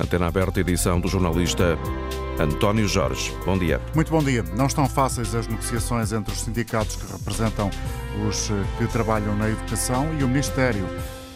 Antena 0.00 0.28
aberta, 0.28 0.58
edição 0.58 0.98
do 0.98 1.08
jornalista 1.08 1.78
António 2.38 2.88
Jorge. 2.88 3.36
Bom 3.44 3.58
dia. 3.58 3.78
Muito 3.94 4.10
bom 4.10 4.22
dia. 4.22 4.42
Não 4.56 4.64
estão 4.64 4.88
fáceis 4.88 5.34
as 5.34 5.46
negociações 5.46 6.10
entre 6.10 6.32
os 6.32 6.40
sindicatos 6.40 6.96
que 6.96 7.12
representam 7.12 7.68
os 8.26 8.48
que 8.78 8.86
trabalham 8.90 9.36
na 9.36 9.50
educação 9.50 10.06
e 10.18 10.24
o 10.24 10.28
Ministério 10.28 10.86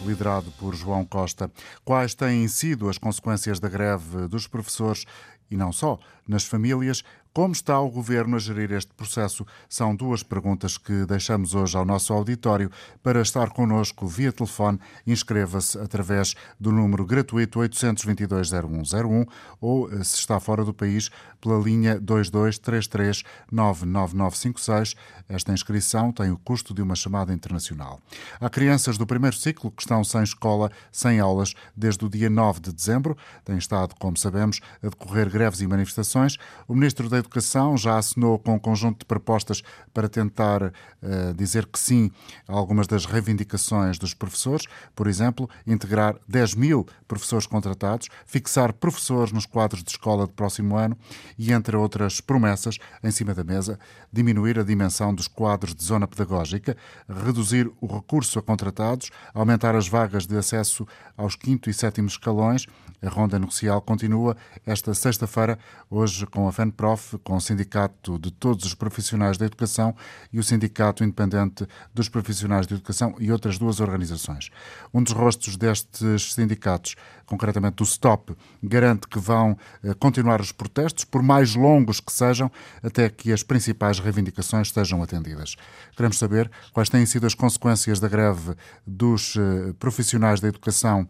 liderado 0.03 0.51
por 0.57 0.73
João 0.73 1.05
Costa. 1.05 1.51
Quais 1.83 2.15
têm 2.15 2.47
sido 2.47 2.89
as 2.89 2.97
consequências 2.97 3.59
da 3.59 3.69
greve 3.69 4.27
dos 4.27 4.47
professores 4.47 5.05
e 5.49 5.55
não 5.55 5.71
só, 5.71 5.99
nas 6.27 6.43
famílias? 6.43 7.03
Como 7.35 7.51
está 7.51 7.79
o 7.81 7.91
governo 7.91 8.37
a 8.37 8.39
gerir 8.39 8.71
este 8.71 8.93
processo? 8.93 9.45
São 9.67 9.93
duas 9.93 10.23
perguntas 10.23 10.77
que 10.77 11.05
deixamos 11.05 11.53
hoje 11.53 11.75
ao 11.75 11.83
nosso 11.83 12.13
auditório. 12.13 12.71
Para 13.03 13.21
estar 13.21 13.49
connosco 13.49 14.07
via 14.07 14.31
telefone, 14.31 14.79
inscreva-se 15.05 15.77
através 15.77 16.33
do 16.57 16.71
número 16.71 17.05
gratuito 17.05 17.59
822-0101 17.59 19.27
ou, 19.59 19.91
eh, 19.91 20.01
se 20.05 20.15
está 20.15 20.39
fora 20.39 20.63
do 20.63 20.73
país, 20.73 21.11
pela 21.41 21.59
linha 21.59 21.99
2233-99956. 21.99 24.95
Esta 25.27 25.51
inscrição 25.51 26.13
tem 26.13 26.31
o 26.31 26.37
custo 26.37 26.73
de 26.73 26.81
uma 26.81 26.95
chamada 26.95 27.33
internacional. 27.33 27.99
Há 28.39 28.49
crianças 28.49 28.97
do 28.97 29.05
primeiro 29.05 29.35
ciclo 29.35 29.71
que 29.71 29.81
estão 29.81 30.05
sem 30.05 30.23
escola, 30.23 30.71
sem 30.89 31.19
aulas, 31.19 31.53
desde 31.75 32.05
o 32.05 32.09
dia 32.09 32.29
9 32.29 32.61
de 32.61 32.71
dezembro. 32.71 33.17
Tem 33.43 33.57
estado, 33.57 33.93
como 33.99 34.15
sabemos, 34.15 34.61
a 34.81 34.87
decorrer 34.87 35.29
greves 35.29 35.59
e 35.59 35.67
manifestações. 35.67 36.37
O 36.65 36.73
Ministro 36.73 37.09
da 37.09 37.24
Educação 37.25 37.75
já 37.75 37.97
assinou 37.97 38.37
com 38.37 38.53
um 38.53 38.59
conjunto 38.59 38.99
de 38.99 39.05
propostas 39.05 39.63
para 39.93 40.07
tentar 40.07 40.63
uh, 40.63 41.33
dizer 41.35 41.65
que 41.65 41.79
sim 41.79 42.11
a 42.47 42.53
algumas 42.53 42.85
das 42.85 43.05
reivindicações 43.05 43.97
dos 43.97 44.13
professores, 44.13 44.67
por 44.95 45.07
exemplo, 45.07 45.49
integrar 45.65 46.15
10 46.27 46.53
mil 46.53 46.87
professores 47.07 47.47
contratados, 47.47 48.09
fixar 48.25 48.73
professores 48.73 49.31
nos 49.31 49.45
quadros 49.45 49.83
de 49.83 49.89
escola 49.89 50.27
do 50.27 50.33
próximo 50.33 50.77
ano 50.77 50.97
e, 51.37 51.51
entre 51.51 51.75
outras 51.75 52.21
promessas, 52.21 52.77
em 53.03 53.11
cima 53.11 53.33
da 53.33 53.43
mesa, 53.43 53.79
diminuir 54.13 54.59
a 54.59 54.63
dimensão 54.63 55.13
dos 55.13 55.27
quadros 55.27 55.73
de 55.73 55.83
zona 55.83 56.07
pedagógica, 56.07 56.77
reduzir 57.09 57.71
o 57.81 57.87
recurso 57.87 58.37
a 58.37 58.43
contratados, 58.43 59.09
aumentar 59.33 59.75
as 59.75 59.87
vagas 59.87 60.27
de 60.27 60.37
acesso 60.37 60.87
aos 61.17 61.35
quinto 61.35 61.69
e 61.69 61.73
sétimo 61.73 62.07
escalões. 62.07 62.67
A 63.01 63.09
ronda 63.09 63.37
negocial 63.37 63.81
continua 63.81 64.35
esta 64.65 64.93
sexta-feira, 64.93 65.59
hoje 65.89 66.25
com 66.25 66.47
a 66.47 66.51
FENPROF, 66.51 67.17
com 67.19 67.35
o 67.35 67.41
Sindicato 67.41 68.17
de 68.17 68.31
Todos 68.31 68.65
os 68.65 68.73
Profissionais 68.73 69.37
da 69.37 69.45
Educação 69.45 69.95
e 70.31 70.39
o 70.39 70.43
Sindicato 70.43 71.03
Independente 71.03 71.67
dos 71.93 72.09
Profissionais 72.09 72.65
de 72.65 72.73
Educação 72.73 73.15
e 73.19 73.31
outras 73.31 73.57
duas 73.57 73.79
organizações. 73.79 74.49
Um 74.93 75.03
dos 75.03 75.13
rostos 75.13 75.57
destes 75.57 76.33
sindicatos, 76.33 76.95
concretamente 77.25 77.83
o 77.83 77.85
STOP, 77.85 78.35
garante 78.63 79.07
que 79.07 79.19
vão 79.19 79.57
eh, 79.83 79.93
continuar 79.93 80.41
os 80.41 80.51
protestos, 80.51 81.05
por 81.05 81.21
mais 81.21 81.55
longos 81.55 81.99
que 81.99 82.11
sejam, 82.11 82.51
até 82.81 83.09
que 83.09 83.31
as 83.31 83.43
principais 83.43 83.99
reivindicações 83.99 84.71
sejam 84.71 85.01
atendidas. 85.03 85.55
Queremos 85.95 86.17
saber 86.17 86.49
quais 86.73 86.89
têm 86.89 87.05
sido 87.05 87.25
as 87.25 87.33
consequências 87.33 87.99
da 87.99 88.07
greve 88.07 88.55
dos 88.85 89.35
eh, 89.35 89.73
profissionais 89.79 90.39
da 90.39 90.47
educação 90.47 91.07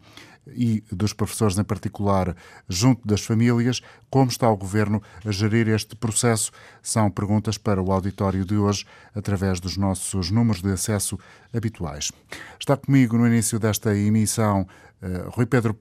e 0.54 0.82
dos 0.92 1.12
professores 1.12 1.58
em 1.58 1.64
particular, 1.64 2.36
junto 2.68 3.06
das 3.06 3.20
famílias. 3.22 3.80
Como 4.08 4.30
está 4.30 4.48
o 4.48 4.56
Governo 4.56 5.02
a 5.24 5.30
gerir 5.30 5.68
este 5.68 5.96
processo? 5.96 6.52
São 6.82 7.10
perguntas 7.10 7.58
para 7.58 7.82
o 7.82 7.92
auditório 7.92 8.44
de 8.44 8.56
hoje, 8.56 8.86
através 9.14 9.60
dos 9.60 9.76
nossos 9.76 10.30
números 10.30 10.62
de 10.62 10.70
acesso 10.70 11.18
habituais. 11.52 12.12
Está 12.58 12.76
comigo 12.76 13.16
no 13.16 13.26
início 13.26 13.58
desta 13.58 13.96
emissão 13.96 14.66
uh, 15.02 15.30
Rui 15.30 15.46
Pedro. 15.46 15.76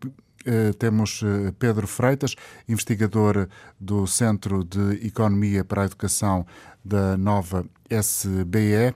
Uh, 0.47 0.73
temos 0.75 1.23
uh, 1.23 1.52
Pedro 1.58 1.88
Freitas, 1.88 2.36
investigador 2.67 3.47
do 3.80 4.05
Centro 4.05 4.63
de 4.63 5.05
Economia 5.05 5.63
para 5.63 5.83
a 5.83 5.86
Educação 5.86 6.45
da 6.83 7.17
nova 7.17 7.66
SBE, 7.89 8.95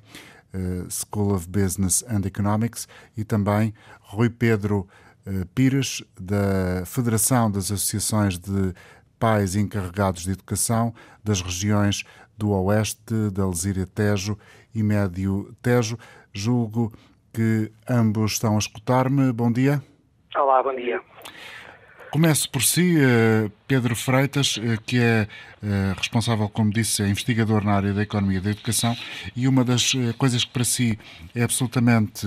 School 0.89 1.33
of 1.33 1.47
Business 1.47 2.03
and 2.07 2.25
Economics, 2.25 2.87
e 3.15 3.23
também 3.23 3.73
Rui 4.01 4.29
Pedro 4.29 4.87
eh, 4.87 5.08
Pires, 5.53 6.03
da 6.19 6.85
Federação 6.85 7.49
das 7.51 7.71
Associações 7.71 8.37
de 8.37 8.73
Pais 9.19 9.55
Encarregados 9.55 10.23
de 10.23 10.31
Educação 10.31 10.93
das 11.23 11.41
regiões 11.41 12.03
do 12.37 12.51
Oeste, 12.51 13.29
da 13.33 13.47
Lesíria 13.47 13.85
Tejo 13.85 14.37
e 14.73 14.81
Médio 14.81 15.53
Tejo. 15.61 15.97
Julgo 16.33 16.93
que 17.33 17.71
ambos 17.87 18.33
estão 18.33 18.55
a 18.55 18.59
escutar-me. 18.59 19.31
Bom 19.31 19.51
dia. 19.51 19.83
Olá, 20.35 20.63
bom 20.63 20.75
dia. 20.75 21.01
Começo 22.11 22.49
por 22.49 22.63
si, 22.63 22.97
eh, 22.99 23.51
Pedro 23.67 23.95
Freitas, 23.95 24.59
eh, 24.59 24.77
que 24.83 24.99
é 24.99 25.27
responsável, 25.95 26.49
como 26.49 26.71
disse, 26.71 27.03
é 27.03 27.07
investigador 27.07 27.63
na 27.63 27.73
área 27.73 27.93
da 27.93 28.01
economia 28.01 28.41
da 28.41 28.49
educação, 28.49 28.95
e 29.35 29.47
uma 29.47 29.63
das 29.63 29.91
coisas 30.17 30.43
que 30.43 30.51
para 30.51 30.63
si 30.63 30.97
é 31.35 31.43
absolutamente 31.43 32.25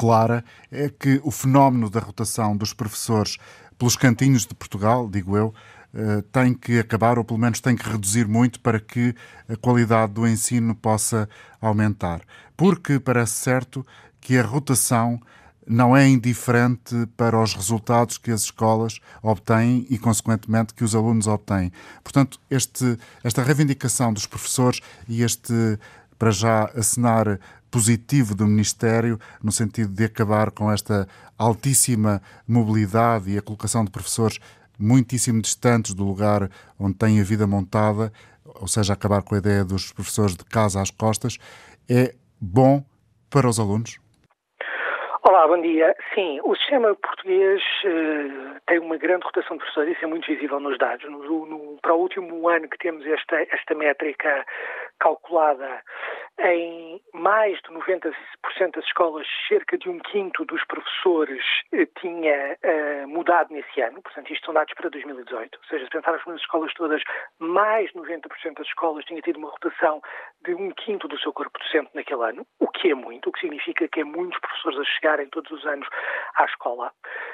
clara 0.00 0.42
é 0.72 0.88
que 0.88 1.20
o 1.22 1.30
fenómeno 1.30 1.90
da 1.90 2.00
rotação 2.00 2.56
dos 2.56 2.72
professores 2.72 3.36
pelos 3.78 3.96
cantinhos 3.96 4.46
de 4.46 4.54
Portugal, 4.54 5.06
digo 5.06 5.36
eu, 5.36 5.52
eh, 5.92 6.24
tem 6.32 6.54
que 6.54 6.78
acabar, 6.78 7.18
ou 7.18 7.24
pelo 7.24 7.38
menos 7.38 7.60
tem 7.60 7.76
que 7.76 7.86
reduzir 7.86 8.26
muito 8.26 8.60
para 8.60 8.80
que 8.80 9.14
a 9.46 9.56
qualidade 9.56 10.14
do 10.14 10.26
ensino 10.26 10.74
possa 10.74 11.28
aumentar. 11.60 12.22
Porque 12.56 12.98
parece 12.98 13.34
certo 13.34 13.86
que 14.22 14.38
a 14.38 14.42
rotação 14.42 15.20
não 15.66 15.94
é 15.94 16.08
indiferente 16.08 17.06
para 17.14 17.38
os 17.38 17.54
resultados 17.54 18.16
que 18.16 18.30
as 18.30 18.42
escolas 18.42 19.00
obtêm 19.22 19.86
e, 19.90 19.98
consequentemente, 19.98 20.72
que 20.72 20.82
os 20.82 20.94
alunos 20.94 21.26
obtêm. 21.26 21.70
Portanto, 22.02 22.40
este, 22.50 22.98
esta 23.22 23.42
reivindicação 23.42 24.14
dos 24.14 24.26
professores 24.26 24.80
e 25.06 25.22
este, 25.22 25.78
para 26.20 26.30
já, 26.30 26.64
assinar 26.76 27.40
positivo 27.72 28.36
do 28.36 28.44
Ministério, 28.44 29.18
no 29.42 29.50
sentido 29.50 29.88
de 29.88 30.04
acabar 30.04 30.50
com 30.50 30.70
esta 30.70 31.08
altíssima 31.38 32.20
mobilidade 32.46 33.30
e 33.30 33.38
a 33.38 33.42
colocação 33.42 33.82
de 33.82 33.90
professores 33.90 34.38
muitíssimo 34.78 35.40
distantes 35.40 35.94
do 35.94 36.04
lugar 36.04 36.50
onde 36.78 36.98
têm 36.98 37.20
a 37.20 37.24
vida 37.24 37.46
montada, 37.46 38.12
ou 38.44 38.68
seja, 38.68 38.92
acabar 38.92 39.22
com 39.22 39.34
a 39.34 39.38
ideia 39.38 39.64
dos 39.64 39.94
professores 39.94 40.36
de 40.36 40.44
casa 40.44 40.82
às 40.82 40.90
costas, 40.90 41.38
é 41.88 42.12
bom 42.38 42.84
para 43.30 43.48
os 43.48 43.58
alunos? 43.58 43.98
Olá, 45.22 45.46
bom 45.46 45.62
dia. 45.62 45.94
Sim, 46.14 46.40
o 46.44 46.54
sistema 46.56 46.94
português 46.96 47.62
uh, 47.84 48.60
tem 48.66 48.78
uma 48.78 48.96
grande 48.96 49.24
rotação 49.24 49.56
de 49.56 49.62
professores, 49.62 49.96
isso 49.96 50.04
é 50.04 50.08
muito 50.08 50.26
visível 50.26 50.60
nos 50.60 50.76
dados. 50.76 51.08
No, 51.10 51.46
no, 51.46 51.78
para 51.80 51.94
o 51.94 52.00
último 52.00 52.48
ano 52.48 52.68
que 52.68 52.76
temos 52.78 53.06
esta, 53.06 53.36
esta 53.40 53.74
métrica 53.74 54.44
calculada 55.00 55.82
em 56.38 57.00
mais 57.12 57.58
de 57.58 57.68
90% 57.70 58.14
das 58.74 58.84
escolas, 58.84 59.26
cerca 59.46 59.76
de 59.76 59.90
um 59.90 59.98
quinto 59.98 60.44
dos 60.46 60.64
professores 60.64 61.44
uh, 61.74 61.86
tinha 62.00 62.56
uh, 62.64 63.08
mudado 63.08 63.52
nesse 63.52 63.80
ano, 63.82 64.00
portanto, 64.00 64.32
isto 64.32 64.46
são 64.46 64.54
dados 64.54 64.72
para 64.74 64.88
2018. 64.88 65.58
Ou 65.58 65.64
seja, 65.68 65.84
se 65.84 65.90
pensarmos 65.90 66.24
nas 66.26 66.40
escolas 66.40 66.72
todas, 66.74 67.02
mais 67.38 67.90
de 67.90 67.98
90% 67.98 68.54
das 68.56 68.66
escolas 68.66 69.04
tinha 69.04 69.20
tido 69.20 69.36
uma 69.36 69.50
rotação 69.50 70.00
de 70.44 70.54
um 70.54 70.70
quinto 70.70 71.06
do 71.06 71.18
seu 71.18 71.32
corpo 71.32 71.58
docente 71.58 71.90
naquele 71.94 72.24
ano, 72.24 72.46
o 72.58 72.68
que 72.68 72.90
é 72.90 72.94
muito, 72.94 73.28
o 73.28 73.32
que 73.32 73.40
significa 73.40 73.86
que 73.88 74.00
é 74.00 74.04
muitos 74.04 74.40
professores 74.40 74.78
a 74.78 74.84
chegar 74.84 75.10
chegarem 75.10 75.28
todos 75.30 75.50
os 75.50 75.64
anos 75.66 75.86
à 76.36 76.44
escola. 76.44 76.90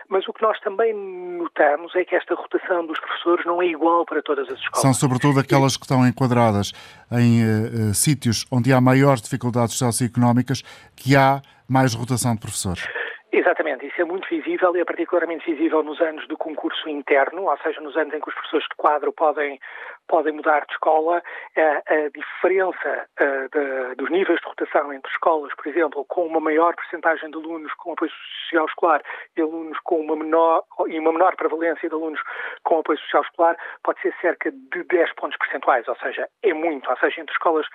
Mas 0.08 0.26
o 0.28 0.32
que 0.32 0.42
nós 0.42 0.58
também 0.60 0.94
notamos 0.94 1.94
é 1.94 2.04
que 2.04 2.14
esta 2.14 2.34
rotação 2.34 2.86
dos 2.86 2.98
professores 3.00 3.44
não 3.44 3.60
é 3.60 3.66
igual 3.66 4.04
para 4.04 4.22
todas 4.22 4.48
as 4.48 4.58
escolas. 4.58 4.80
São 4.80 4.94
sobretudo 4.94 5.40
aquelas 5.40 5.76
que 5.76 5.84
estão 5.84 6.06
enquadradas 6.06 6.72
em 7.12 7.42
uh, 7.42 7.94
sítios 7.94 8.46
onde 8.50 8.72
há 8.72 8.80
maiores 8.86 9.20
dificuldades 9.20 9.76
socioeconómicas 9.76 10.62
que 10.94 11.16
há 11.16 11.42
mais 11.68 11.92
rotação 11.92 12.34
de 12.34 12.40
professores. 12.40 12.86
Exatamente, 13.32 13.84
isso 13.84 14.00
é 14.00 14.04
muito 14.04 14.26
visível 14.30 14.74
e 14.74 14.80
é 14.80 14.84
particularmente 14.84 15.44
visível 15.44 15.82
nos 15.82 16.00
anos 16.00 16.26
do 16.26 16.38
concurso 16.38 16.88
interno, 16.88 17.50
ou 17.50 17.58
seja, 17.58 17.80
nos 17.80 17.96
anos 17.96 18.14
em 18.14 18.20
que 18.20 18.28
os 18.28 18.34
professores 18.34 18.66
de 18.66 18.76
quadro 18.76 19.12
podem, 19.12 19.60
podem 20.08 20.32
mudar 20.32 20.64
de 20.64 20.72
escola. 20.72 21.22
A, 21.56 22.08
diferença 22.08 23.06
de, 23.52 23.94
dos 23.96 24.10
níveis 24.10 24.40
de 24.40 24.46
rotação 24.46 24.90
entre 24.92 25.10
escolas, 25.10 25.52
por 25.54 25.66
exemplo, 25.66 26.04
com 26.06 26.24
uma 26.24 26.40
maior 26.40 26.74
percentagem 26.76 27.28
de 27.28 27.36
alunos 27.36 27.74
com 27.74 27.92
apoio 27.92 28.10
social 28.10 28.66
escolar 28.66 29.02
e 29.36 29.42
alunos 29.42 29.78
com 29.80 30.00
uma 30.00 30.16
menor 30.16 30.62
e 30.86 30.98
uma 30.98 31.12
menor 31.12 31.36
prevalência 31.36 31.88
de 31.88 31.94
alunos 31.94 32.20
com 32.64 32.78
apoio 32.78 32.98
social 33.00 33.22
escolar, 33.22 33.56
pode 33.84 34.00
ser 34.00 34.14
cerca 34.20 34.50
de 34.50 34.82
10 34.84 35.14
pontos 35.14 35.36
percentuais, 35.36 35.86
ou 35.88 35.96
seja, 35.96 36.26
é 36.42 36.54
muito, 36.54 36.88
ou 36.88 36.96
seja, 36.96 37.20
entre 37.20 37.34
escolas 37.34 37.66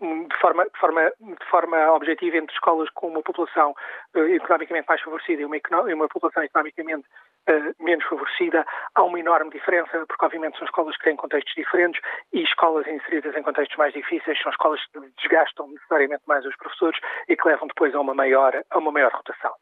de 0.00 0.36
forma, 0.40 0.64
de, 0.64 0.78
forma, 0.78 1.12
de 1.20 1.46
forma 1.50 1.92
objetiva 1.92 2.36
entre 2.36 2.54
escolas 2.54 2.88
com 2.90 3.08
uma 3.08 3.22
população 3.22 3.74
uh, 4.14 4.26
economicamente 4.28 4.86
mais 4.88 5.00
favorecida 5.00 5.42
e 5.42 5.44
uma, 5.44 5.56
e 5.56 5.94
uma 5.94 6.08
população 6.08 6.42
economicamente 6.42 7.06
uh, 7.48 7.84
menos 7.84 8.04
favorecida, 8.06 8.64
há 8.94 9.02
uma 9.02 9.18
enorme 9.18 9.50
diferença, 9.50 10.06
porque 10.06 10.24
obviamente 10.24 10.56
são 10.56 10.66
escolas 10.66 10.96
que 10.96 11.04
têm 11.04 11.16
contextos 11.16 11.52
diferentes 11.54 12.00
e 12.32 12.42
escolas 12.42 12.86
inseridas 12.86 13.36
em 13.36 13.42
contextos 13.42 13.76
mais 13.76 13.92
difíceis 13.92 14.40
são 14.40 14.52
escolas 14.52 14.80
que 14.86 15.00
desgastam 15.20 15.68
necessariamente 15.68 16.22
mais 16.26 16.44
os 16.46 16.56
professores 16.56 16.98
e 17.28 17.36
que 17.36 17.48
levam 17.48 17.66
depois 17.66 17.94
a 17.94 18.00
uma 18.00 18.14
maior, 18.14 18.54
a 18.70 18.78
uma 18.78 18.92
maior 18.92 19.12
rotação. 19.12 19.52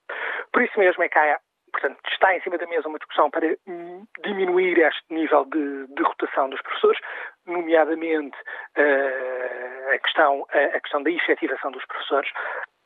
Por 0.52 0.62
isso 0.62 0.78
mesmo 0.78 1.02
é 1.02 1.08
que 1.08 1.18
há 1.18 1.38
portanto, 1.76 1.98
está 2.10 2.34
em 2.34 2.40
cima 2.40 2.56
da 2.56 2.66
mesa 2.66 2.88
uma 2.88 2.98
discussão 2.98 3.30
para 3.30 3.54
hum, 3.66 4.06
diminuir 4.24 4.78
este 4.78 5.04
nível 5.10 5.44
de, 5.44 5.86
de 5.88 6.02
rotação 6.02 6.48
dos 6.48 6.60
professores, 6.62 6.98
nomeadamente 7.46 8.36
uh, 8.78 9.94
a, 9.94 9.98
questão, 9.98 10.46
a, 10.50 10.76
a, 10.76 10.80
questão 10.80 11.02
da 11.02 11.10
efetivação 11.10 11.70
dos 11.70 11.84
professores, 11.84 12.30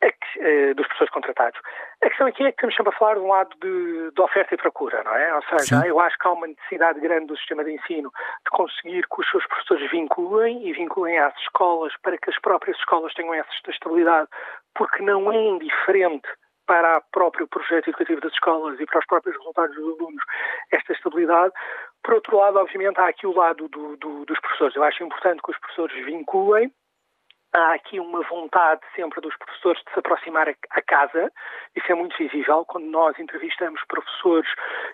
uh, 0.03 0.75
dos 0.75 0.87
professores 0.89 1.13
contratados. 1.13 1.61
A 2.03 2.09
questão 2.09 2.27
aqui 2.27 2.43
é 2.43 2.51
que 2.51 2.57
estamos 2.57 2.75
sempre 2.75 2.93
a 2.93 2.99
falar 2.99 3.15
de 3.15 3.21
um 3.21 3.29
lado 3.29 3.51
de, 3.63 4.11
de 4.11 4.21
oferta 4.21 4.55
e 4.55 4.59
procura, 4.59 5.05
não 5.05 5.15
é? 5.15 5.35
Ou 5.37 5.43
seja, 5.45 5.81
Sim. 5.81 5.87
eu 5.87 6.01
acho 6.01 6.19
que 6.19 6.27
há 6.27 6.33
uma 6.33 6.49
necessidade 6.49 7.01
grande 7.01 7.27
do 7.27 7.37
sistema 7.37 7.63
de 7.63 7.73
ensino 7.73 8.11
de 8.45 8.51
conseguir 8.51 9.07
que 9.07 9.21
os 9.21 9.31
seus 9.31 9.47
professores 9.47 9.89
vinculem 9.91 10.67
e 10.67 10.73
vinculem 10.73 11.17
às 11.17 11.37
escolas 11.39 11.93
para 12.03 12.19
que 12.19 12.29
as 12.29 12.39
próprias 12.41 12.77
escolas 12.79 13.15
tenham 13.15 13.35
essa 13.35 13.49
estabilidade, 13.69 14.29
porque 14.75 15.01
não 15.03 15.31
é 15.31 15.37
indiferente 15.37 16.29
para 16.71 16.99
o 16.99 17.03
próprio 17.11 17.49
projeto 17.49 17.89
educativo 17.89 18.21
das 18.21 18.33
escolas 18.33 18.79
e 18.79 18.87
para 18.87 19.01
os 19.01 19.07
próprios 19.07 19.37
resultados 19.39 19.75
dos 19.75 19.99
alunos 19.99 20.23
esta 20.71 20.93
estabilidade. 20.93 21.53
Por 22.01 22.15
outro 22.15 22.37
lado, 22.37 22.61
obviamente, 22.61 23.01
há 23.01 23.09
aqui 23.09 23.27
o 23.27 23.37
lado 23.37 23.67
do, 23.67 23.97
do, 23.97 24.25
dos 24.25 24.39
professores. 24.39 24.77
Eu 24.77 24.85
acho 24.85 25.03
importante 25.03 25.43
que 25.43 25.51
os 25.51 25.59
professores 25.59 26.05
vinculem 26.05 26.73
há 27.53 27.75
aqui 27.75 27.99
uma 27.99 28.23
vontade 28.23 28.83
sempre 28.95 29.21
dos 29.21 29.37
professores 29.37 29.83
de 29.85 29.93
se 29.93 29.99
aproximar 29.99 30.49
à 30.49 30.83
casa. 30.83 31.33
Isso 31.75 31.91
é 31.91 31.95
muito 31.97 32.17
visível 32.17 32.65
quando 32.65 32.87
nós 32.87 33.19
entrevistamos 33.19 33.81
professores 33.89 34.49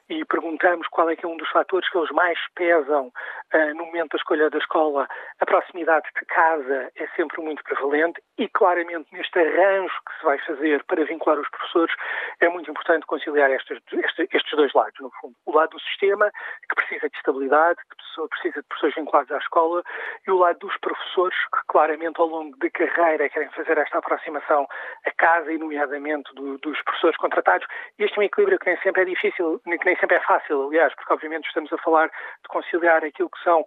e 0.09 0.25
perguntamos 0.25 0.87
qual 0.89 1.11
é 1.11 1.17
que 1.17 1.27
é 1.27 1.29
um 1.29 1.37
dos 1.37 1.51
fatores 1.51 1.87
que 1.91 1.99
eles 1.99 2.11
mais 2.13 2.39
pesam 2.55 3.13
uh, 3.53 3.75
no 3.75 3.85
momento 3.85 4.13
da 4.13 4.17
escolha 4.17 4.49
da 4.49 4.57
escola. 4.57 5.07
A 5.41 5.45
proximidade 5.45 6.09
de 6.19 6.25
casa 6.25 6.91
é 6.97 7.07
sempre 7.09 7.43
muito 7.43 7.63
prevalente 7.65 8.21
e 8.39 8.49
claramente 8.49 9.09
neste 9.13 9.39
arranjo 9.39 9.95
que 10.07 10.19
se 10.19 10.25
vai 10.25 10.39
fazer 10.39 10.85
para 10.85 11.05
vincular 11.05 11.39
os 11.39 11.49
professores 11.49 11.95
é 12.41 12.49
muito 12.49 12.71
importante 12.71 13.07
conciliar 13.07 13.51
estes, 13.51 13.81
estes, 13.93 14.57
dois 14.57 14.73
lados, 14.75 14.99
no 15.01 15.11
fundo. 15.21 15.35
O 15.47 15.57
lado 15.57 15.71
do 15.71 15.81
sistema, 15.81 16.31
que 16.69 16.75
precisa 16.75 17.09
de 17.09 17.17
estabilidade, 17.17 17.79
que 17.91 18.29
precisa 18.29 18.61
de 18.61 18.69
professores 18.69 18.95
vinculados 18.95 19.33
à 19.33 19.39
escola, 19.39 19.83
e 20.27 20.31
o 20.31 20.39
lado 20.39 20.59
dos 20.59 20.77
professores, 20.79 21.37
que 21.53 21.61
claramente 21.69 22.21
ao 22.21 22.27
longo 22.27 22.57
de 22.59 22.71
carreira 22.71 23.29
querem 23.29 23.49
fazer 23.51 23.79
esta 23.79 23.99
aproximação 23.99 24.67
a 25.07 25.11
casa 25.13 25.53
e 25.53 25.59
nomeadamente 25.59 26.35
do, 26.35 26.59
dos 26.59 26.81
professores 26.83 27.17
contratados. 27.17 27.67
Este 27.99 28.19
é 28.19 28.21
um 28.21 28.25
equilíbrio 28.25 28.59
que 28.59 28.67
nem 28.67 28.79
sempre 28.83 29.03
é 29.03 29.05
difícil, 29.05 29.61
que 29.65 29.85
nem 29.85 29.97
sempre 29.97 30.17
é 30.17 30.21
fácil, 30.21 30.69
aliás, 30.69 30.95
porque 30.95 31.13
obviamente 31.13 31.47
estamos 31.47 31.73
a 31.73 31.79
falar 31.79 32.09
de 32.09 32.49
conciliar 32.49 33.05
aquilo 33.05 33.31
que 33.31 33.43
são 33.43 33.65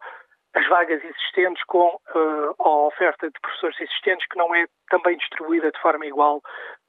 as 0.56 0.68
vagas 0.68 1.02
existentes 1.04 1.64
com 1.66 1.88
uh, 1.88 2.56
a 2.60 2.88
oferta 2.88 3.28
de 3.28 3.40
professores 3.40 3.80
existentes 3.80 4.28
que 4.28 4.38
não 4.38 4.54
é 4.56 4.66
também 4.90 5.18
distribuída 5.18 5.72
de 5.72 5.80
forma 5.80 6.06
igual 6.06 6.42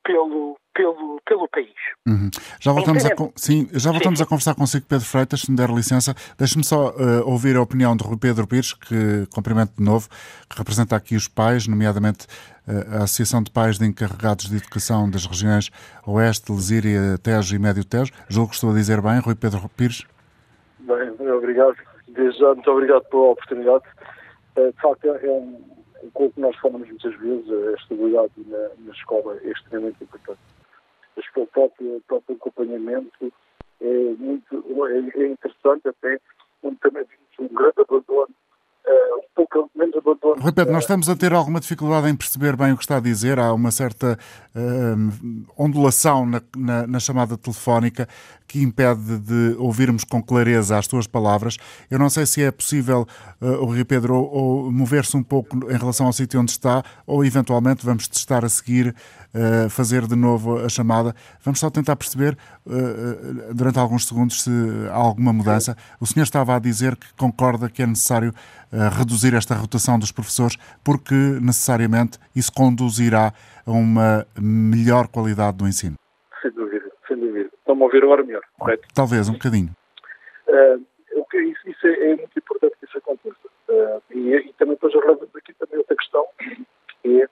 pelo, 0.03 0.57
pelo, 0.75 1.21
pelo 1.27 1.49
país. 1.49 1.75
Uhum. 2.07 2.31
Já 2.59 2.73
voltamos, 2.73 3.05
a, 3.05 3.11
sim, 3.37 3.69
já 3.73 3.91
voltamos 3.91 4.19
sim. 4.19 4.25
a 4.25 4.27
conversar 4.27 4.55
consigo, 4.55 4.87
Pedro 4.89 5.05
Freitas, 5.05 5.43
se 5.43 5.51
me 5.51 5.57
der 5.57 5.69
licença. 5.69 6.15
Deixe-me 6.39 6.65
só 6.65 6.91
uh, 6.91 7.29
ouvir 7.29 7.57
a 7.57 7.63
opinião 7.63 7.95
de 7.95 8.03
Rui 8.03 8.17
Pedro 8.19 8.47
Pires, 8.47 8.73
que 8.73 9.27
cumprimento 9.33 9.77
de 9.77 9.85
novo, 9.85 10.09
que 10.49 10.57
representa 10.57 10.97
aqui 10.97 11.15
os 11.15 11.29
pais, 11.29 11.67
nomeadamente 11.69 12.27
uh, 12.67 13.01
a 13.01 13.05
Associação 13.05 13.43
de 13.43 13.51
Pais 13.51 13.79
de 13.79 13.85
Encarregados 13.85 14.49
de 14.49 14.57
Educação 14.57 15.11
das 15.11 15.27
regiões 15.27 15.71
Oeste, 16.07 16.51
Lesíria, 16.51 17.19
Tejo 17.23 17.55
e 17.55 17.59
Médio 17.59 17.85
Tejo. 17.85 18.13
Julgo 18.29 18.51
que 18.51 18.55
estou 18.55 18.71
a 18.71 18.75
dizer 18.75 19.03
bem, 19.03 19.21
Rui 19.21 19.35
Pedro 19.35 19.69
Pires. 19.77 20.07
Bem, 20.79 21.31
obrigado. 21.31 21.77
Desde 22.15 22.39
já, 22.41 22.55
muito 22.55 22.71
obrigado 22.71 23.05
pela 23.05 23.31
oportunidade. 23.31 23.85
Uh, 24.57 24.73
de 24.73 24.81
facto, 24.81 25.05
é 25.07 25.31
um 25.31 25.81
com 26.15 26.27
o 26.27 26.33
que 26.33 26.41
nós 26.41 26.57
falamos 26.57 26.89
muitas 26.89 27.15
vezes, 27.17 27.51
a 27.51 27.73
estabilidade 27.75 28.33
na, 28.47 28.69
na 28.79 28.93
escola 28.93 29.39
é 29.43 29.51
extremamente 29.51 30.03
importante. 30.03 30.41
O 31.37 31.47
próprio, 31.47 31.97
o 31.97 32.01
próprio 32.03 32.37
acompanhamento 32.37 33.33
é 33.81 34.15
muito 34.19 34.65
é, 34.87 35.21
é 35.21 35.27
interessante 35.27 35.89
até, 35.89 36.19
onde 36.63 36.77
também 36.77 37.05
um 37.39 37.49
grande 37.49 37.81
abandono 37.81 38.35
Uh, 38.91 39.23
pouco 39.37 39.71
menos 39.77 39.95
abandono. 39.97 40.43
Rui 40.43 40.53
Pedro, 40.53 40.73
nós 40.73 40.83
estamos 40.83 41.09
a 41.09 41.15
ter 41.15 41.33
alguma 41.33 41.61
dificuldade 41.61 42.09
em 42.09 42.17
perceber 42.17 42.57
bem 42.57 42.73
o 42.73 42.77
que 42.77 42.83
está 42.83 42.97
a 42.97 43.01
dizer. 43.01 43.39
Há 43.39 43.53
uma 43.53 43.71
certa 43.71 44.19
uh, 44.55 45.45
ondulação 45.57 46.27
na, 46.27 46.43
na, 46.57 46.87
na, 46.87 46.99
chamada 46.99 47.39
telefónica 47.39 48.09
que 48.49 48.61
impede 48.61 49.19
de 49.19 49.55
ouvirmos 49.59 50.03
com 50.03 50.21
clareza 50.21 50.77
as 50.77 50.89
tuas 50.89 51.07
palavras. 51.07 51.57
Eu 51.89 51.99
não 51.99 52.11
sei 52.11 52.27
se 52.27 52.43
é 52.43 52.51
possível, 52.51 53.07
uh, 53.41 53.47
o 53.63 53.67
Rui 53.67 53.85
Pedro, 53.85 54.17
ou, 54.17 54.31
ou 54.33 54.73
mover-se 54.73 55.17
um 55.17 55.23
pouco 55.23 55.57
em 55.71 55.77
relação 55.77 56.07
ao 56.07 56.13
sítio 56.13 56.41
onde 56.41 56.51
está, 56.51 56.83
ou 57.07 57.25
eventualmente 57.25 57.87
vamos 57.87 58.09
testar 58.09 58.45
a 58.45 58.49
seguir 58.49 58.95
uh, 59.35 59.71
fazer 59.71 60.07
de 60.07 60.17
novo 60.17 60.59
a 60.59 60.69
chamada. 60.69 61.15
Vamos 61.43 61.61
só 61.61 61.71
tentar 61.71 61.97
perceber, 61.97 62.37
uh, 62.67 63.55
durante 63.55 63.79
alguns 63.79 64.07
segundos, 64.07 64.43
se 64.43 64.51
há 64.91 64.97
alguma 64.97 65.33
mudança. 65.33 65.77
O 66.01 66.07
senhor 66.07 66.25
estava 66.25 66.57
a 66.57 66.59
dizer 66.59 66.97
que 66.97 67.13
concorda 67.15 67.69
que 67.69 67.83
é 67.83 67.87
necessário 67.87 68.33
reduzir 68.97 69.35
esta 69.35 69.53
rotação 69.53 69.99
dos 69.99 70.13
professores, 70.13 70.57
porque 70.85 71.15
necessariamente 71.15 72.21
isso 72.37 72.53
conduzirá 72.53 73.33
a 73.67 73.71
uma 73.73 74.25
melhor 74.41 75.09
qualidade 75.09 75.57
do 75.57 75.67
ensino. 75.67 75.97
Sem 76.41 76.53
dúvida, 76.53 76.89
sem 77.09 77.19
dúvida. 77.19 77.51
Estão-me 77.53 77.83
a 77.83 77.85
ouvir 77.85 78.05
agora 78.05 78.23
melhor, 78.23 78.43
correto? 78.57 78.87
Talvez, 78.95 79.29
um 79.29 79.33
bocadinho. 79.33 79.71
Uh, 80.47 80.87
isso, 81.39 81.69
isso 81.69 81.87
é, 81.87 82.11
é, 82.11 82.17
muito 82.17 82.37
importante 82.37 82.77
que 82.79 82.87
isso 82.87 82.99
aconteça. 82.99 83.37
Uh, 83.69 84.03
e, 84.11 84.35
e, 84.37 84.53
também 84.55 84.75
depois 84.75 84.93
relevamos 84.93 85.35
aqui 85.37 85.55
também 85.55 85.79
outra 85.79 85.97
questão, 85.97 86.27
que 87.03 87.23
é 87.23 87.29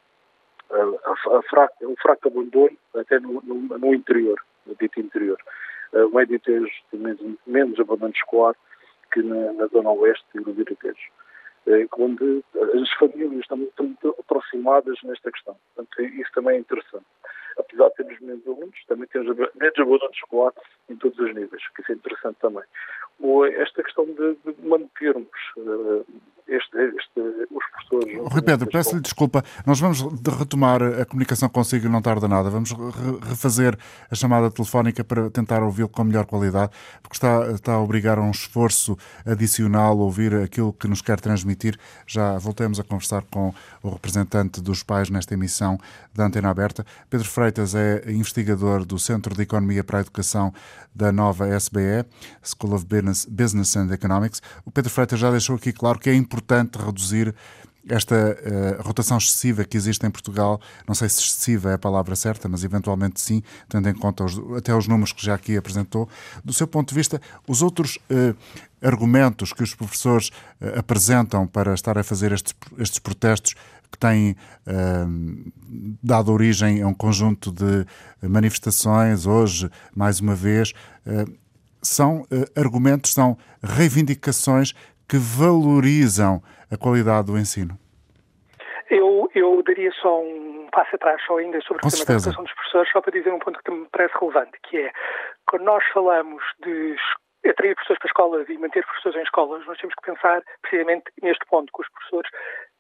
a, 0.71 1.39
a 1.39 1.43
fraca, 1.43 1.75
o 1.83 1.95
fraco 2.01 2.29
abandono 2.29 2.77
até 2.95 3.19
no, 3.19 3.41
no, 3.43 3.79
no 3.79 3.95
interior, 3.95 4.41
no 4.67 4.75
dito 4.77 5.01
interior. 5.01 5.39
Uh, 5.93 6.07
o 6.07 6.15
médio 6.15 6.39
tem 6.41 6.61
menos, 6.93 7.39
menos 7.47 7.81
abandono 7.81 8.13
escolar 8.15 8.55
que 9.13 9.23
na, 9.23 9.53
na 9.55 9.67
zona 9.67 9.91
oeste 9.91 10.27
e 10.35 10.41
no 10.41 10.53
Viratejo. 10.53 11.11
Eh, 11.67 11.87
onde 11.99 12.45
as 12.55 12.91
famílias 12.95 13.41
estão 13.41 13.59
muito, 13.59 13.83
muito 13.83 14.15
aproximadas 14.19 14.99
nesta 15.03 15.31
questão. 15.31 15.57
Portanto, 15.75 16.03
isso 16.03 16.31
também 16.33 16.57
é 16.57 16.61
interessante. 16.61 17.05
Apesar 17.59 17.89
de 17.89 17.95
termos 17.97 18.21
menos 18.21 18.47
alunos, 18.47 18.85
também 18.87 19.09
temos 19.09 19.37
menos 19.37 19.79
alunos 19.79 20.11
escolar 20.15 20.53
em 20.89 20.97
todos 20.97 21.19
os 21.19 21.35
níveis, 21.35 21.63
que 21.75 21.83
isso 21.83 21.93
é 21.93 21.95
interessante 21.95 22.37
também. 22.41 22.65
Esta 23.57 23.83
questão 23.83 24.07
de, 24.07 24.37
de 24.45 24.67
mantermos 24.67 25.29
uh, 25.57 26.07
este, 26.49 26.79
este, 26.79 27.21
os 27.51 27.65
professores. 27.71 28.33
Rui 28.33 28.43
Pedro, 28.43 28.69
peço-lhe 28.71 29.03
desculpa, 29.03 29.45
nós 29.67 29.79
vamos 29.79 30.01
retomar 30.39 30.83
a 30.83 31.05
comunicação 31.05 31.49
consigo 31.49 31.87
e 31.87 31.89
não 31.89 32.01
tarda 32.01 32.27
nada. 32.27 32.49
Vamos 32.49 32.71
refazer 33.23 33.77
a 34.11 34.15
chamada 34.15 34.51
telefónica 34.51 35.05
para 35.05 35.31
tentar 35.31 35.63
ouvi-lo 35.63 35.89
com 35.89 36.05
melhor 36.05 36.25
qualidade, 36.25 36.73
porque 37.03 37.17
está, 37.17 37.51
está 37.53 37.75
a 37.75 37.81
obrigar 37.81 38.19
a 38.19 38.23
um 38.23 38.31
esforço 38.31 38.97
adicional 39.27 39.99
ouvir 39.99 40.35
aquilo 40.35 40.73
que 40.73 40.89
nos 40.89 41.03
quer 41.03 41.21
transmitir. 41.21 41.79
Já 42.07 42.39
voltemos 42.39 42.81
a 42.81 42.85
conversar 42.85 43.23
com 43.31 43.53
o 43.83 43.91
representante 43.91 44.63
dos 44.63 44.83
pais 44.83 45.11
nesta 45.11 45.35
emissão 45.35 45.79
da 46.15 46.25
Antena 46.25 46.49
Aberta. 46.49 46.85
Pedro 47.11 47.29
Freitas 47.49 47.75
é 47.75 48.13
investigador 48.13 48.85
do 48.85 48.99
Centro 48.99 49.35
de 49.35 49.41
Economia 49.41 49.83
para 49.83 49.99
a 49.99 50.01
Educação 50.03 50.53
da 50.95 51.11
nova 51.11 51.49
SBE, 51.49 52.05
School 52.43 52.75
of 52.75 52.85
Business, 52.85 53.25
Business 53.25 53.75
and 53.75 53.91
Economics. 53.91 54.43
O 54.67 54.71
Pedro 54.71 54.91
Freitas 54.91 55.19
já 55.19 55.31
deixou 55.31 55.57
aqui 55.57 55.73
claro 55.73 55.99
que 55.99 56.11
é 56.11 56.15
importante 56.15 56.77
reduzir 56.77 57.35
esta 57.89 58.15
uh, 58.15 58.83
rotação 58.83 59.17
excessiva 59.17 59.65
que 59.65 59.79
existe 59.79 60.07
em 60.07 60.11
Portugal, 60.11 60.61
não 60.87 60.95
sei 60.95 61.09
se 61.09 61.23
excessiva 61.23 61.71
é 61.71 61.75
a 61.75 61.79
palavra 61.79 62.15
certa, 62.15 62.47
mas 62.51 62.65
eventualmente 62.65 63.19
sim, 63.19 63.43
tendo 63.67 63.89
em 63.89 63.95
conta 63.95 64.25
os, 64.25 64.39
até 64.55 64.75
os 64.75 64.87
números 64.87 65.13
que 65.13 65.25
já 65.25 65.35
aqui 65.35 65.57
apresentou. 65.57 66.07
Do 66.45 66.53
seu 66.53 66.67
ponto 66.67 66.91
de 66.91 66.95
vista, 66.95 67.19
os 67.47 67.63
outros 67.63 67.97
uh, 68.11 68.37
argumentos 68.83 69.55
que 69.55 69.63
os 69.63 69.75
professores 69.75 70.29
uh, 70.61 70.79
apresentam 70.79 71.47
para 71.47 71.73
estar 71.73 71.97
a 71.97 72.05
fazer 72.05 72.31
estes, 72.31 72.55
estes 72.77 72.99
protestos 72.99 73.55
que 73.91 73.99
têm 73.99 74.37
dado 76.03 76.33
origem 76.33 76.83
a 76.83 76.87
um 76.87 76.95
conjunto 76.95 77.53
de 77.53 77.85
manifestações, 78.23 79.27
hoje, 79.27 79.69
mais 79.95 80.21
uma 80.21 80.35
vez, 80.35 80.73
são 81.83 82.25
argumentos, 82.57 83.13
são 83.13 83.37
reivindicações 83.63 84.73
que 85.09 85.17
valorizam 85.17 86.43
a 86.71 86.77
qualidade 86.77 87.29
do 87.29 87.39
ensino? 87.39 87.79
Eu, 88.91 89.29
eu 89.35 89.63
daria 89.63 89.91
só 89.93 90.23
um 90.23 90.69
passo 90.71 90.95
atrás, 90.97 91.21
só 91.27 91.39
ainda 91.39 91.61
sobre 91.63 91.87
o 91.87 91.91
tema 91.91 92.05
da 92.05 92.13
educação 92.15 92.45
dos 92.45 92.53
professores, 92.53 92.93
só 92.93 93.01
para 93.01 93.13
dizer 93.13 93.33
um 93.33 93.39
ponto 93.39 93.61
que 93.65 93.71
me 93.71 93.87
parece 93.91 94.15
relevante, 94.21 94.59
que 94.69 94.79
é, 94.79 94.93
quando 95.47 95.65
nós 95.65 95.85
falamos 95.93 96.43
de 96.63 96.97
atrair 97.47 97.75
professores 97.75 97.99
para 98.01 98.09
escolas 98.09 98.49
e 98.49 98.59
manter 98.59 98.85
professores 98.85 99.19
em 99.19 99.23
escolas, 99.23 99.67
nós 99.67 99.79
temos 99.79 99.95
que 99.95 100.11
pensar 100.11 100.43
precisamente 100.63 101.05
neste 101.23 101.45
ponto, 101.47 101.73
que 101.73 101.83
os 101.83 101.89
professores 101.89 102.31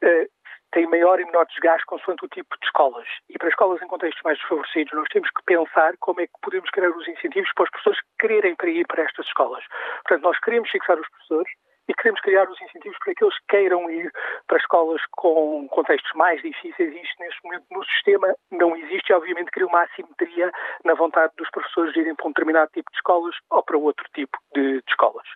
uh, 0.05 0.29
têm 0.72 0.87
maior 0.87 1.20
e 1.20 1.25
menor 1.25 1.46
desgaste 1.46 1.87
consoante 1.87 2.25
o 2.25 2.28
tipo 2.28 2.56
de 2.60 2.66
escolas. 2.66 3.06
E 3.28 3.38
para 3.38 3.48
escolas 3.48 3.80
em 3.82 3.87
contextos 3.87 4.22
mais 4.22 4.38
desfavorecidos, 4.38 4.92
nós 4.94 5.08
temos 5.08 5.30
que 5.30 5.42
pensar 5.44 5.94
como 6.00 6.20
é 6.20 6.26
que 6.26 6.32
podemos 6.42 6.70
criar 6.70 6.90
os 6.90 7.08
incentivos 7.08 7.52
para 7.54 7.64
os 7.64 7.70
professores 7.70 8.00
quererem 8.18 8.54
para 8.56 8.70
ir 8.70 8.87
para 8.87 9.02
estas 9.02 9.26
escolas. 9.26 9.64
Portanto, 10.04 10.22
nós 10.22 10.38
queremos 10.40 10.70
fixar 10.70 10.98
os 10.98 11.08
professores, 11.08 11.52
e 11.88 11.94
queremos 11.94 12.20
criar 12.20 12.48
os 12.48 12.60
incentivos 12.60 12.98
para 12.98 13.14
que 13.14 13.25
eles 13.25 13.34
queiram 13.48 13.90
ir 13.90 14.12
para 14.46 14.58
escolas 14.58 15.00
com 15.12 15.66
contextos 15.68 16.12
mais 16.14 16.40
difíceis 16.42 16.94
e 16.94 17.00
isto 17.00 17.16
neste 17.18 17.40
momento 17.42 17.64
no 17.70 17.84
sistema 17.84 18.34
não 18.52 18.76
existe 18.76 19.10
e 19.10 19.14
obviamente 19.14 19.50
cria 19.50 19.66
uma 19.66 19.82
assimetria 19.82 20.52
na 20.84 20.94
vontade 20.94 21.32
dos 21.38 21.50
professores 21.50 21.94
de 21.94 22.00
irem 22.00 22.14
para 22.14 22.26
um 22.26 22.30
determinado 22.30 22.70
tipo 22.72 22.90
de 22.90 22.96
escolas 22.98 23.34
ou 23.50 23.62
para 23.62 23.78
outro 23.78 24.04
tipo 24.14 24.38
de, 24.54 24.82
de 24.82 24.90
escolas. 24.90 25.26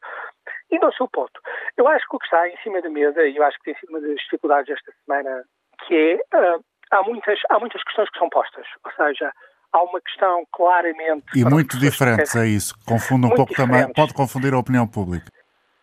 E 0.72 0.78
no 0.78 0.90
seu 0.94 1.06
ponto, 1.06 1.38
eu 1.76 1.86
acho 1.86 2.08
que 2.08 2.16
o 2.16 2.18
que 2.18 2.24
está 2.24 2.48
em 2.48 2.56
cima 2.62 2.80
da 2.80 2.88
mesa, 2.88 3.22
e 3.26 3.36
eu 3.36 3.44
acho 3.44 3.58
que 3.58 3.64
tem 3.64 3.74
sido 3.78 3.90
uma 3.90 4.00
das 4.00 4.18
dificuldades 4.20 4.70
esta 4.70 4.90
semana, 5.04 5.44
que 5.86 5.94
é, 5.94 6.54
uh, 6.54 6.64
há, 6.90 7.02
muitas, 7.02 7.38
há 7.50 7.58
muitas 7.60 7.84
questões 7.84 8.08
que 8.08 8.18
são 8.18 8.30
postas, 8.30 8.66
ou 8.82 8.92
seja, 8.92 9.30
há 9.70 9.82
uma 9.82 10.00
questão 10.00 10.46
claramente... 10.50 11.26
E 11.36 11.44
muito 11.44 11.78
diferentes, 11.78 12.34
é 12.34 12.46
isso, 12.46 12.74
confunde 12.86 13.26
um 13.26 13.34
pouco 13.34 13.50
diferentes. 13.50 13.80
também, 13.80 13.92
pode 13.92 14.14
confundir 14.14 14.54
a 14.54 14.58
opinião 14.58 14.88
pública. 14.88 15.26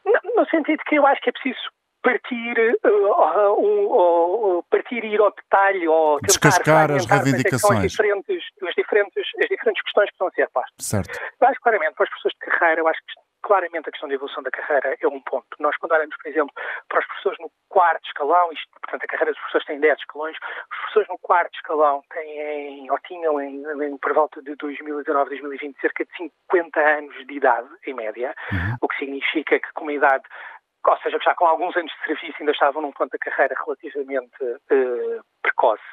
No, 0.04 0.42
no 0.42 0.50
sentido 0.50 0.82
que 0.88 0.96
eu 0.96 1.06
acho 1.06 1.22
que 1.22 1.30
é 1.30 1.34
preciso 1.34 1.60
partir, 2.02 2.80
uh, 2.84 3.52
uh, 3.52 4.58
uh, 4.58 4.64
partir 4.72 5.04
e 5.04 5.14
ir 5.14 5.22
ao 5.22 5.32
detalhe 5.32 5.88
ou 5.88 6.20
descascar 6.22 6.92
as 6.92 7.06
reivindicações. 7.06 7.86
As 7.86 7.92
diferentes, 7.92 8.44
as, 8.64 8.74
diferentes, 8.74 9.24
as 9.40 9.50
diferentes 9.50 9.84
questões 9.84 10.06
que 10.08 10.14
estão 10.14 10.28
a 10.28 10.32
ser 10.32 10.50
postas. 10.50 10.74
Certo. 10.80 11.20
Eu 11.40 11.48
acho 11.48 11.60
claramente, 11.62 11.94
para 11.94 12.06
as 12.06 12.10
pessoas 12.10 12.34
de 12.34 12.40
carreira, 12.40 12.82
eu 12.82 12.88
acho 12.88 13.00
que 13.00 13.29
claramente 13.42 13.90
a 13.90 13.92
questão 13.92 14.10
da 14.10 14.16
evolução 14.16 14.44
da 14.44 14.52
carreira 14.52 14.96
é 15.00 15.08
um 15.08 15.22
ponto. 15.22 15.48
Nós, 15.60 15.76
quando 15.78 15.94
olhamos, 15.94 16.16
por 16.16 16.30
exemplo, 16.30 16.54
para 16.88 17.00
os 17.00 17.06
professores 17.08 17.40
no 17.40 17.52
quarto 17.68 18.06
escalão, 18.06 18.52
isto, 18.52 18.68
portanto, 18.82 19.04
a 19.04 19.08
carreira 19.08 19.32
dos 19.32 19.40
professores 19.40 19.68
tem 19.68 19.80
10 19.80 20.00
escalões, 20.00 20.38
os 20.38 20.78
professores 20.78 21.10
no 21.10 21.18
quarto 21.20 21.56
escalão 21.56 22.02
têm, 22.12 22.92
ou 22.92 23.00
tinham, 23.00 23.42
em, 23.42 23.64
em, 23.84 23.98
por 23.98 24.14
volta 24.14 24.42
de 24.42 24.56
2019, 24.56 25.30
2020, 25.30 25.80
cerca 25.80 26.06
de 26.06 26.18
50 26.18 26.80
anos 26.80 27.28
de 27.28 27.34
idade, 27.34 27.70
em 27.86 27.94
média, 27.94 28.34
uhum. 28.52 28.76
o 28.82 28.88
que 28.88 28.98
significa 28.98 29.60
que 29.60 29.74
com 29.74 29.84
uma 29.84 29.94
idade 29.94 30.24
ou 30.88 30.98
seja, 31.00 31.20
já 31.22 31.36
com 31.36 31.46
alguns 31.46 31.76
anos 31.76 31.92
de 31.92 32.06
serviço 32.06 32.38
ainda 32.40 32.52
estavam 32.54 32.82
num 32.82 32.92
ponto 32.92 33.12
da 33.12 33.18
carreira 33.18 33.54
relativamente 33.66 34.44
uh, 34.44 35.22
precoce. 35.42 35.84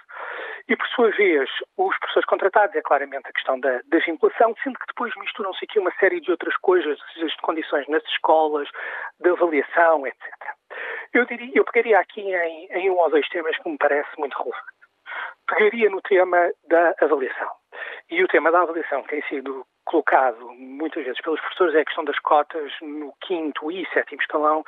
E, 0.69 0.77
por 0.77 0.87
sua 0.89 1.11
vez, 1.13 1.49
os 1.77 1.97
professores 1.99 2.27
contratados 2.27 2.75
é 2.75 2.83
claramente 2.83 3.29
a 3.29 3.33
questão 3.33 3.59
da, 3.61 3.81
da 3.87 3.99
vinculação, 3.99 4.55
sendo 4.63 4.79
que 4.79 4.87
depois 4.89 5.15
misturam-se 5.17 5.65
aqui 5.65 5.79
uma 5.79 5.93
série 6.01 6.21
de 6.21 6.31
outras 6.31 6.57
coisas, 6.57 6.99
as 7.23 7.37
condições 7.37 7.87
nas 7.89 8.03
escolas, 8.05 8.69
de 9.21 9.31
avaliação, 9.31 10.07
etc. 10.07 10.19
Eu, 11.13 11.25
diria, 11.27 11.53
eu 11.55 11.65
pegaria 11.65 12.01
aqui 12.01 12.21
em, 12.21 12.67
em 12.73 12.91
um 12.91 12.99
ou 12.99 13.11
dois 13.11 13.29
temas 13.29 13.57
que 13.59 13.69
me 13.69 13.79
parece 13.79 14.09
muito 14.19 14.37
relevante. 14.37 14.77
Pegaria 15.47 15.89
no 15.89 16.03
tema 16.03 16.51
da 16.69 16.95
avaliação. 17.01 17.51
E 18.11 18.23
o 18.25 18.29
tema 18.29 18.51
da 18.51 18.63
avaliação 18.63 19.05
tem 19.05 19.23
sido 19.23 19.65
colocado 19.87 20.53
muitas 20.55 21.05
vezes 21.05 21.21
pelos 21.23 21.41
professores 21.41 21.75
é 21.75 21.81
a 21.81 21.85
questão 21.85 22.05
das 22.05 22.19
cotas 22.19 22.73
no 22.83 23.15
quinto 23.23 23.71
e 23.71 23.87
sétimo 23.95 24.21
escalão, 24.21 24.65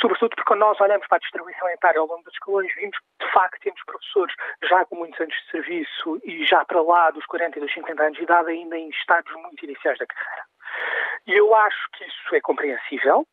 sobretudo 0.00 0.30
porque 0.30 0.44
quando 0.46 0.60
nós 0.60 0.80
olhamos 0.80 1.06
para 1.08 1.16
a 1.16 1.20
distribuição 1.20 1.68
etária 1.70 1.98
ao 1.98 2.06
longo 2.06 2.22
dos 2.22 2.32
escalões, 2.34 2.72
vimos 2.76 2.96
que 2.96 3.26
de 3.26 3.32
facto 3.32 3.60
temos 3.60 3.82
professores 3.84 4.34
já 4.62 4.84
com 4.84 4.96
muitos 4.96 5.20
anos 5.20 5.34
de 5.34 5.50
serviço 5.50 6.20
e 6.24 6.46
já 6.46 6.64
para 6.64 6.80
lá 6.82 7.10
dos 7.10 7.26
40 7.26 7.58
e 7.58 7.62
dos 7.62 7.72
50 7.72 8.02
anos 8.02 8.16
de 8.16 8.24
idade 8.24 8.50
ainda 8.50 8.76
em 8.76 8.88
estados 8.90 9.32
muito 9.34 9.64
iniciais 9.64 9.98
da 9.98 10.06
carreira. 10.06 10.44
E 11.26 11.32
eu 11.32 11.54
acho 11.54 11.90
que 11.92 12.04
isso 12.04 12.34
é 12.34 12.40
compreensível, 12.40 13.26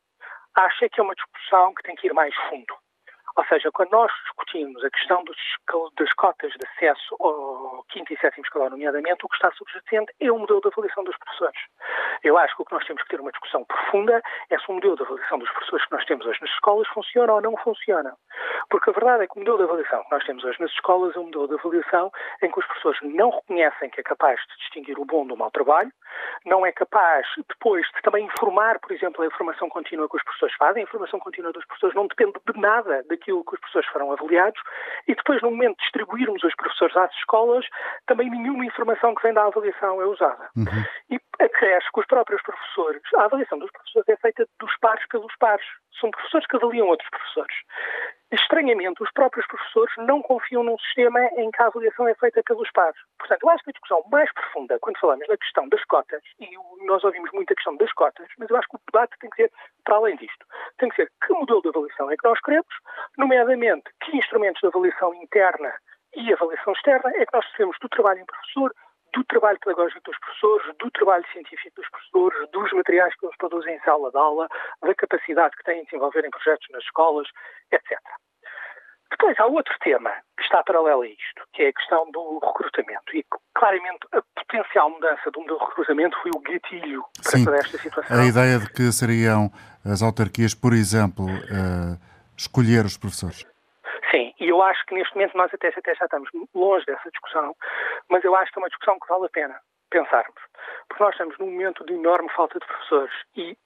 acho 0.56 0.86
é 0.86 0.90
que 0.90 1.00
é 1.00 1.04
uma 1.04 1.16
discussão 1.16 1.74
que 1.76 1.84
tem 1.84 1.96
que 1.96 2.08
ir 2.08 2.14
mais 2.14 2.34
fundo. 2.50 2.85
Ou 3.38 3.46
seja, 3.46 3.70
quando 3.72 3.92
nós 3.92 4.12
discutimos 4.24 4.84
a 4.84 4.90
questão 4.90 5.24
dos, 5.24 5.38
das 5.98 6.14
cotas 6.14 6.52
de 6.54 6.68
acesso 6.68 7.16
ao 7.20 7.84
quinto 7.90 8.14
e 8.14 8.18
sétimo 8.18 8.46
escalão, 8.46 8.70
nomeadamente, 8.70 9.26
o 9.26 9.30
que 9.30 9.36
está 9.36 9.52
subjacente 9.52 10.14
é 10.22 10.32
o 10.32 10.40
modelo 10.40 10.62
de 10.62 10.70
avaliação 10.70 11.04
dos 11.04 11.18
professores. 11.18 11.60
Eu 12.24 12.38
acho 12.38 12.56
que 12.56 12.62
o 12.62 12.66
que 12.66 12.74
nós 12.74 12.86
temos 12.86 13.04
que 13.04 13.10
ter 13.10 13.20
uma 13.20 13.32
discussão 13.32 13.66
profunda 13.66 14.22
é 14.50 14.58
se 14.58 14.70
o 14.70 14.74
modelo 14.74 14.96
de 14.96 15.04
avaliação 15.04 15.38
dos 15.38 15.52
professores 15.52 15.86
que 15.86 15.92
nós 15.92 16.06
temos 16.06 16.26
hoje 16.26 16.40
nas 16.42 16.50
escolas 16.52 16.88
funciona 16.88 17.34
ou 17.34 17.42
não 17.42 17.58
funciona. 17.58 18.16
Porque 18.70 18.90
a 18.90 18.94
verdade 18.94 19.24
é 19.24 19.28
que 19.28 19.36
o 19.36 19.40
modelo 19.40 19.58
de 19.58 19.64
avaliação 19.66 20.04
que 20.04 20.12
nós 20.12 20.24
temos 20.24 20.44
hoje 20.44 20.62
nas 20.62 20.72
escolas 20.72 21.16
é 21.16 21.20
um 21.20 21.26
modelo 21.26 21.48
de 21.50 21.56
avaliação 21.56 22.12
em 22.42 22.50
que 22.50 22.60
os 22.60 22.66
professores 22.66 23.00
não 23.04 23.32
reconhecem 23.32 23.90
que 23.90 24.00
é 24.00 24.04
capaz 24.04 24.40
de 24.40 24.58
distinguir 24.60 24.98
o 24.98 25.06
bom 25.06 25.28
do 25.28 25.36
mau 25.36 25.52
trabalho, 25.52 25.92
não 26.46 26.66
é 26.66 26.72
capaz 26.72 27.28
depois 27.50 27.86
de 27.96 28.02
também 28.02 28.26
informar, 28.26 28.80
por 28.80 28.92
exemplo, 28.92 29.24
a 29.24 29.28
informação 29.28 29.68
contínua 29.68 30.08
que 30.08 30.16
os 30.16 30.24
professores 30.24 30.56
fazem. 30.56 30.82
A 30.82 30.86
informação 30.86 31.20
contínua 31.20 31.52
dos 31.52 31.66
professores 31.66 31.96
não 31.96 32.08
depende 32.08 32.34
de 32.34 32.60
nada 32.60 33.04
daquilo 33.10 33.25
que 33.26 33.34
os 33.34 33.60
professores 33.60 33.88
foram 33.90 34.12
avaliados 34.12 34.60
e 35.08 35.16
depois, 35.16 35.42
no 35.42 35.52
momento 35.52 35.78
de 35.78 35.84
distribuirmos 35.84 36.44
os 36.44 36.56
professores 36.56 36.96
às 36.96 37.12
escolas, 37.16 37.66
também 38.06 38.30
nenhuma 38.30 38.66
informação 38.66 39.16
que 39.16 39.24
vem 39.24 39.34
da 39.34 39.46
avaliação 39.46 40.02
é 40.02 40.06
usada. 40.06 40.50
Uhum. 40.56 40.66
E 41.10 41.20
acresce 41.44 41.88
que 41.94 42.00
os 42.00 42.06
próprios 42.06 42.42
professores, 42.42 43.02
a 43.16 43.26
avaliação 43.26 43.60
dos 43.60 43.72
professores 43.72 44.08
é 44.10 44.18
feita 44.18 44.48
dos 44.60 44.78
pares 44.80 45.06
pelos 45.08 45.36
pares. 45.38 45.66
São 46.00 46.12
professores 46.12 46.48
que 46.48 46.56
avaliam 46.56 46.88
outros 46.88 47.10
professores. 47.10 47.56
Estranhamente, 48.36 49.02
os 49.02 49.10
próprios 49.12 49.48
professores 49.48 49.94
não 49.98 50.22
confiam 50.22 50.62
num 50.62 50.78
sistema 50.80 51.24
em 51.38 51.50
que 51.52 51.62
a 51.62 51.68
avaliação 51.68 52.06
é 52.06 52.14
feita 52.16 52.44
pelos 52.44 52.70
pares. 52.72 53.00
Portanto, 53.18 53.44
eu 53.44 53.50
acho 53.50 53.64
que 53.64 53.70
a 53.70 53.74
discussão 53.74 54.04
mais 54.12 54.32
profunda, 54.34 54.78
quando 54.80 55.00
falamos 55.00 55.26
da 55.26 55.38
questão 55.38 55.70
das 55.70 55.82
cotas, 55.86 56.22
e 56.38 56.50
nós 56.86 57.02
ouvimos 57.06 57.32
muito 57.32 57.54
a 57.54 57.56
questão 57.56 57.78
das 57.78 57.92
cotas, 57.94 58.28
mas 58.38 58.50
eu 58.50 58.58
acho 58.58 58.68
que 58.68 58.76
o 58.76 58.80
debate 58.92 59.18
tem 59.20 59.30
que 59.30 59.38
ser 59.38 59.52
para 59.86 59.96
além 59.96 60.18
disto. 60.18 60.46
Tem 60.78 60.90
que 60.90 60.98
ser 60.98 61.10
que 61.26 61.34
modelo 61.34 61.62
de 61.62 61.70
avaliação 61.70 62.12
é 62.12 62.18
que 62.18 62.28
nós 62.28 62.40
queremos, 62.42 62.76
nomeadamente 63.18 63.90
que 64.04 64.18
instrumentos 64.18 64.60
de 64.60 64.68
avaliação 64.68 65.14
interna 65.14 65.74
e 66.14 66.34
avaliação 66.34 66.74
externa 66.74 67.12
é 67.16 67.26
que 67.26 67.34
nós 67.34 67.46
devemos 67.54 67.78
do 67.80 67.88
trabalho 67.88 68.20
em 68.20 68.26
professor, 68.26 68.74
do 69.16 69.24
trabalho 69.24 69.58
pedagógico 69.60 70.02
dos 70.04 70.20
professores, 70.20 70.76
do 70.78 70.92
trabalho 70.92 71.26
científico 71.32 71.82
dos 71.82 71.90
professores, 71.90 72.52
dos 72.52 72.72
materiais 72.74 73.16
que 73.16 73.26
eles 73.26 73.38
produzem 73.38 73.76
em 73.76 73.80
sala 73.80 74.12
de 74.12 74.18
aula, 74.18 74.48
da 74.84 74.94
capacidade 74.94 75.56
que 75.56 75.64
têm 75.64 75.80
de 75.80 75.86
desenvolver 75.86 76.26
em 76.26 76.30
projetos 76.30 76.68
nas 76.72 76.84
escolas, 76.84 77.28
etc. 77.72 77.98
Depois 79.10 79.40
há 79.40 79.46
outro 79.46 79.74
tema 79.82 80.12
que 80.36 80.44
está 80.44 80.62
paralelo 80.64 81.02
a 81.02 81.08
isto, 81.08 81.42
que 81.54 81.64
é 81.64 81.70
a 81.70 81.74
questão 81.74 82.12
do 82.12 82.40
recrutamento. 82.44 83.16
E 83.16 83.24
claramente 83.54 84.06
a 84.12 84.22
potencial 84.44 84.90
mudança 84.90 85.32
do 85.32 85.40
modelo 85.40 85.60
de 85.60 85.66
recrutamento 85.66 86.18
foi 86.22 86.32
o 86.36 86.40
gatilho 86.42 87.06
para 87.24 87.32
Sim, 87.32 87.46
toda 87.46 87.58
esta 87.58 87.78
situação. 87.78 88.20
A 88.20 88.26
ideia 88.26 88.60
de 88.60 88.70
que 88.74 88.92
seriam 88.92 89.50
as 89.86 90.02
autarquias, 90.02 90.54
por 90.54 90.74
exemplo, 90.74 91.26
uh, 91.26 91.98
escolher 92.36 92.84
os 92.84 92.98
professores. 92.98 93.46
E 94.40 94.50
eu 94.50 94.62
acho 94.62 94.86
que 94.86 94.96
neste 94.96 95.14
momento 95.16 95.38
nós 95.38 95.54
até, 95.54 95.70
até 95.70 95.96
já 95.96 96.06
estamos 96.06 96.30
longe 96.54 96.86
dessa 96.86 97.10
discussão, 97.10 97.56
mas 98.10 98.24
eu 98.24 98.36
acho 98.36 98.52
que 98.52 98.60
é 98.60 98.62
uma 98.62 98.70
discussão 98.70 99.00
que 99.00 99.08
vale 99.08 99.26
a 99.26 99.30
pena 99.30 99.60
pensarmos. 99.90 100.42
Porque 100.88 101.04
nós 101.04 101.14
estamos 101.14 101.38
num 101.38 101.52
momento 101.52 101.86
de 101.86 101.94
enorme 101.94 102.30
falta 102.36 102.60
de 102.60 102.66
professores 102.66 103.14
e 103.36 103.58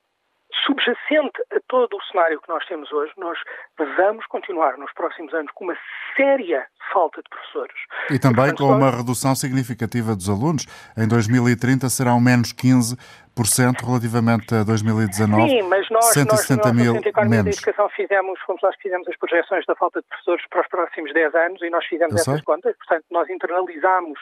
subjacente 0.66 1.40
a 1.56 1.60
todo 1.68 1.96
o 1.96 2.04
cenário 2.12 2.42
que 2.42 2.50
nós 2.50 2.66
temos 2.66 2.92
hoje, 2.92 3.14
nós 3.18 3.38
vamos 3.98 4.26
continuar 4.28 4.78
nos 4.78 4.92
próximos 4.94 5.34
anos 5.34 5.52
com 5.54 5.66
uma 5.66 5.78
séria 6.16 6.66
falta 6.92 7.22
de 7.22 7.30
professores. 7.30 7.76
E 8.10 8.20
também 8.20 8.54
com 8.56 8.66
uma 8.66 8.90
redução 8.90 9.36
significativa 9.36 10.16
dos 10.16 10.28
alunos. 10.28 10.66
Em 10.98 11.08
2030 11.08 11.88
serão 11.90 12.20
menos 12.20 12.52
15% 12.54 12.98
relativamente 13.86 14.54
a 14.56 14.64
2019. 14.64 15.50
Sim, 15.50 15.62
mas 15.64 15.90
nós, 15.90 16.06
160 16.14 16.68
nós, 16.68 16.76
mil 16.76 16.94
nós, 16.94 17.30
menos. 17.30 17.46
da 17.46 17.52
Educação 17.52 17.90
fizemos, 17.90 18.40
fomos 18.42 18.62
nós 18.62 18.76
que 18.76 18.84
fizemos 18.84 19.08
as 19.08 19.18
projeções 19.18 19.66
da 19.66 19.76
falta 19.76 20.02
de 20.02 20.08
professores 20.08 20.46
para 20.50 20.62
os 20.62 20.68
próximos 20.68 21.14
10 21.14 21.36
anos 21.36 21.62
e 21.62 21.70
nós 21.70 21.86
fizemos 21.86 22.14
Eu 22.14 22.20
essas 22.20 22.36
sei. 22.36 22.44
contas. 22.44 22.76
Portanto, 22.78 23.06
nós 23.12 23.30
internalizamos 23.30 24.20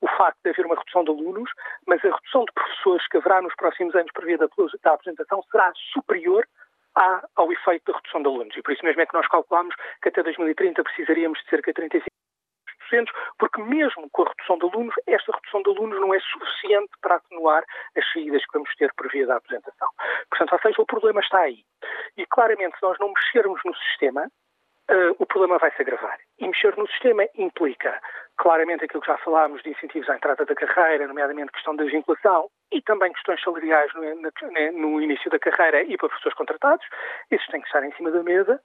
o 0.00 0.06
facto 0.16 0.38
de 0.44 0.50
haver 0.50 0.66
uma 0.66 0.76
redução 0.76 1.04
de 1.04 1.10
alunos, 1.10 1.50
mas 1.86 2.04
a 2.04 2.14
redução 2.14 2.44
de 2.44 2.52
professores 2.52 3.08
que 3.08 3.16
haverá 3.16 3.42
nos 3.42 3.54
próximos 3.56 3.94
anos 3.94 4.12
prevista 4.12 4.48
da 4.82 4.92
apresentação 4.92 5.42
será 5.50 5.72
superior 5.92 6.46
à, 6.94 7.22
ao 7.36 7.52
efeito 7.52 7.90
da 7.90 7.98
redução 7.98 8.22
de 8.22 8.28
alunos. 8.28 8.56
E 8.56 8.62
por 8.62 8.72
isso 8.72 8.84
mesmo 8.84 9.00
é 9.00 9.06
que 9.06 9.14
nós 9.14 9.26
calculamos 9.28 9.74
que 10.02 10.08
até 10.08 10.22
2030 10.22 10.82
precisaríamos 10.82 11.38
de 11.40 11.50
cerca 11.50 11.70
de 11.72 11.74
35 11.74 12.07
porque 13.38 13.60
mesmo 13.62 14.08
com 14.10 14.22
a 14.22 14.28
redução 14.28 14.58
de 14.58 14.64
alunos, 14.66 14.94
esta 15.06 15.32
redução 15.32 15.62
de 15.62 15.70
alunos 15.70 16.00
não 16.00 16.14
é 16.14 16.20
suficiente 16.20 16.92
para 17.00 17.16
atenuar 17.16 17.64
as 17.96 18.12
saídas 18.12 18.44
que 18.44 18.52
vamos 18.52 18.74
ter 18.76 18.92
por 18.94 19.08
via 19.10 19.26
da 19.26 19.36
apresentação. 19.36 19.88
Portanto, 20.30 20.52
ou 20.52 20.58
seja, 20.60 20.82
o 20.82 20.86
problema 20.86 21.20
está 21.20 21.40
aí. 21.40 21.64
E 22.16 22.26
claramente, 22.26 22.76
se 22.76 22.82
nós 22.82 22.98
não 22.98 23.12
mexermos 23.12 23.60
no 23.64 23.74
sistema, 23.76 24.30
uh, 24.90 25.16
o 25.18 25.26
problema 25.26 25.58
vai 25.58 25.70
se 25.72 25.82
agravar. 25.82 26.18
E 26.38 26.46
mexer 26.46 26.76
no 26.76 26.88
sistema 26.88 27.26
implica 27.34 28.00
claramente 28.38 28.84
aquilo 28.84 29.02
que 29.02 29.08
já 29.08 29.18
falámos 29.18 29.62
de 29.62 29.70
incentivos 29.70 30.08
à 30.08 30.16
entrada 30.16 30.44
da 30.44 30.54
carreira, 30.54 31.06
nomeadamente 31.06 31.52
questão 31.52 31.76
da 31.76 31.84
vinculação 31.84 32.48
e 32.72 32.82
também 32.82 33.12
questões 33.12 33.40
salariais 33.42 33.90
no, 33.94 34.02
no, 34.72 35.00
início 35.00 35.30
da 35.30 35.38
carreira 35.38 35.82
e 35.82 35.96
para 35.96 36.08
professores 36.08 36.36
contratados, 36.36 36.86
esses 37.30 37.46
têm 37.48 37.60
que 37.60 37.66
estar 37.66 37.82
em 37.82 37.92
cima 37.92 38.10
da 38.10 38.22
mesa, 38.22 38.60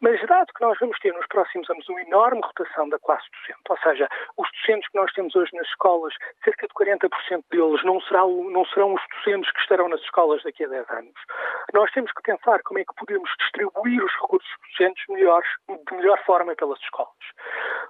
mas 0.00 0.20
dado 0.26 0.52
que 0.54 0.62
nós 0.62 0.78
vamos 0.78 0.98
ter 1.00 1.12
nos 1.12 1.26
próximos 1.26 1.68
anos 1.68 1.88
uma 1.88 2.00
enorme 2.02 2.40
rotação 2.42 2.88
da 2.88 2.98
classe 3.00 3.26
docente, 3.32 3.62
ou 3.68 3.78
seja, 3.78 4.08
os 4.36 4.48
docentes 4.52 4.88
que 4.88 4.98
nós 4.98 5.12
temos 5.12 5.34
hoje 5.34 5.50
nas 5.54 5.66
escolas, 5.68 6.14
cerca 6.44 6.66
de 6.66 6.74
40% 6.74 7.44
deles 7.50 7.84
não 7.84 8.00
serão, 8.02 8.44
não 8.50 8.64
serão 8.66 8.94
os 8.94 9.02
docentes 9.16 9.50
que 9.52 9.60
estarão 9.60 9.88
nas 9.88 10.00
escolas 10.02 10.42
daqui 10.44 10.64
a 10.64 10.68
10 10.68 10.90
anos. 10.90 11.14
Nós 11.74 11.90
temos 11.90 12.12
que 12.12 12.22
pensar 12.22 12.62
como 12.62 12.78
é 12.78 12.84
que 12.84 12.94
podemos 12.94 13.30
distribuir 13.40 14.04
os 14.04 14.12
recursos 14.20 14.50
docentes 14.70 15.04
melhores, 15.08 15.48
de 15.68 15.96
melhor 15.96 16.18
forma 16.24 16.54
pelas 16.54 16.80
escolas. 16.80 17.12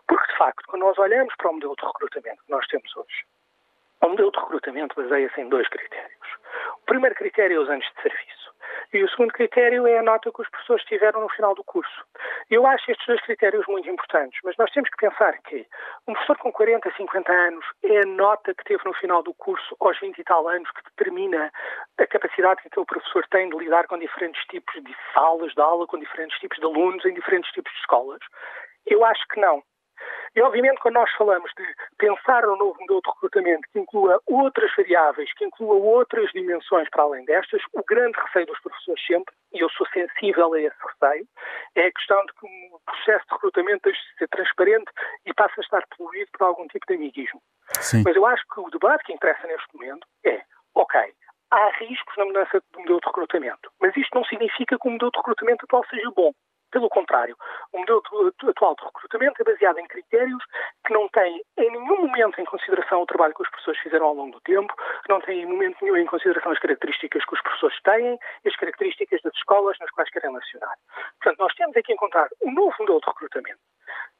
Porque, 0.06 0.32
de 0.32 0.38
facto, 0.38 0.64
quando 0.66 0.82
nós 0.82 0.98
olhamos 0.98 1.27
para 1.36 1.50
o 1.50 1.54
modelo 1.54 1.74
de 1.76 1.86
recrutamento 1.86 2.44
que 2.44 2.50
nós 2.50 2.66
temos 2.66 2.96
hoje, 2.96 3.24
o 4.02 4.08
modelo 4.08 4.30
de 4.30 4.38
recrutamento 4.38 4.94
baseia-se 4.94 5.40
em 5.40 5.48
dois 5.48 5.68
critérios. 5.68 6.28
O 6.82 6.86
primeiro 6.86 7.14
critério 7.16 7.56
é 7.56 7.62
os 7.62 7.68
anos 7.68 7.84
de 7.84 8.02
serviço. 8.02 8.48
E 8.92 9.02
o 9.04 9.08
segundo 9.10 9.32
critério 9.32 9.86
é 9.86 9.98
a 9.98 10.02
nota 10.02 10.32
que 10.32 10.40
os 10.40 10.48
professores 10.48 10.84
tiveram 10.84 11.20
no 11.20 11.28
final 11.30 11.54
do 11.54 11.62
curso. 11.62 12.04
Eu 12.50 12.66
acho 12.66 12.90
estes 12.90 13.06
dois 13.06 13.20
critérios 13.20 13.66
muito 13.66 13.88
importantes, 13.90 14.38
mas 14.42 14.56
nós 14.56 14.70
temos 14.70 14.88
que 14.88 14.96
pensar 14.96 15.36
que 15.42 15.66
um 16.06 16.14
professor 16.14 16.38
com 16.38 16.50
40, 16.50 16.90
50 16.96 17.30
anos 17.30 17.64
é 17.82 17.98
a 17.98 18.06
nota 18.06 18.54
que 18.54 18.64
teve 18.64 18.82
no 18.86 18.94
final 18.94 19.22
do 19.22 19.34
curso 19.34 19.76
aos 19.80 19.98
20 20.00 20.18
e 20.18 20.24
tal 20.24 20.48
anos 20.48 20.70
que 20.70 20.82
determina 20.84 21.52
a 21.98 22.06
capacidade 22.06 22.62
que 22.62 22.68
aquele 22.68 22.86
professor 22.86 23.26
tem 23.30 23.50
de 23.50 23.56
lidar 23.58 23.86
com 23.88 23.98
diferentes 23.98 24.42
tipos 24.46 24.82
de 24.82 24.96
salas 25.12 25.52
de 25.52 25.60
aula, 25.60 25.86
com 25.86 25.98
diferentes 25.98 26.38
tipos 26.38 26.56
de 26.56 26.64
alunos, 26.64 27.04
em 27.04 27.12
diferentes 27.12 27.50
tipos 27.52 27.70
de 27.72 27.78
escolas. 27.80 28.20
Eu 28.86 29.04
acho 29.04 29.26
que 29.28 29.38
não. 29.38 29.62
E, 30.34 30.42
obviamente, 30.42 30.80
quando 30.80 30.94
nós 30.94 31.10
falamos 31.12 31.50
de 31.56 31.64
pensar 31.98 32.46
um 32.46 32.56
novo 32.56 32.78
modelo 32.80 33.00
de 33.02 33.10
recrutamento 33.10 33.68
que 33.72 33.78
inclua 33.78 34.20
outras 34.26 34.70
variáveis, 34.76 35.32
que 35.34 35.44
inclua 35.44 35.74
outras 35.74 36.30
dimensões 36.32 36.88
para 36.90 37.02
além 37.02 37.24
destas, 37.24 37.62
o 37.72 37.82
grande 37.84 38.18
receio 38.20 38.46
dos 38.46 38.60
professores 38.60 39.06
sempre, 39.06 39.34
e 39.52 39.60
eu 39.60 39.68
sou 39.70 39.86
sensível 39.88 40.52
a 40.54 40.60
esse 40.60 40.76
receio, 40.86 41.26
é 41.74 41.86
a 41.86 41.92
questão 41.92 42.24
de 42.26 42.32
que 42.34 42.46
o 42.46 42.80
processo 42.84 43.24
de 43.26 43.34
recrutamento 43.34 43.82
deixe 43.84 44.00
de 44.00 44.18
ser 44.18 44.28
transparente 44.28 44.90
e 45.26 45.34
passe 45.34 45.54
a 45.58 45.62
estar 45.62 45.82
poluído 45.96 46.30
por 46.36 46.44
algum 46.44 46.66
tipo 46.68 46.86
de 46.86 46.94
amiguismo. 46.94 47.42
Sim. 47.80 48.02
Mas 48.04 48.16
eu 48.16 48.26
acho 48.26 48.42
que 48.52 48.60
o 48.60 48.70
debate 48.70 49.04
que 49.04 49.12
interessa 49.12 49.46
neste 49.46 49.74
momento 49.74 50.06
é, 50.24 50.42
ok, 50.74 51.00
há 51.50 51.70
riscos 51.78 52.16
na 52.16 52.24
mudança 52.24 52.62
do 52.72 52.80
modelo 52.80 53.00
de 53.00 53.06
recrutamento, 53.06 53.70
mas 53.80 53.96
isto 53.96 54.14
não 54.14 54.24
significa 54.24 54.78
que 54.78 54.88
o 54.88 54.90
modelo 54.90 55.10
de 55.10 55.18
recrutamento 55.18 55.64
atual 55.64 55.84
seja 55.88 56.10
bom. 56.14 56.32
Pelo 56.70 56.88
contrário, 56.90 57.36
o 57.72 57.78
modelo 57.78 58.02
atual 58.46 58.74
de 58.76 58.84
recrutamento 58.84 59.40
é 59.40 59.44
baseado 59.44 59.78
em 59.78 59.86
critérios 59.86 60.44
que 60.86 60.92
não 60.92 61.08
têm 61.08 61.42
em 61.56 61.70
nenhum 61.70 62.06
momento 62.06 62.40
em 62.40 62.44
consideração 62.44 63.00
o 63.02 63.06
trabalho 63.06 63.34
que 63.34 63.42
os 63.42 63.48
professores 63.48 63.80
fizeram 63.80 64.06
ao 64.06 64.14
longo 64.14 64.32
do 64.32 64.40
tempo, 64.42 64.74
que 65.04 65.08
não 65.08 65.20
têm 65.20 65.42
em 65.42 65.46
momento 65.46 65.78
nenhum 65.80 65.96
em 65.96 66.06
consideração 66.06 66.52
as 66.52 66.58
características 66.58 67.24
que 67.24 67.34
os 67.34 67.40
professores 67.40 67.80
têm 67.82 68.18
e 68.44 68.48
as 68.48 68.56
características 68.56 69.22
das 69.22 69.34
escolas 69.34 69.78
nas 69.80 69.90
quais 69.90 70.10
querem 70.10 70.34
lecionar. 70.34 70.74
Portanto, 71.20 71.38
nós 71.38 71.54
temos 71.54 71.76
aqui 71.76 71.92
encontrar 71.92 72.28
um 72.42 72.52
novo 72.52 72.74
modelo 72.80 73.00
de 73.00 73.06
recrutamento 73.06 73.60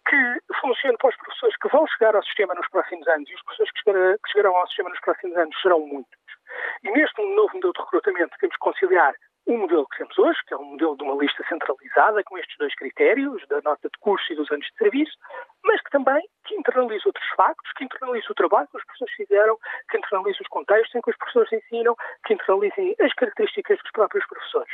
que 0.09 0.55
funcione 0.61 0.97
para 0.97 1.11
os 1.11 1.17
professores 1.17 1.57
que 1.59 1.69
vão 1.69 1.87
chegar 1.87 2.17
ao 2.17 2.23
sistema 2.23 2.55
nos 2.55 2.69
próximos 2.69 3.07
anos 3.09 3.29
e 3.29 3.35
os 3.35 3.43
professores 3.43 3.73
que 3.73 4.33
chegarão 4.33 4.57
ao 4.57 4.67
sistema 4.69 4.89
nos 4.89 5.01
próximos 5.01 5.37
anos 5.37 5.61
serão 5.61 5.81
muitos. 5.81 6.19
E 6.83 6.91
neste 6.91 7.23
novo 7.23 7.55
modelo 7.55 7.75
de 7.75 7.81
recrutamento 7.81 8.37
temos 8.41 8.57
que 8.57 8.61
conciliar 8.61 9.15
o 9.49 9.57
modelo 9.57 9.87
que 9.89 9.97
temos 9.97 10.19
hoje, 10.19 10.39
que 10.47 10.53
é 10.53 10.59
um 10.59 10.65
modelo 10.65 10.97
de 10.97 11.03
uma 11.03 11.17
lista 11.17 11.43
centralizada 11.49 12.23
com 12.25 12.37
estes 12.37 12.57
dois 12.59 12.75
critérios, 12.75 13.43
da 13.49 13.63
nota 13.63 13.89
de 13.89 13.99
curso 13.99 14.31
e 14.31 14.37
dos 14.37 14.51
anos 14.53 14.67
de 14.67 14.77
serviço, 14.77 15.17
mas 15.65 15.81
que 15.81 15.91
também 15.91 16.23
que 16.45 16.55
internaliza 16.55 17.05
outros 17.07 17.27
factos, 17.35 17.73
que 17.73 17.85
internaliza 17.85 18.27
o 18.31 18.35
trabalho 18.35 18.69
que 18.69 18.77
os 18.77 18.85
professores 18.85 19.15
fizeram, 19.15 19.59
que 19.91 19.97
internaliza 19.97 20.39
os 20.43 20.49
contextos 20.49 20.95
em 20.95 21.01
que 21.01 21.11
os 21.11 21.17
professores 21.17 21.53
ensinam, 21.53 21.97
que 22.27 22.35
internalizem 22.35 22.95
as 23.01 23.13
características 23.15 23.79
dos 23.79 23.91
próprios 23.93 24.27
professores. 24.27 24.73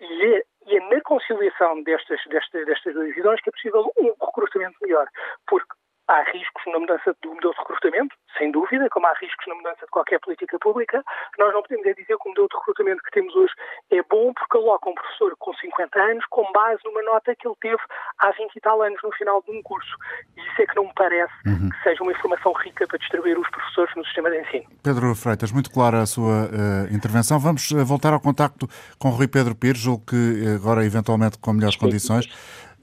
E 0.00 0.24
é, 0.34 0.42
e 0.66 0.76
é 0.76 0.80
na 0.94 1.00
conciliação 1.02 1.82
destas, 1.82 2.20
destas, 2.28 2.66
destas 2.66 2.94
duas 2.94 3.14
visões 3.14 3.40
que 3.42 3.50
é 3.50 3.52
possível 3.52 3.92
um 3.98 4.14
recrutamento 4.24 4.76
melhor, 4.80 5.06
porque 5.46 5.68
Há 6.08 6.22
riscos 6.30 6.62
na 6.72 6.78
mudança 6.78 7.16
do 7.22 7.34
modelo 7.34 7.52
de 7.52 7.58
recrutamento, 7.58 8.14
sem 8.38 8.52
dúvida, 8.52 8.88
como 8.90 9.06
há 9.06 9.12
riscos 9.14 9.46
na 9.46 9.54
mudança 9.54 9.84
de 9.84 9.90
qualquer 9.90 10.20
política 10.20 10.58
pública. 10.58 11.02
Nós 11.38 11.52
não 11.52 11.62
podemos 11.62 11.84
dizer 11.84 12.16
que 12.16 12.26
o 12.26 12.28
modelo 12.28 12.48
de 12.48 12.56
recrutamento 12.56 13.02
que 13.02 13.10
temos 13.10 13.34
hoje 13.34 13.52
é 13.90 14.02
bom 14.02 14.32
porque 14.32 14.58
coloca 14.58 14.88
um 14.88 14.94
professor 14.94 15.34
com 15.38 15.52
50 15.54 15.98
anos 15.98 16.24
com 16.30 16.50
base 16.52 16.80
numa 16.84 17.02
nota 17.02 17.34
que 17.34 17.46
ele 17.46 17.56
teve 17.60 17.82
há 18.18 18.30
20 18.30 18.54
e 18.54 18.60
tal 18.60 18.82
anos 18.82 19.00
no 19.02 19.12
final 19.12 19.42
de 19.42 19.50
um 19.50 19.62
curso. 19.62 19.96
E 20.36 20.40
isso 20.40 20.62
é 20.62 20.66
que 20.66 20.76
não 20.76 20.84
me 20.84 20.92
parece 20.94 21.32
uhum. 21.46 21.70
que 21.70 21.82
seja 21.82 22.02
uma 22.02 22.12
informação 22.12 22.52
rica 22.52 22.86
para 22.86 22.98
distribuir 22.98 23.38
os 23.38 23.48
professores 23.50 23.94
no 23.96 24.04
sistema 24.04 24.30
de 24.30 24.40
ensino. 24.40 24.64
Pedro 24.82 25.14
Freitas, 25.14 25.50
muito 25.50 25.70
clara 25.70 26.02
a 26.02 26.06
sua 26.06 26.46
uh, 26.46 26.94
intervenção. 26.94 27.38
Vamos 27.38 27.70
uh, 27.72 27.84
voltar 27.84 28.12
ao 28.12 28.20
contacto 28.20 28.68
com 28.98 29.08
Rui 29.08 29.26
Pedro 29.28 29.54
Pires, 29.54 29.80
julgo 29.80 30.06
que 30.06 30.16
uh, 30.16 30.54
agora 30.54 30.84
eventualmente 30.84 31.38
com 31.38 31.52
melhores 31.52 31.76
condições. 31.76 32.26